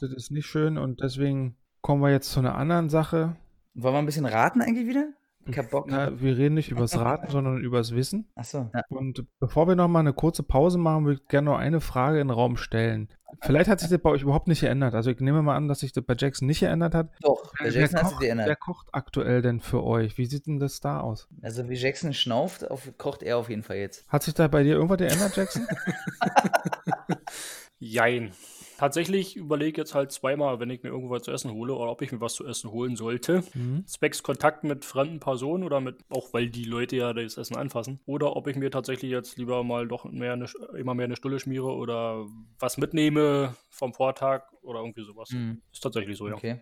[0.00, 3.36] Das ist nicht schön und deswegen kommen wir jetzt zu einer anderen Sache.
[3.74, 5.12] Wollen wir ein bisschen raten eigentlich wieder?
[5.48, 5.86] Ich hab Bock.
[5.88, 8.28] Na, wir reden nicht übers Raten, sondern übers Wissen.
[8.34, 8.70] Achso.
[8.74, 8.82] Ja.
[8.88, 12.28] Und bevor wir nochmal eine kurze Pause machen, würde ich gerne noch eine Frage in
[12.28, 13.08] den Raum stellen.
[13.42, 14.94] Vielleicht hat sich das bei euch überhaupt nicht geändert.
[14.94, 17.10] Also ich nehme mal an, dass sich das bei Jackson nicht geändert hat.
[17.20, 18.46] Doch, Wer Jackson hat sich geändert.
[18.48, 20.16] wer kocht aktuell denn für euch?
[20.16, 21.28] Wie sieht denn das da aus?
[21.42, 24.08] Also wie Jackson schnauft, auf, kocht er auf jeden Fall jetzt.
[24.08, 25.66] Hat sich da bei dir irgendwas geändert, Jackson?
[27.78, 28.30] Jein.
[28.78, 31.90] Tatsächlich überlege ich jetzt halt zweimal, wenn ich mir irgendwo was zu essen hole oder
[31.90, 33.42] ob ich mir was zu essen holen sollte.
[33.54, 33.86] Mhm.
[33.86, 38.00] Zwecks Kontakt mit fremden Personen oder mit, auch weil die Leute ja das Essen anfassen.
[38.06, 40.46] Oder ob ich mir tatsächlich jetzt lieber mal doch mehr eine,
[40.76, 42.26] immer mehr eine Stulle schmiere oder
[42.58, 45.30] was mitnehme vom Vortag oder irgendwie sowas.
[45.30, 45.62] Mhm.
[45.72, 46.34] Ist tatsächlich so, ja.
[46.34, 46.58] Okay.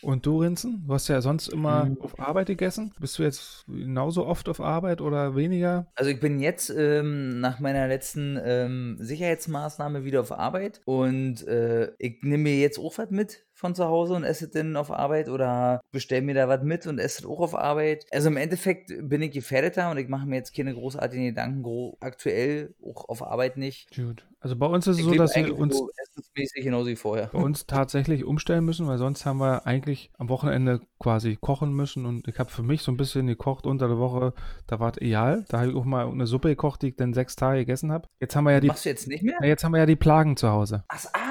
[0.00, 0.84] Und du, Rinzen?
[0.86, 2.00] Du hast ja sonst immer Mhm.
[2.00, 2.94] auf Arbeit gegessen.
[3.00, 5.86] Bist du jetzt genauso oft auf Arbeit oder weniger?
[5.94, 11.09] Also ich bin jetzt ähm, nach meiner letzten ähm, Sicherheitsmaßnahme wieder auf Arbeit und
[11.46, 14.90] äh, ich nehme mir jetzt auch was mit von zu Hause und esse dann auf
[14.90, 18.06] Arbeit oder bestelle mir da was mit und esse auch auf Arbeit.
[18.10, 21.96] Also im Endeffekt bin ich gefährdeter und ich mache mir jetzt keine großartigen Gedanken, gro
[22.00, 23.94] aktuell auch auf Arbeit nicht.
[23.94, 24.26] Gut.
[24.42, 27.26] Also bei uns ist es Ich so, dass wir uns so essensmäßig genauso wie vorher.
[27.26, 32.06] bei uns tatsächlich umstellen müssen, weil sonst haben wir eigentlich am Wochenende quasi kochen müssen
[32.06, 34.32] und ich habe für mich so ein bisschen gekocht unter der Woche,
[34.66, 35.44] da war es egal.
[35.50, 38.08] Da habe ich auch mal eine Suppe gekocht, die ich dann sechs Tage gegessen habe.
[38.18, 39.36] Jetzt haben wir ja die, Machst du jetzt nicht mehr?
[39.40, 40.84] na, jetzt haben wir ja die Plagen zu Hause.
[40.88, 41.29] Ach, ah,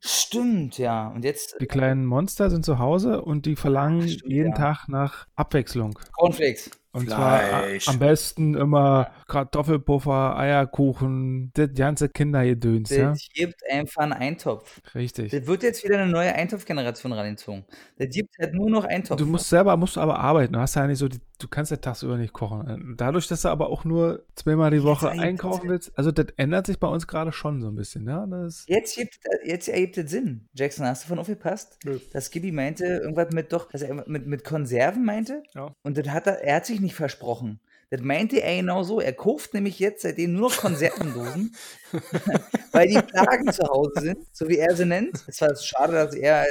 [0.00, 1.08] stimmt, ja.
[1.08, 4.56] Und jetzt Die kleinen Monster sind zu Hause und die verlangen stimmt, jeden ja.
[4.56, 5.98] Tag nach Abwechslung.
[6.12, 6.70] Cornflakes.
[6.92, 7.88] Und zwar a- Fleisch.
[7.88, 13.10] am besten immer Kartoffelpuffer, Eierkuchen, das ganze Kindergedöns, ja?
[13.10, 14.80] Das gibt einfach einen Eintopf.
[14.94, 15.30] Richtig.
[15.32, 17.64] Das wird jetzt wieder eine neue Eintopfgeneration rangezogen.
[17.98, 19.18] Das gibt halt nur noch Eintopf.
[19.18, 20.52] Du musst selber, musst du aber arbeiten.
[20.54, 22.94] Du hast ja nicht so, die, du kannst ja tagsüber nicht kochen.
[22.96, 26.78] Dadurch, dass du aber auch nur zweimal die Woche einkaufen willst, also das ändert sich
[26.78, 28.26] bei uns gerade schon so ein bisschen, ja?
[28.26, 30.48] Das, Jetzt, gibt, jetzt ergibt es Sinn.
[30.54, 31.78] Jackson, hast du davon aufgepasst?
[31.84, 31.98] Nö.
[32.12, 35.42] Dass Gibby meinte, irgendwas mit doch, dass er mit, mit Konserven meinte.
[35.54, 35.74] Ja.
[35.82, 37.60] Und das hat er, er hat sich nicht versprochen.
[37.90, 39.00] Das meinte er genau so.
[39.00, 41.54] Er kauft nämlich jetzt seitdem nur noch Konservendosen,
[42.72, 45.24] weil die Plagen zu Hause sind, so wie er sie nennt.
[45.26, 46.44] Es war schade, dass er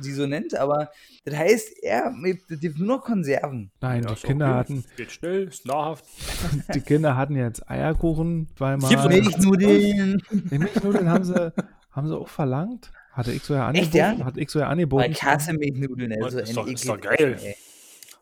[0.00, 0.90] sie so nennt, aber
[1.26, 2.14] das heißt, er
[2.48, 3.70] gibt nur noch Konserven.
[3.82, 6.06] nein, die Kinder hatten, Geht schnell, ist nahrhaft.
[6.74, 8.88] die Kinder hatten jetzt Eierkuchen zweimal.
[8.88, 10.22] Gibt's Milchnudeln.
[10.30, 11.52] Die Milchnudeln haben sie,
[11.92, 12.90] haben sie auch verlangt.
[13.12, 13.84] Hatte ich so ja angeboten.
[13.88, 14.24] Echt, ja?
[14.24, 15.10] Hatte ich so ja Weil angeboten.
[15.10, 16.14] ich hasse Milchnudeln.
[16.22, 17.36] Also Ist doch- ist doch geil.
[17.42, 17.56] Ey.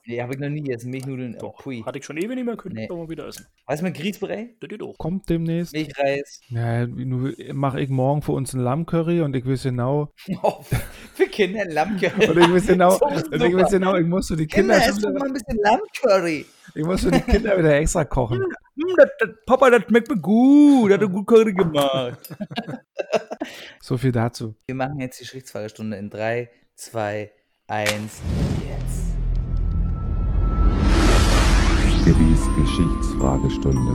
[0.09, 0.91] Nee, habe ich noch nie gegessen.
[0.91, 1.83] Milchnudeln, äh, Doch, pui.
[1.85, 2.97] Hatte ich schon ewig nicht mehr, könnte ich nee.
[2.97, 3.47] mal wieder essen.
[3.67, 4.51] Weißt du, mit Grießbrei?
[4.61, 4.97] Das geht auch.
[4.99, 5.73] Kommt demnächst.
[5.73, 6.41] Milchreis.
[6.49, 6.87] Ja,
[7.53, 10.13] mache ich morgen für uns ein Lammcurry und ich weiß genau.
[10.43, 10.63] Oh,
[11.15, 12.29] für Kinder ein Lammcurry.
[12.29, 14.79] und ich weiß genau, und ich weiß genau, ich muss so die Kinder.
[14.79, 16.47] Kinder, essen mal ein bisschen Lammcurry.
[16.75, 18.39] Ich muss für die Kinder wieder extra kochen.
[18.41, 20.93] Hm, das, das, Papa, das schmeckt mir gut.
[20.93, 22.35] Hat er gut Curry gemacht.
[23.81, 24.55] so viel dazu.
[24.67, 27.31] Wir machen jetzt die Schichtsfragestunde in 3, 2,
[27.69, 28.23] 1.
[32.67, 33.95] Geschichtsfragestunde.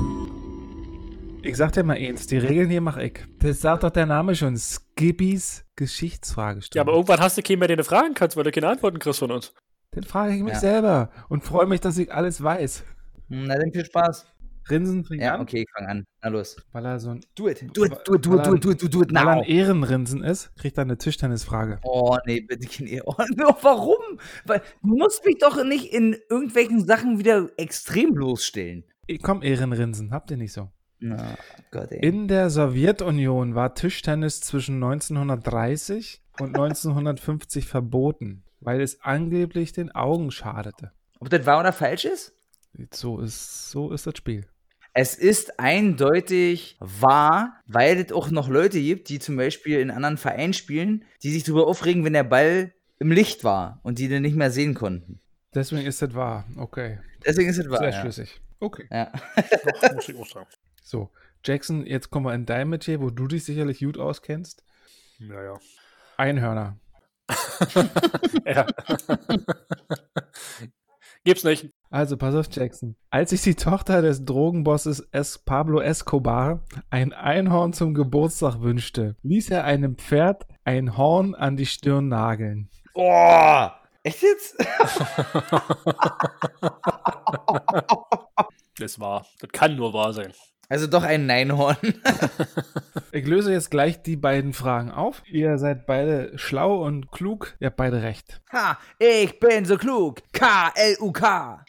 [1.44, 3.20] Ich sag dir mal eins, die Regeln hier mach ich.
[3.40, 4.56] Das sagt doch der Name schon.
[4.56, 6.78] Skibbys Geschichtsfragestunde.
[6.78, 8.98] Ja, aber irgendwann hast du keinen mehr, den du fragen kannst, weil du keine Antworten
[9.00, 9.54] kriegst von uns.
[9.94, 10.60] Den frage ich mich Ja.
[10.60, 12.84] selber und freue mich, dass ich alles weiß.
[13.28, 14.26] Na dann viel Spaß.
[14.70, 16.06] Rinsen fängt Ja, an, okay, ich fang an.
[16.22, 16.56] Na los.
[16.72, 18.72] weil er so ein, Do it, do it, do it, do it, do it, do
[18.72, 19.42] it, do it, do it weil er now.
[19.42, 21.80] ein Ehrenrinsen ist, kriegt er eine Tischtennisfrage.
[21.84, 23.16] Oh, nee, bitte keine oh,
[23.62, 24.20] Warum?
[24.46, 28.84] Weil du musst mich doch nicht in irgendwelchen Sachen wieder extrem bloßstellen.
[29.08, 30.70] Ich komm, Ehrenrinsen, habt ihr nicht so.
[31.00, 31.36] Na,
[31.72, 32.08] Gott, ey.
[32.08, 40.30] In der Sowjetunion war Tischtennis zwischen 1930 und 1950 verboten, weil es angeblich den Augen
[40.32, 40.92] schadete.
[41.20, 42.34] Ob das wahr oder falsch ist?
[42.92, 44.46] So ist, so ist das Spiel.
[44.94, 50.18] Es ist eindeutig wahr, weil es auch noch Leute gibt, die zum Beispiel in anderen
[50.18, 54.22] Vereinen spielen, die sich darüber aufregen, wenn der Ball im Licht war und die den
[54.22, 55.22] nicht mehr sehen konnten.
[55.54, 56.46] Deswegen ist das wahr.
[56.58, 57.80] Okay, Deswegen ist es wahr.
[57.80, 58.02] sehr ja.
[58.02, 58.42] schlüssig.
[58.60, 58.88] Okay.
[58.92, 59.12] Ja.
[59.82, 60.50] Doch, muss ich auch sagen.
[60.84, 61.10] So,
[61.44, 64.64] Jackson, jetzt kommen wir in dein Metier, wo du dich sicherlich gut auskennst.
[65.20, 65.60] Ja, ja.
[66.18, 66.78] Einhörner.
[68.46, 68.68] ja.
[71.24, 71.70] Gibt's nicht.
[71.92, 72.96] Also, pass auf, Jackson.
[73.10, 79.52] Als sich die Tochter des Drogenbosses es Pablo Escobar ein Einhorn zum Geburtstag wünschte, ließ
[79.52, 82.70] er einem Pferd ein Horn an die Stirn nageln.
[82.94, 83.68] Oh!
[84.04, 84.56] Echt jetzt?
[88.80, 89.28] Das war.
[89.40, 90.34] Das kann nur wahr sein.
[90.72, 91.76] Also doch ein Neinhorn.
[93.14, 95.22] Ich löse jetzt gleich die beiden Fragen auf.
[95.28, 97.58] Ihr seid beide schlau und klug.
[97.60, 98.42] Ihr habt beide recht.
[98.54, 100.22] Ha, ich bin so klug.
[100.32, 101.66] K-L-U-K.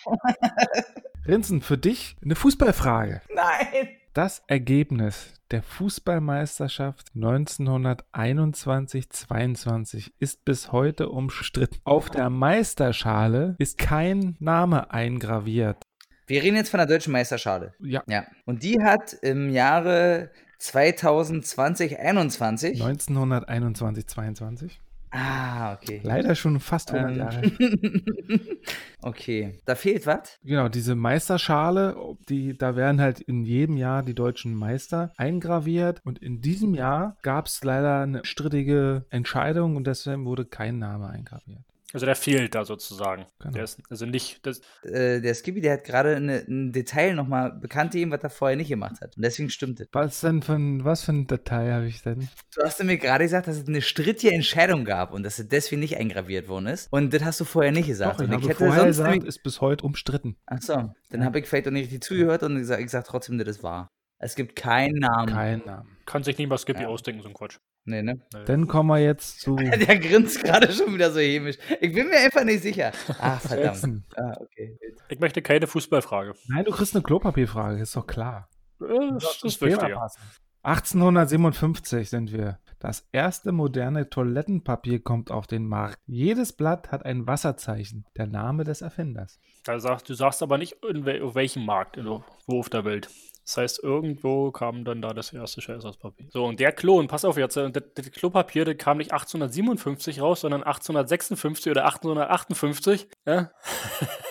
[1.26, 3.22] Rinzen, für dich eine Fußballfrage.
[3.34, 3.88] Nein.
[4.14, 11.80] Das Ergebnis der Fußballmeisterschaft 1921-22 ist bis heute umstritten.
[11.82, 15.82] Auf der Meisterschale ist kein Name eingraviert.
[16.26, 17.74] Wir reden jetzt von der deutschen Meisterschale.
[17.80, 18.24] Ja, Ja.
[18.44, 22.80] Und die hat im Jahre 2020, 21.
[22.80, 24.70] 1921-22.
[25.14, 26.00] Ah, okay.
[26.02, 27.18] Leider schon fast 100 Ähm.
[27.18, 28.40] Jahre.
[29.02, 29.58] okay.
[29.66, 30.38] Da fehlt was?
[30.42, 31.96] Genau, diese Meisterschale,
[32.30, 36.00] die, da werden halt in jedem Jahr die deutschen Meister eingraviert.
[36.04, 41.08] Und in diesem Jahr gab es leider eine strittige Entscheidung und deswegen wurde kein Name
[41.10, 41.60] eingraviert.
[41.92, 43.26] Also der fehlt da sozusagen.
[43.40, 43.52] Genau.
[43.54, 44.44] Der ist also nicht.
[44.46, 48.30] Das, Äh, der Skippy, der hat gerade eine- ein Detail nochmal bekannt gegeben, was er
[48.30, 49.16] vorher nicht gemacht hat.
[49.16, 49.88] Und deswegen stimmt es.
[49.92, 52.28] Was denn für ein, was für ein Detail habe ich denn?
[52.54, 55.80] Du hast mir gerade gesagt, dass es eine strittige Entscheidung gab und dass es deswegen
[55.80, 56.92] nicht eingraviert worden ist.
[56.92, 58.20] Und das hast du vorher nicht gesagt.
[58.20, 60.36] Doch, ich und habe vorher gesagt, ist bis heute umstritten.
[60.46, 63.48] Achso, dann habe ich vielleicht auch nicht richtig zugehört und gesagt, ich sage trotzdem, das
[63.48, 63.88] ist wahr.
[64.18, 65.26] Es gibt keinen Namen.
[65.32, 65.86] Kein Name.
[66.06, 66.88] kann sich niemand Skippy Ja.
[66.88, 67.58] ausdenken, so ein Quatsch.
[67.84, 68.20] Nee, ne?
[68.46, 71.56] Dann kommen wir jetzt zu Der grinst gerade schon wieder so hämisch.
[71.80, 72.92] Ich bin mir einfach nicht sicher.
[73.18, 74.04] Ach, verdammt.
[74.16, 74.78] Ah, okay.
[75.08, 76.34] Ich möchte keine Fußballfrage.
[76.48, 78.48] Nein, du kriegst eine Klopapierfrage, ist doch klar.
[78.80, 78.84] Äh,
[79.14, 80.20] Das, das ist passen.
[80.64, 82.60] 1857 sind wir.
[82.78, 85.98] Das erste moderne Toilettenpapier kommt auf den Markt.
[86.06, 89.40] Jedes Blatt hat ein Wasserzeichen, der Name des Erfinders.
[89.64, 92.84] Da sagst, du sagst aber nicht, in wel auf welchem Markt, in, wo auf der
[92.84, 93.08] Welt.
[93.44, 96.28] Das heißt, irgendwo kam dann da das erste Scheißhauspapier.
[96.30, 100.20] So, und der Klon, pass auf jetzt, äh, das, das Klopapier, das kam nicht 1857
[100.20, 103.08] raus, sondern 1856 oder 1858.
[103.26, 103.50] Ja?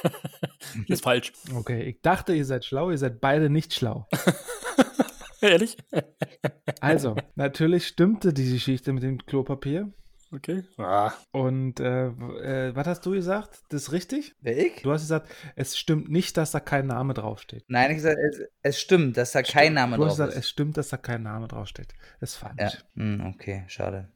[0.02, 0.12] das
[0.88, 1.34] ist falsch.
[1.54, 4.08] Okay, ich dachte, ihr seid schlau, ihr seid beide nicht schlau.
[5.42, 5.76] Ehrlich?
[6.80, 9.92] Also, natürlich stimmte die Geschichte mit dem Klopapier.
[10.34, 10.64] Okay.
[10.78, 11.12] Ah.
[11.32, 13.64] Und äh, äh, was hast du gesagt?
[13.70, 14.34] Das ist richtig?
[14.40, 14.82] Wer ich?
[14.82, 17.66] Du hast gesagt, es stimmt nicht, dass da kein Name draufsteht.
[17.68, 20.45] Nein, ich gesagt, es, es stimmt, dass da kein Name Du hast drauf gesagt, ist.
[20.45, 21.94] es stimmt, dass da kein Name draufsteht.
[22.22, 22.56] Das ist falsch.
[22.60, 22.72] Ja.
[22.95, 24.10] Hm, okay, schade.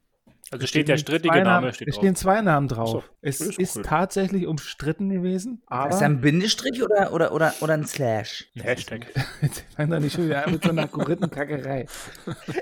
[0.52, 2.90] Also steht der strittige Name Namen, steht es stehen zwei Namen drauf.
[2.90, 3.82] So, es ist ist cool.
[3.84, 8.48] tatsächlich umstritten gewesen, aber ist da ein Bindestrich oder, oder, oder, oder ein Slash?
[8.56, 9.08] Ein Hashtag.
[9.42, 11.86] Jetzt fang doch nicht schon wieder mit so einer Algorithmenkackerei.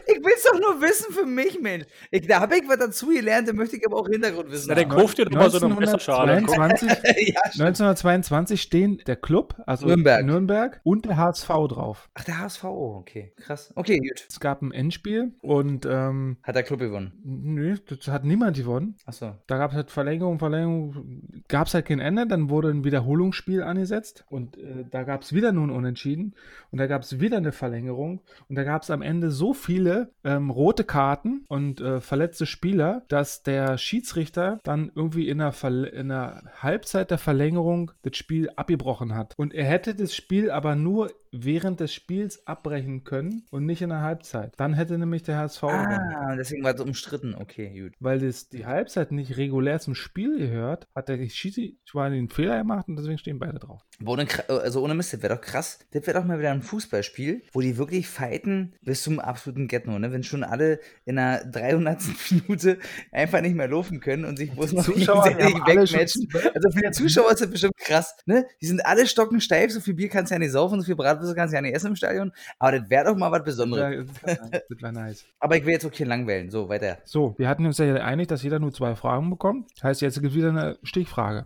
[0.06, 1.86] Ich will es doch nur wissen für mich, Mensch.
[2.12, 4.90] Ich, da habe ich was dazu gelernt, da möchte ich aber auch Hintergrundwissen Na, dann
[4.90, 4.98] haben.
[5.00, 6.42] kauft ihr doch mal so eine Messerschale.
[6.46, 7.62] Guck, 1922, ja, stimmt.
[7.68, 10.26] 1922 stehen der Club, also Nürnberg.
[10.26, 12.10] Nürnberg und der HSV drauf.
[12.14, 13.34] Ach, der HSV, oh, okay.
[13.38, 13.74] Krass.
[13.76, 14.26] Okay, gut.
[14.30, 17.12] Es gab ein Endspiel und ähm, Hat der Club gewonnen.
[17.24, 18.96] nö, das hat niemand gewonnen.
[19.06, 19.36] Achso.
[19.48, 23.64] Da gab es halt Verlängerung, Verlängerung, gab es halt kein Ende, dann wurde ein Wiederholungsspiel
[23.64, 26.36] angesetzt und äh, da gab es wieder nun Unentschieden
[26.72, 30.12] und da gab es wieder eine Verlängerung und da gab es am Ende so viele
[30.24, 35.86] ähm, rote Karten und äh, verletzte Spieler, dass der Schiedsrichter dann irgendwie in der, Verl
[35.86, 39.34] in der Halbzeit der Verlängerung das Spiel abgebrochen hat.
[39.38, 43.90] Und er hätte das Spiel aber nur während des Spiels abbrechen können und nicht in
[43.90, 44.54] der Halbzeit.
[44.58, 46.14] Dann hätte nämlich der HSV gewonnen.
[46.16, 47.36] Ah, deswegen war es umstritten.
[47.36, 47.94] Okay, gut.
[48.00, 52.88] Weil das, die Halbzeit nicht regulär zum Spiel gehört, hat der Schiedsrichter einen Fehler gemacht
[52.88, 53.82] und deswegen stehen beide drauf.
[54.00, 55.80] Boah, kra- also ohne Mist, das wäre doch krass.
[55.92, 59.98] Das wäre doch mal wieder ein Fußballspiel, wo die wirklich fighten bis zum absoluten Getno,
[60.00, 60.12] ne?
[60.12, 62.02] Wenn schon alle in der 300.
[62.32, 62.78] Minute
[63.12, 66.28] einfach nicht mehr laufen können und sich bloß noch Zuschauer, die schon- wegmatchen.
[66.54, 68.46] Also für die Zuschauer ist das bestimmt krass, ne?
[68.62, 71.36] Die sind alle stockensteif, so viel Bier kannst du ja nicht saufen, so viel Bratwürste
[71.36, 72.32] kannst du ja nicht essen im Stadion.
[72.60, 74.06] Aber das wäre doch mal was Besonderes.
[74.24, 75.26] Das war nice.
[75.40, 76.50] Aber ich will jetzt auch hier langweilen.
[76.50, 76.98] So, weiter.
[77.06, 79.70] So, wir hatten uns ja einig, dass jeder nur zwei Fragen bekommt.
[79.82, 81.46] Heißt, jetzt gibt es wieder eine Stichfrage.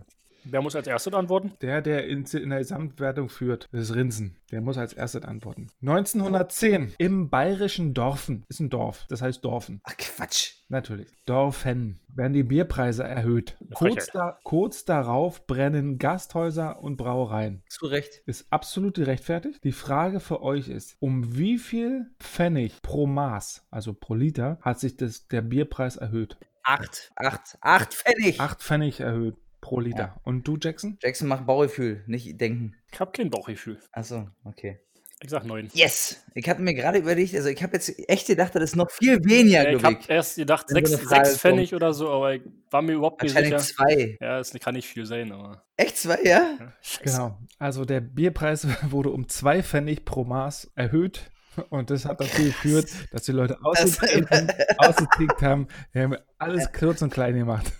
[0.50, 1.52] Wer muss als erstes antworten?
[1.60, 4.36] Der, der in, in der Gesamtwertung führt, das ist Rinsen.
[4.50, 5.66] Der muss als erstes antworten.
[5.82, 10.54] 1910 im bayerischen Dorfen, ist ein Dorf, das heißt Dorfen, Ach, Quatsch.
[10.68, 11.08] natürlich.
[11.26, 13.58] Dorfen werden die Bierpreise erhöht.
[13.74, 17.62] Kurz, da, kurz darauf brennen Gasthäuser und Brauereien.
[17.68, 18.22] Zu Recht.
[18.24, 19.62] Ist absolut gerechtfertigt.
[19.64, 24.80] Die Frage für euch ist, um wie viel Pfennig pro Maß, also pro Liter, hat
[24.80, 26.38] sich das, der Bierpreis erhöht?
[26.62, 27.12] Acht.
[27.16, 27.58] Acht.
[27.60, 28.40] Acht Pfennig.
[28.40, 30.20] Acht Pfennig erhöht pro Liter.
[30.24, 30.98] Und du, Jackson?
[31.02, 32.74] Jackson macht Baugefühl, nicht denken.
[32.92, 33.78] Ich habe kein Bauchgefühl.
[33.92, 34.80] Achso, okay.
[35.20, 35.68] Ich sag neun.
[35.72, 36.24] Yes!
[36.34, 39.18] Ich hatte mir gerade überlegt, also ich habe jetzt echt gedacht, das ist noch viel
[39.24, 42.42] weniger, Ja, ich habe erst gedacht, Wenn so sechs, sechs Pfennig oder so, aber ich
[42.70, 43.76] war mir überhaupt nicht Wahrscheinlich sicher.
[43.76, 44.16] zwei.
[44.20, 45.64] Ja, es kann nicht viel sein, aber.
[45.76, 46.56] Echt zwei, ja?
[46.82, 47.02] Scheiße.
[47.02, 47.38] Genau.
[47.58, 51.30] Also der Bierpreis wurde um zwei Pfennig pro Maß erhöht.
[51.70, 55.68] Und das hat dazu geführt, dass die Leute ausgetreten, ausgetreten haben.
[55.92, 57.72] Die haben alles kurz und klein gemacht.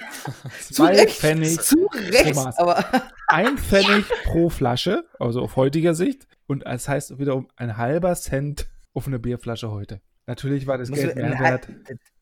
[0.60, 2.58] Zwei Recht, Pfennig, zu Recht, Thomas.
[2.58, 2.84] aber
[3.28, 6.26] ein Pfennig pro Flasche, also auf heutiger Sicht.
[6.46, 10.00] Und das heißt wiederum ein halber Cent auf eine Bierflasche heute.
[10.28, 11.68] Natürlich war das Musst Geld mehr wert.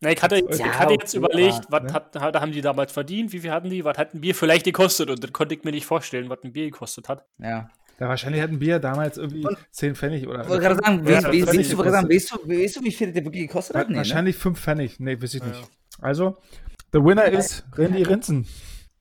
[0.01, 1.93] Na, ich hatte, ich Ja, hatte jetzt überlegt, was ne?
[1.93, 5.09] hat, haben die damals verdient, wie viel hatten die, was hat ein Bier vielleicht gekostet
[5.09, 7.25] und das konnte ich mir nicht vorstellen, was ein Bier gekostet hat.
[7.39, 7.71] ja.
[8.01, 11.23] Ja, wahrscheinlich hat ein Bier damals irgendwie 10 Pfennig oder Ich wollte gerade sagen, Ja,
[11.23, 13.87] weißt, weißt, du, wollte gerade sagen weißt, du, wie viel der wirklich gekostet hat?
[13.87, 13.99] Nee, ne?
[13.99, 14.99] wahrscheinlich 5 Pfennig.
[14.99, 15.63] Nee, weiß ich nicht.
[16.01, 16.37] Also,
[16.95, 18.47] the winner ist Randy Rinzen.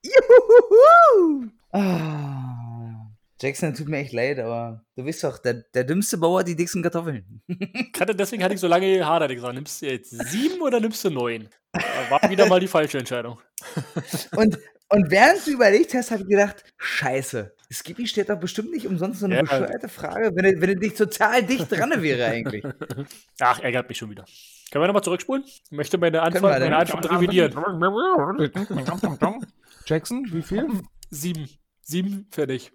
[0.03, 1.47] Juhuhu!
[1.71, 3.07] Ah.
[3.41, 6.55] Jackson, tut mir echt leid, aber du weißt doch, der, der dümmste Bauer hat die
[6.55, 7.41] dicksten Kartoffeln.
[7.99, 9.31] Hatte, deswegen hatte ich so lange gehadert.
[9.31, 11.49] Ich gesagt, nimmst du jetzt sieben oder nimmst du neun?
[12.09, 13.39] War wieder mal die falsche Entscheidung.
[14.35, 14.57] Und,
[14.89, 19.19] und während du überlegt hast, habe ich gedacht, scheiße, Skippy steht doch bestimmt nicht umsonst
[19.21, 19.41] so eine Ja.
[19.41, 22.63] bescheuerte Frage, wenn er, wenn er nicht total dicht dran wäre eigentlich.
[23.39, 24.25] Ach, ärgert mich schon wieder.
[24.73, 25.43] Können wir nochmal zurückspulen?
[25.45, 27.53] Ich möchte meine Antwort, meine Antwort revidieren.
[29.85, 30.67] Jackson, wie viel?
[31.11, 31.47] Sieben.
[31.83, 32.71] Sieben fertig.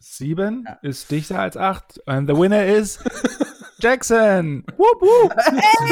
[0.00, 2.00] Sieben ist dichter als acht.
[2.08, 2.98] And the winner is
[3.80, 4.64] Jackson.
[4.78, 5.34] Wupp, wupp.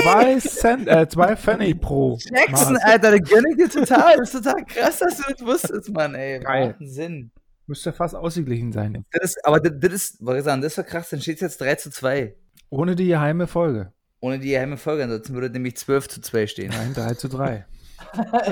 [0.01, 2.17] Zwei, Cent, äh, zwei Pfennig pro.
[2.23, 2.83] Jackson, Maß.
[2.85, 4.17] Alter, da gönn ich dir total.
[4.17, 6.41] Das ist total krass, dass du das wusstest, Mann, ey.
[6.41, 6.77] Geil.
[6.79, 7.31] Wahnsinn.
[7.67, 9.05] Müsste fast ausgeglichen sein.
[9.13, 11.35] Das ist, aber das, das ist, wollte ich sagen, das ist doch krass, dann steht
[11.35, 12.35] es jetzt 3 zu 2.
[12.71, 13.93] Ohne die geheime Folge.
[14.21, 16.71] Ohne die geheime Folge, ansonsten würde nämlich 12 zu 2 stehen.
[16.71, 17.67] Nein, 3 zu 3.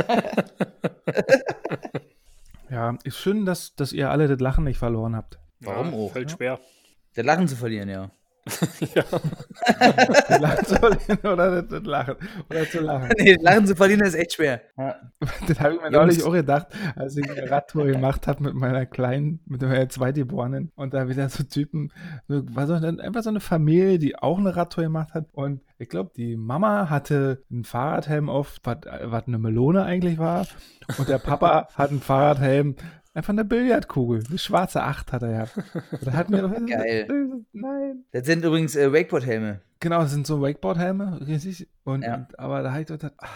[2.70, 5.38] ja, ist schön, dass, dass ihr alle das Lachen nicht verloren habt.
[5.60, 6.60] Warum ja, auch, Fällt schwer.
[7.16, 8.10] Der Lachen zu verlieren, ja.
[8.94, 9.02] ja.
[10.38, 12.14] Lachen zu verlieren oder das, das Lachen.
[12.48, 13.10] Oder zu lachen.
[13.18, 14.62] nee, Lachen zu verlieren ist echt schwer.
[14.76, 14.96] Ja.
[15.48, 18.86] Das habe ich mir neulich auch gedacht, als ich eine Radtour gemacht habe mit meiner
[18.86, 21.92] kleinen, mit meiner Zweitgeborenen und da wieder so Typen,
[22.28, 25.88] so, war so einfach so eine Familie, die auch eine Radtour gemacht hat und ich
[25.88, 30.46] glaube, die Mama hatte einen Fahrradhelm auf, was was eine Melone eigentlich war
[30.98, 32.76] und der Papa hat einen Fahrradhelm,
[33.16, 35.46] einfach eine Billardkugel, eine schwarze Acht hat er ja.
[36.02, 37.08] Da hat mir Geil.
[37.52, 38.04] Nein.
[38.12, 39.60] Das sind übrigens äh, Wakeboard-Helme.
[39.80, 41.68] Genau, das sind so Wakeboard-Helme, richtig.
[41.84, 42.14] Und, Ja.
[42.16, 43.26] und, aber da habe ich gedacht, ah,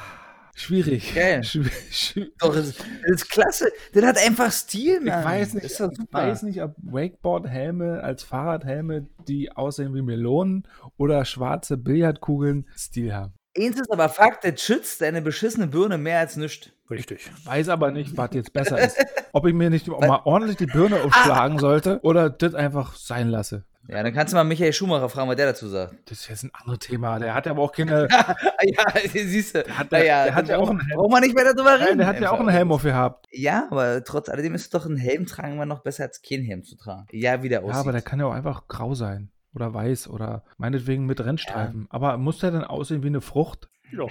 [0.54, 1.14] schwierig.
[1.14, 1.42] Geil.
[2.38, 3.70] Doch, das, das ist klasse.
[3.92, 5.24] Das hat einfach Stil, Ich Mann.
[5.24, 10.66] weiß nicht, ist doch ich weiß nicht, ob Wakeboard-Helme als Fahrradhelme, die aussehen wie Melonen
[10.96, 13.32] oder schwarze Billardkugeln Stil haben.
[13.56, 16.70] Eins ist aber Fakt, das schützt deine beschissene Birne mehr als nichts.
[16.88, 17.30] Richtig.
[17.44, 18.96] Weiß aber nicht, was jetzt besser ist.
[19.32, 23.64] Ob ich mir nicht mal ordentlich die Birne aufschlagen sollte oder das einfach sein lasse.
[23.88, 25.94] Ja, dann kannst du mal Michael Schumacher fragen, was der dazu sagt.
[26.08, 27.18] Das ist jetzt ein anderes Thema.
[27.18, 28.06] Der hat ja aber auch keine.
[28.62, 29.64] ja, siehst du.
[29.68, 30.96] hat- der- naja, der hat ja auch einen Helm.
[30.98, 31.84] Brauchen wir nicht mehr darüber reden.
[31.88, 33.26] Nein, der hat ja auch einen Helm aufgehabt.
[33.32, 36.62] Ja, aber trotz alledem ist doch ein Helm tragen immer noch besser als kein Helm
[36.62, 37.06] zu tragen.
[37.10, 37.74] Ja, wie der aussieht.
[37.74, 39.30] Ja, aber der kann ja auch einfach grau sein.
[39.54, 41.86] Oder weiß oder meinetwegen mit Rennstreifen.
[41.90, 43.68] Aber muss der dann aussehen wie eine Frucht?
[43.92, 44.06] Ja.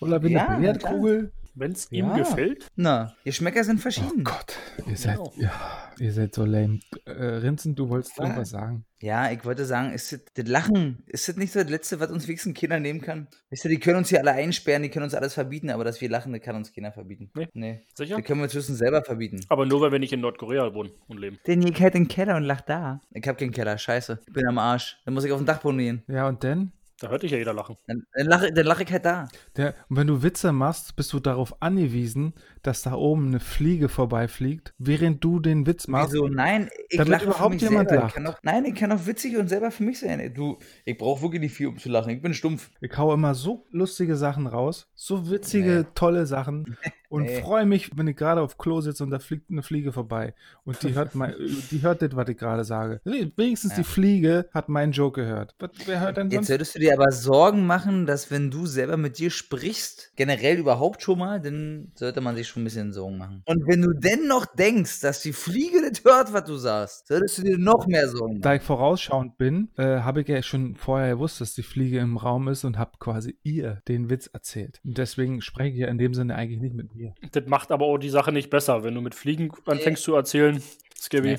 [0.00, 1.32] Oder wie Ja, eine Billardkugel?
[1.58, 2.16] Wenn es ihm Ja.
[2.18, 2.68] gefällt.
[2.76, 4.24] Na, Geschmäcker sind Oh verschieden.
[4.24, 4.54] Gott,
[4.86, 5.32] ihr seid, Genau.
[5.38, 5.50] ja,
[5.98, 6.80] ihr seid so lame.
[7.06, 8.24] Äh, Rinzen, du wolltest Ah.
[8.24, 8.84] irgendwas sagen.
[9.02, 12.10] Ja, ich wollte sagen, ist das, das Lachen, ist das nicht so das Letzte, was
[12.10, 13.28] uns wenigstens Kinder nehmen kann?
[13.50, 16.00] Weißt du, die können uns hier alle einsperren, die können uns alles verbieten, aber dass
[16.00, 17.30] wir lachen, das kann uns keiner verbieten.
[17.34, 17.48] Nee.
[17.52, 17.82] Nee.
[17.94, 18.16] Sicher?
[18.16, 19.40] Das können wir uns höchstens selber verbieten.
[19.48, 21.38] Aber nur, weil wir nicht in Nordkorea wohnen und leben.
[21.46, 23.00] Den geht halt in den Keller und lacht da.
[23.12, 24.20] Ich hab keinen Keller, scheiße.
[24.26, 24.98] Ich bin am Arsch.
[25.04, 26.02] Dann muss ich auf den Dachboden gehen.
[26.08, 26.72] Ja, und dann?
[26.98, 27.76] Da hört dich ja jeder lachen.
[27.86, 29.28] Dann, dann lache dann lach ich halt da.
[29.56, 32.32] Der, und wenn du Witze machst, bist du darauf angewiesen,
[32.66, 36.12] dass da oben eine Fliege vorbeifliegt, während du den Witz machst.
[36.12, 36.28] Wieso?
[36.28, 38.04] Nein, ich Damit überhaupt jemand selber.
[38.04, 38.10] lacht.
[38.10, 40.32] Ich kann doch, nein, ich kann doch witzig und selber für mich sein.
[40.34, 42.10] Du, ich brauche wirklich nicht viel, um zu lachen.
[42.10, 42.70] Ich bin stumpf.
[42.80, 45.86] Ich hau immer so lustige Sachen raus, so witzige, Nee.
[45.94, 46.76] tolle Sachen
[47.08, 47.40] und Nee.
[47.40, 50.34] freue mich, wenn ich gerade auf Klo sitze und da fliegt eine Fliege vorbei
[50.64, 51.34] und die hört mein,
[51.70, 53.00] die hört das, was ich gerade sage.
[53.04, 55.54] Wenigstens die Fliege hat meinen Joke gehört.
[55.58, 56.48] Was, wer hört denn Jetzt sonst?
[56.48, 61.02] solltest du dir aber Sorgen machen, dass wenn du selber mit dir sprichst, generell überhaupt
[61.02, 63.42] schon mal, dann sollte man sich schon ein bisschen Sorgen machen.
[63.46, 67.38] Und wenn du denn noch denkst, dass die Fliege nicht hört, was du sagst, solltest
[67.38, 68.42] du dir noch mehr Sorgen machen.
[68.42, 72.16] Da ich vorausschauend bin, äh, habe ich ja schon vorher gewusst, dass die Fliege im
[72.16, 74.80] Raum ist und habe quasi ihr den Witz erzählt.
[74.84, 77.14] Und deswegen spreche ich ja in dem Sinne eigentlich nicht mit mir.
[77.32, 80.62] Das macht aber auch die Sache nicht besser, wenn du mit Fliegen anfängst zu erzählen.
[80.98, 81.28] Skibby.
[81.28, 81.38] Nee.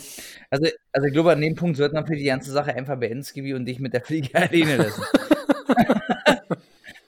[0.49, 3.23] Also, also ich glaube, an dem Punkt sollte man für die ganze Sache einfach beenden,
[3.23, 5.03] Skibi, und dich mit der Fliege alleine lassen.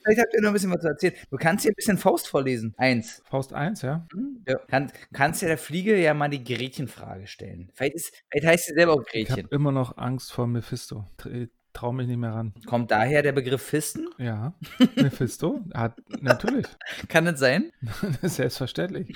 [0.04, 1.14] Vielleicht habt ihr noch ein bisschen was zu erzählen.
[1.30, 2.74] Du kannst hier ein bisschen Faust vorlesen.
[2.78, 3.22] Eins.
[3.30, 4.08] Faust 1, ja?
[4.48, 4.58] Ja.
[4.68, 7.72] Kann, kannst ja der Fliege ja mal die Gretchenfrage stellen.
[7.76, 9.56] Vielleicht, ist, vielleicht heißt sie selber auch Ich habe Gretchen.
[9.56, 11.06] immer noch Angst vor Mephisto.
[11.20, 12.54] Tr- Trau mich nicht mehr ran.
[12.66, 14.08] Kommt daher der Begriff Fisten?
[14.18, 14.56] Ja,
[14.96, 15.62] Mephisto?
[15.74, 16.66] Hat, natürlich.
[17.10, 17.72] Kann es sein?
[18.24, 19.16] Selbstverständlich.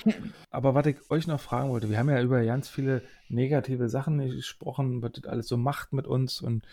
[0.50, 4.18] Aber was ich euch noch fragen wollte, wir haben ja über ganz viele negative Sachen
[4.18, 6.64] gesprochen, das alles so macht mit uns und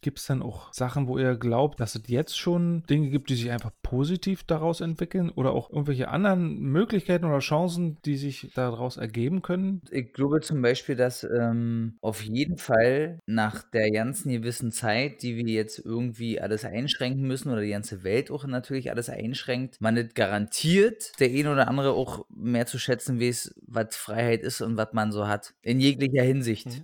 [0.00, 3.34] gibt es dann auch Sachen, wo ihr glaubt, dass es jetzt schon Dinge gibt, die
[3.34, 8.96] sich einfach positiv daraus entwickeln oder auch irgendwelche anderen Möglichkeiten oder Chancen, die sich daraus
[8.96, 9.82] ergeben können?
[9.90, 15.36] Ich glaube zum Beispiel, dass ähm, auf jeden Fall nach der ganzen gewissen Zeit, die
[15.36, 19.94] wir jetzt irgendwie alles einschränken müssen oder die ganze Welt auch natürlich alles einschränkt, man
[19.94, 24.76] nicht garantiert, der eine oder andere auch mehr zu schätzen weiß, was Freiheit ist und
[24.76, 25.54] was man so hat.
[25.62, 26.82] In jeglicher Hinsicht.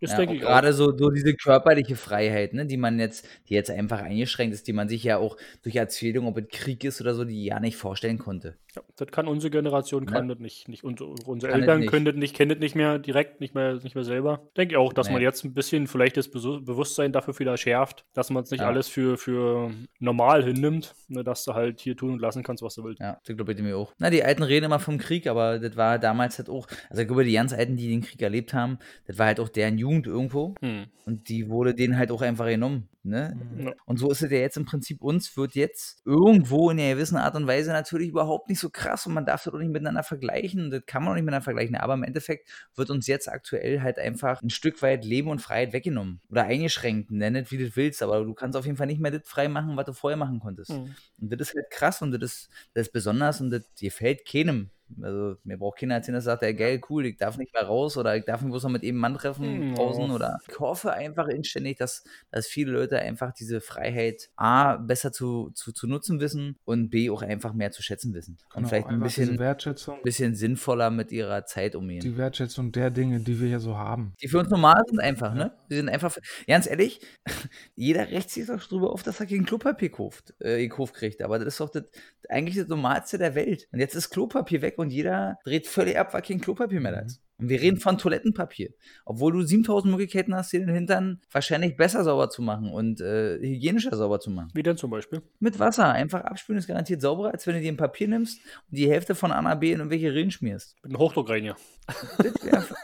[0.00, 3.54] Das Ja, denke ich gerade so, so diese körperliche Freiheit, ne, die man jetzt, die
[3.54, 7.00] jetzt einfach eingeschränkt ist, die man sich ja auch durch Erzählung, ob es Krieg ist
[7.00, 8.56] oder so, die ja nicht vorstellen konnte.
[8.74, 10.34] Ja, das kann unsere Generation, kann Ja.
[10.34, 10.68] das nicht.
[10.68, 11.90] nicht unsere, unsere Kann Eltern nicht.
[11.90, 14.42] können das nicht, kennen das nicht mehr direkt, nicht mehr, nicht mehr selber.
[14.54, 15.24] Denke ich auch, dass man Nee.
[15.24, 19.16] jetzt ein bisschen vielleicht das Bewusstsein dafür wieder schärft, dass man es nicht alles für,
[19.16, 23.00] für normal hinnimmt, ne, dass du halt hier tun und lassen kannst, was du willst.
[23.00, 23.94] Ja, das glaube ich mir auch.
[23.98, 27.08] Na, die Alten reden immer vom Krieg, aber das war damals halt auch, also ich
[27.08, 29.85] glaube, die ganz Alten, die den Krieg erlebt haben, das war halt auch deren Jugend
[30.06, 30.86] irgendwo Hm.
[31.04, 33.38] und die wurde denen halt auch einfach genommen, ne?
[33.58, 33.72] Ja.
[33.84, 37.16] Und so ist es ja jetzt im Prinzip uns, wird jetzt irgendwo in einer gewissen
[37.16, 40.02] Art und Weise natürlich überhaupt nicht so krass und man darf das auch nicht miteinander
[40.02, 43.28] vergleichen und das kann man auch nicht miteinander vergleichen, aber im Endeffekt wird uns jetzt
[43.28, 47.58] aktuell halt einfach ein Stück weit Leben und Freiheit weggenommen oder eingeschränkt, nenn es wie
[47.58, 49.92] du willst, aber du kannst auf jeden Fall nicht mehr das frei machen, was du
[49.92, 50.70] vorher machen konntest.
[50.70, 50.94] Hm.
[51.20, 54.70] Und das ist halt krass und das ist, das ist besonders und das gefällt keinem.
[55.02, 57.96] Also mir braucht keiner erzählen, dass sagt, ja geil, cool, ich darf nicht mehr raus
[57.96, 60.14] oder ich darf mich bloß noch mit eben Mann treffen Hm, draußen ja.
[60.14, 65.50] oder ich hoffe einfach inständig, dass, dass viele Leute einfach diese Freiheit A, besser zu,
[65.54, 68.38] zu, zu nutzen wissen und B, auch einfach mehr zu schätzen wissen.
[68.54, 72.00] Und Genau, vielleicht ein bisschen, Wertschätzung, bisschen sinnvoller mit ihrer Zeit umgehen.
[72.00, 74.14] die Wertschätzung der Dinge, die wir hier so haben.
[74.22, 75.52] Die für uns normal sind einfach, ne?
[75.70, 76.16] Die sind einfach,
[76.46, 77.00] ganz ehrlich,
[77.74, 81.22] jeder rächt sich doch drüber auf, dass er kein Klopapier kauft, äh, gekauft kriegt.
[81.22, 81.84] Aber das ist doch das,
[82.28, 83.68] eigentlich das Normalste der Welt.
[83.72, 87.00] Und jetzt ist Klopapier weg und jeder dreht völlig ab, weil kein Klopapier mehr da
[87.00, 87.20] ist.
[87.38, 88.70] Und wir reden von Toilettenpapier.
[89.04, 93.38] Obwohl du 7000 Möglichkeiten hast, dir den Hintern wahrscheinlich besser sauber zu machen und äh,
[93.38, 94.50] hygienischer sauber zu machen.
[94.54, 95.22] Wie denn zum Beispiel?
[95.38, 95.92] Mit Wasser.
[95.92, 98.40] Einfach abspülen ist garantiert sauberer, als wenn du dir ein Papier nimmst
[98.70, 100.76] und die Hälfte von A nach B in irgendwelche Rillen schmierst.
[100.82, 101.56] Mit einem Hochdruckreiniger.
[101.86, 102.18] Hast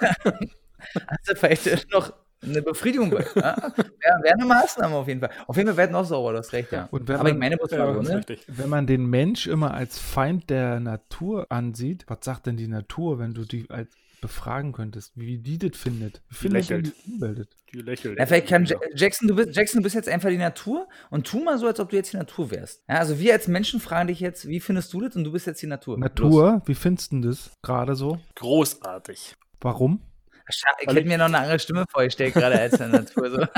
[1.28, 2.12] du vielleicht noch
[2.42, 3.24] eine Befriedigung bei?
[3.34, 3.56] Ja?
[3.76, 5.30] Wäre wär eine Maßnahme auf jeden Fall.
[5.46, 6.88] Auf jeden Fall werden auch sauber, du hast recht, ja.
[6.90, 8.16] Und wenn Aber ich man- meine bloß Ja, das ist ne?
[8.18, 8.40] richtig.
[8.48, 13.18] Wenn man den Mensch immer als Feind der Natur ansieht, was sagt denn die Natur,
[13.18, 13.88] wenn du die als
[14.20, 16.22] befragen könntest, wie die das findet?
[16.28, 16.96] Wie findet denn lächelt.
[17.06, 17.46] die das?
[17.72, 18.18] Die lächelt.
[18.18, 21.24] Ja, vielleicht kann Ja- Jackson du, bist, Jackson, du bist jetzt einfach die Natur und
[21.26, 22.82] tu mal so, als ob du jetzt die Natur wärst.
[22.88, 25.46] Ja, also wir als Menschen fragen dich jetzt, wie findest du das und du bist
[25.46, 25.94] jetzt die Natur.
[25.96, 26.00] Los.
[26.00, 28.18] Natur, wie findest du das gerade so?
[28.34, 29.36] Großartig.
[29.60, 30.00] Warum?
[30.48, 30.62] Ich
[30.94, 33.30] hätte mir noch eine andere Stimme vorgestellt, gerade als der Natur.
[33.30, 33.46] So.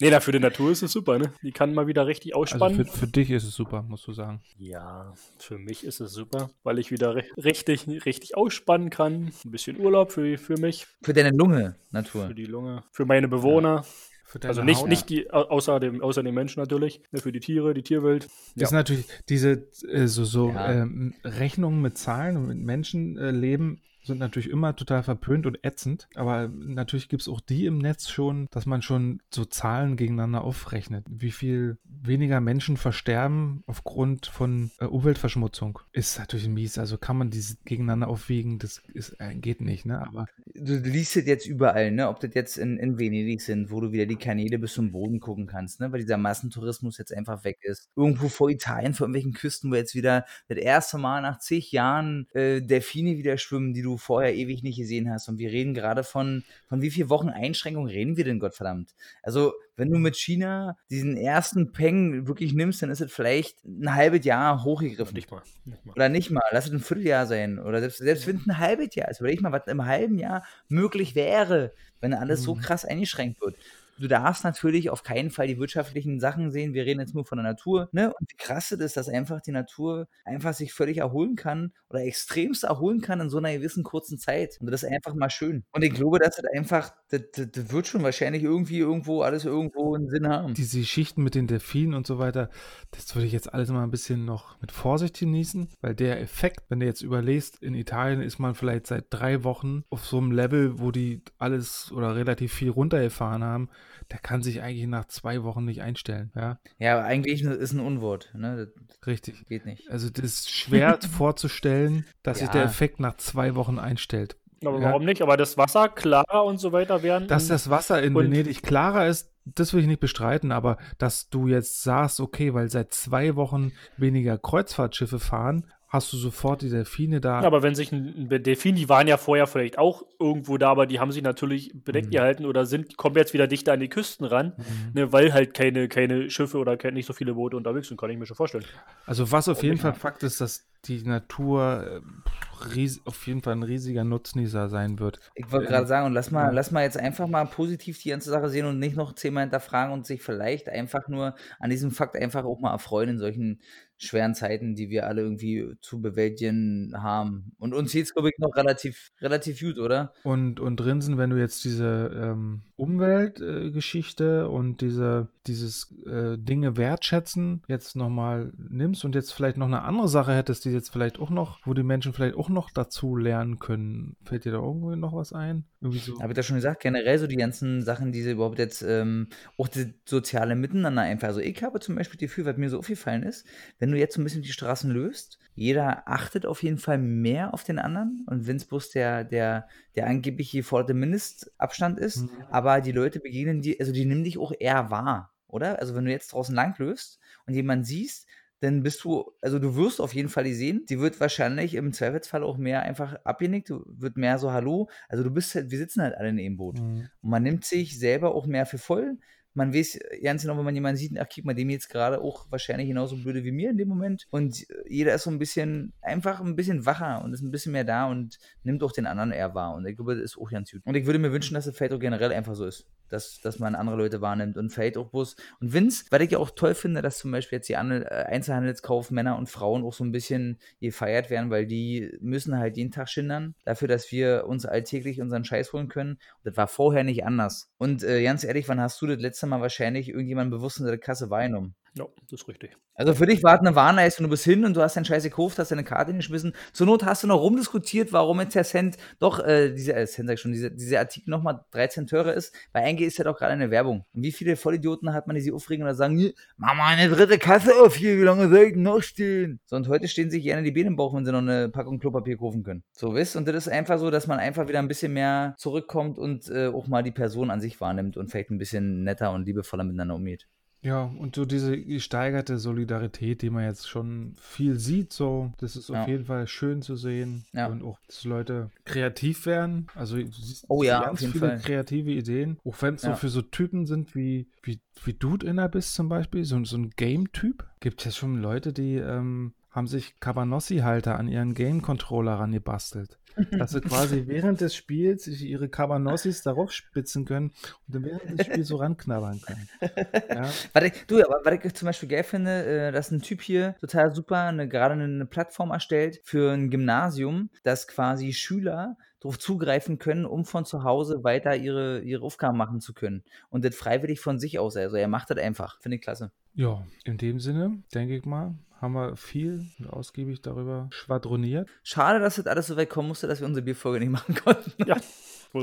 [0.00, 1.30] Nee, da für die Natur ist es super, ne?
[1.42, 2.86] Die kann mal wieder richtig Also ausspannen.
[2.86, 4.40] für, für dich ist es super, musst du sagen.
[4.56, 9.30] Ja, für mich ist es super, weil ich wieder ri- richtig, richtig ausspannen kann.
[9.44, 12.28] Ein bisschen Urlaub für, für mich, Für deine Lunge, Natur.
[12.28, 13.84] für die Lunge, für meine Bewohner.
[14.32, 14.88] Deine Also nicht, Haut.
[14.88, 18.26] nicht die, au- außer dem, außer den Menschen natürlich, ne, für die Tiere, die Tierwelt.
[18.56, 20.72] Das sind natürlich diese äh, so, so Ja.
[20.72, 25.64] ähm, Rechnungen mit Zahlen und mit Menschenleben, äh, Leben sind natürlich immer total verpönt und
[25.64, 29.96] ätzend, aber natürlich gibt es auch die im Netz schon, dass man schon so Zahlen
[29.96, 31.04] gegeneinander aufrechnet.
[31.08, 35.78] Wie viel weniger Menschen versterben aufgrund von äh, Umweltverschmutzung.
[35.92, 40.06] Ist natürlich mies, also kann man diese gegeneinander aufwiegen, das ist, äh, geht nicht, ne?
[40.06, 40.26] Aber
[40.56, 42.08] Du, liest es jetzt überall, ne?
[42.08, 45.18] Ob das jetzt in, in Venedig sind, wo du wieder die Kanäle bis zum Boden
[45.18, 45.90] gucken kannst, ne?
[45.90, 47.88] Weil dieser Massentourismus jetzt einfach weg ist.
[47.96, 52.28] Irgendwo vor Italien, vor irgendwelchen Küsten, wo jetzt wieder das erste Mal nach zig Jahren
[52.34, 55.28] äh, Delfine wieder schwimmen, die du vorher ewig nicht gesehen hast.
[55.28, 58.94] Und wir reden gerade von, von wie viel Wochen Einschränkung reden wir denn, Gottverdammt?
[59.22, 63.94] Also, wenn du mit China diesen ersten Peng wirklich nimmst, dann ist es vielleicht ein
[63.94, 65.14] halbes Jahr hochgegriffen.
[65.14, 65.42] Nicht mal.
[65.64, 65.92] Nicht mal.
[65.94, 67.58] Oder nicht mal, lass es ein Vierteljahr sein.
[67.58, 69.20] Oder selbst, selbst wenn es ein halbes Jahr ist.
[69.20, 72.60] Überleg mal, was im halben Jahr möglich wäre, wenn alles so Mhm.
[72.60, 73.56] krass eingeschränkt wird.
[73.98, 76.74] Du darfst natürlich auf keinen Fall die wirtschaftlichen Sachen sehen.
[76.74, 77.88] Wir reden jetzt nur von der Natur.
[77.92, 78.08] Ne?
[78.08, 82.00] Und wie krass es ist, dass einfach die Natur einfach sich völlig erholen kann oder
[82.00, 84.58] extremst erholen kann in so einer gewissen kurzen Zeit.
[84.60, 85.64] Und das ist einfach mal schön.
[85.72, 89.44] Und ich glaube, dass das einfach, das, das, das wird schon wahrscheinlich irgendwie irgendwo alles
[89.44, 90.54] irgendwo einen Sinn haben.
[90.54, 92.50] diese Geschichten mit den Delfinen und so weiter,
[92.90, 96.64] das würde ich jetzt alles mal ein bisschen noch mit Vorsicht genießen, weil der Effekt,
[96.68, 100.32] wenn du jetzt überlegst, in Italien ist man vielleicht seit drei Wochen auf so einem
[100.32, 103.68] Level, wo die alles oder relativ viel runtergefahren haben,
[104.10, 106.30] der kann sich eigentlich nach zwei Wochen nicht einstellen.
[106.34, 108.30] Ja, Ja, aber eigentlich ist ein Unwort.
[108.34, 108.72] Ne?
[109.06, 109.46] Richtig.
[109.46, 109.90] geht nicht.
[109.90, 112.66] Also das ist schwer vorzustellen, dass sich der Ja.
[112.66, 114.36] Effekt nach zwei Wochen einstellt.
[114.64, 114.84] Aber Ja.
[114.88, 115.20] warum nicht?
[115.22, 117.28] Aber das Wasser klarer und so weiter werden.
[117.28, 121.48] Dass das Wasser in Venedig klarer ist, das will ich nicht bestreiten, aber dass du
[121.48, 127.20] jetzt sagst, okay, weil seit zwei Wochen weniger Kreuzfahrtschiffe fahren, hast du sofort die Delfine
[127.20, 127.40] da.
[127.40, 130.86] aber wenn sich ein ein Delfin, die waren ja vorher vielleicht auch irgendwo da, aber
[130.86, 132.10] die haben sich natürlich bedeckt Mhm.
[132.10, 134.52] gehalten oder sind, kommen jetzt wieder dichter an die Küsten ran,
[134.92, 138.18] ne, weil halt keine, keine Schiffe oder nicht so viele Boote unterwegs sind, kann ich
[138.18, 138.66] mir schon vorstellen.
[139.06, 139.94] Also was auf jeden nicht Fall.
[139.94, 145.18] Fakt ist, dass die Natur äh, ries auf jeden Fall ein riesiger Nutznießer sein wird.
[145.34, 148.10] Ich wollte Ähm, gerade sagen, und lass mal, lass mal jetzt einfach mal positiv die
[148.10, 151.90] ganze Sache sehen und nicht noch zehnmal hinterfragen und sich vielleicht einfach nur an diesem
[151.90, 153.60] Fakt einfach auch mal erfreuen in solchen
[154.06, 157.52] schweren Zeiten, die wir alle irgendwie zu bewältigen haben.
[157.58, 160.12] Und uns geht's, glaube ich, noch relativ, relativ gut, oder?
[160.22, 166.76] Und, und Rinsen, wenn du jetzt diese ähm, Umweltgeschichte äh, und diese, dieses äh, Dinge
[166.76, 171.18] wertschätzen jetzt nochmal nimmst und jetzt vielleicht noch eine andere Sache hättest, die jetzt vielleicht
[171.18, 174.94] auch noch, wo die Menschen vielleicht auch noch dazu lernen können, fällt dir da irgendwo
[174.94, 175.64] noch was ein?
[175.80, 176.18] Irgendwie so.
[176.20, 179.28] Habe ich das schon gesagt, generell so die ganzen Sachen, die sie überhaupt jetzt, ähm,
[179.58, 181.28] auch das soziale Miteinander einfach.
[181.28, 183.46] Also ich habe zum Beispiel das Gefühl, was mir so aufgefallen ist,
[183.78, 187.54] wenn du jetzt so ein bisschen die Straßen löst, jeder achtet auf jeden Fall mehr
[187.54, 192.30] auf den anderen und wenn es bloß der, der, der angeblich geforderte Mindestabstand ist, Mhm.
[192.50, 195.78] aber die Leute begegnen die, also die nehmen dich auch eher wahr, oder?
[195.78, 198.26] Also wenn du jetzt draußen lang löst und jemanden siehst,
[198.60, 200.84] dann bist du, also du wirst auf jeden Fall die sehen.
[200.88, 204.88] Die wird wahrscheinlich im Zweifelsfall auch mehr einfach abgenickt, wird mehr so Hallo.
[205.08, 206.80] Also du bist halt, wir sitzen halt alle in dem Boot.
[206.80, 207.08] Mhm.
[207.20, 209.18] Und man nimmt sich selber auch mehr für voll.
[209.54, 212.46] Man weiß ganz genau, wenn man jemanden sieht, ach, guck mal, dem jetzt gerade auch
[212.50, 214.26] wahrscheinlich genauso blöde wie mir in dem Moment.
[214.30, 217.84] Und jeder ist so ein bisschen, einfach ein bisschen wacher und ist ein bisschen mehr
[217.84, 219.74] da und nimmt auch den anderen eher wahr.
[219.74, 220.82] Und ich glaube, das ist auch ganz gut.
[220.84, 222.86] Und ich würde mir wünschen, dass es vielleicht auch generell einfach so ist.
[223.10, 225.36] Dass, dass man andere Leute wahrnimmt und vielleicht auch bloß.
[225.60, 229.36] Und Vince, weil ich ja auch toll finde, dass zum Beispiel jetzt die äh, Einzelhandelskaufmänner
[229.36, 233.54] und Frauen auch so ein bisschen gefeiert werden, weil die müssen halt jeden Tag schindern
[233.64, 236.12] dafür, dass wir uns alltäglich unseren Scheiß holen können.
[236.12, 237.70] Und das war vorher nicht anders.
[237.78, 240.98] Und äh, ganz ehrlich, wann hast du das letzte Mal wahrscheinlich irgendjemand bewusst in der
[240.98, 241.74] Kasse wahrgenommen?
[241.96, 242.76] Ja, das ist richtig.
[242.96, 245.22] Also für dich war es eine Warnleistung, du bist hin und du hast deinen Scheiß
[245.22, 246.52] gekauft, hast deine Karte hingeschmissen.
[246.72, 250.26] Zur Not hast du noch rumdiskutiert, warum jetzt der Cent doch, äh, diese, äh, Cent
[250.26, 252.52] sag ich schon, diese, dieser Artikel nochmal 13 teurer ist.
[252.72, 254.04] Bei Einge ist ja doch gerade eine Werbung.
[254.12, 257.08] Und wie viele Vollidioten hat man, die sich aufregen oder sagen, "Nee, mach mal eine
[257.08, 259.60] dritte Kasse auf hier, wie lange soll ich noch stehen?
[259.66, 262.00] So, und heute stehen sich gerne die Beine im Bauch, wenn sie noch eine Packung
[262.00, 262.82] Klopapier kaufen können.
[262.90, 263.36] So, wisst?
[263.36, 266.66] Und das ist einfach so, dass man einfach wieder ein bisschen mehr zurückkommt und äh,
[266.66, 270.16] auch mal die Person an sich wahrnimmt und vielleicht ein bisschen netter und liebevoller miteinander
[270.16, 270.48] umgeht.
[270.84, 275.90] Ja, und so diese gesteigerte Solidarität, die man jetzt schon viel sieht, so, das ist
[275.90, 276.06] auf Ja.
[276.06, 277.46] jeden Fall schön zu sehen.
[277.54, 277.68] Ja.
[277.68, 279.86] Und auch, dass Leute kreativ werden.
[279.94, 281.58] Also, du siehst Oh ja, ganz auf viele Fall.
[281.58, 282.58] kreative Ideen.
[282.66, 283.14] Auch wenn es Ja.
[283.14, 286.76] so für so Typen sind wie, wie, wie Dude Inner bist zum Beispiel, so, so
[286.76, 287.64] ein Game-Typ.
[287.80, 293.18] Gibt es schon Leute, die ähm, haben sich Cabanossi-Halter an ihren Game-Controller rangebastelt.
[293.50, 297.52] Dass sie quasi während des Spiels sich ihre Cabanossis darauf spitzen können
[297.88, 299.68] und dann während des Spiels so ranknabbern können.
[300.34, 300.50] Ja.
[300.72, 304.14] Warte, du, aber was ich zum Beispiel geil finde, äh, dass ein Typ hier total
[304.14, 310.24] super eine, gerade eine Plattform erstellt für ein Gymnasium, dass quasi Schüler darauf zugreifen können,
[310.24, 313.24] um von zu Hause weiter ihre, ihre Aufgaben machen zu können.
[313.48, 314.76] Und das freiwillig von sich aus.
[314.76, 315.80] Also er macht das einfach.
[315.80, 316.30] Finde ich klasse.
[316.54, 321.68] Ja, in dem Sinne, denke ich mal, haben wir viel und ausgiebig darüber schwadroniert.
[321.82, 324.72] Schade, dass das alles so weit kommen musste, dass wir unsere Bierfolge nicht machen konnten.
[324.86, 324.96] Ja.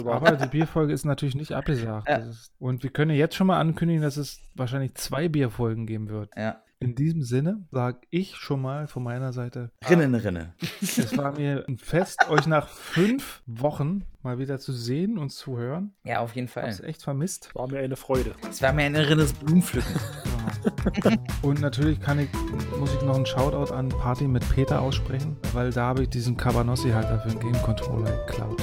[0.06, 2.08] Aber die Bierfolge ist natürlich nicht abgesagt.
[2.08, 2.16] Ja.
[2.16, 6.30] Ist, und wir können jetzt schon mal ankündigen, dass es wahrscheinlich zwei Bierfolgen geben wird.
[6.38, 6.64] Ja.
[6.82, 10.56] In diesem Sinne sage ich schon mal von meiner Seite, Rinnen, Rinne.
[10.82, 15.60] es war mir ein Fest, euch nach fünf Wochen mal wieder zu sehen und zu
[15.60, 15.94] hören.
[16.04, 16.90] Ja, auf jeden Ich hab's Fall.
[16.90, 17.54] echt vermisst.
[17.54, 18.34] War mir eine Freude.
[18.50, 19.96] Es war mir ein Rinnes Blumenpflücken.
[21.44, 22.30] Und natürlich kann ich,
[22.80, 26.36] muss ich noch einen Shoutout an Party mit Peter aussprechen, weil da habe ich diesen
[26.36, 28.60] Cabanossi-Halter für den Game Controller geklaut.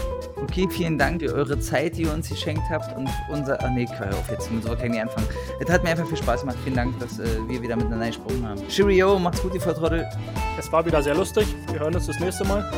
[0.58, 3.56] Okay, vielen Dank für eure Zeit, die ihr uns geschenkt habt und unser.
[3.62, 5.28] Ach nee, hör auf jetzt, mit so kann ich anfangen.
[5.60, 6.56] Es hat mir einfach viel Spaß gemacht.
[6.64, 8.66] Vielen Dank, dass äh, wir wieder miteinander gesprochen haben.
[8.66, 10.04] Cheerio, macht's gut, ihr Volltrottel.
[10.58, 11.46] Es war wieder sehr lustig.
[11.70, 12.68] Wir hören uns das nächste Mal.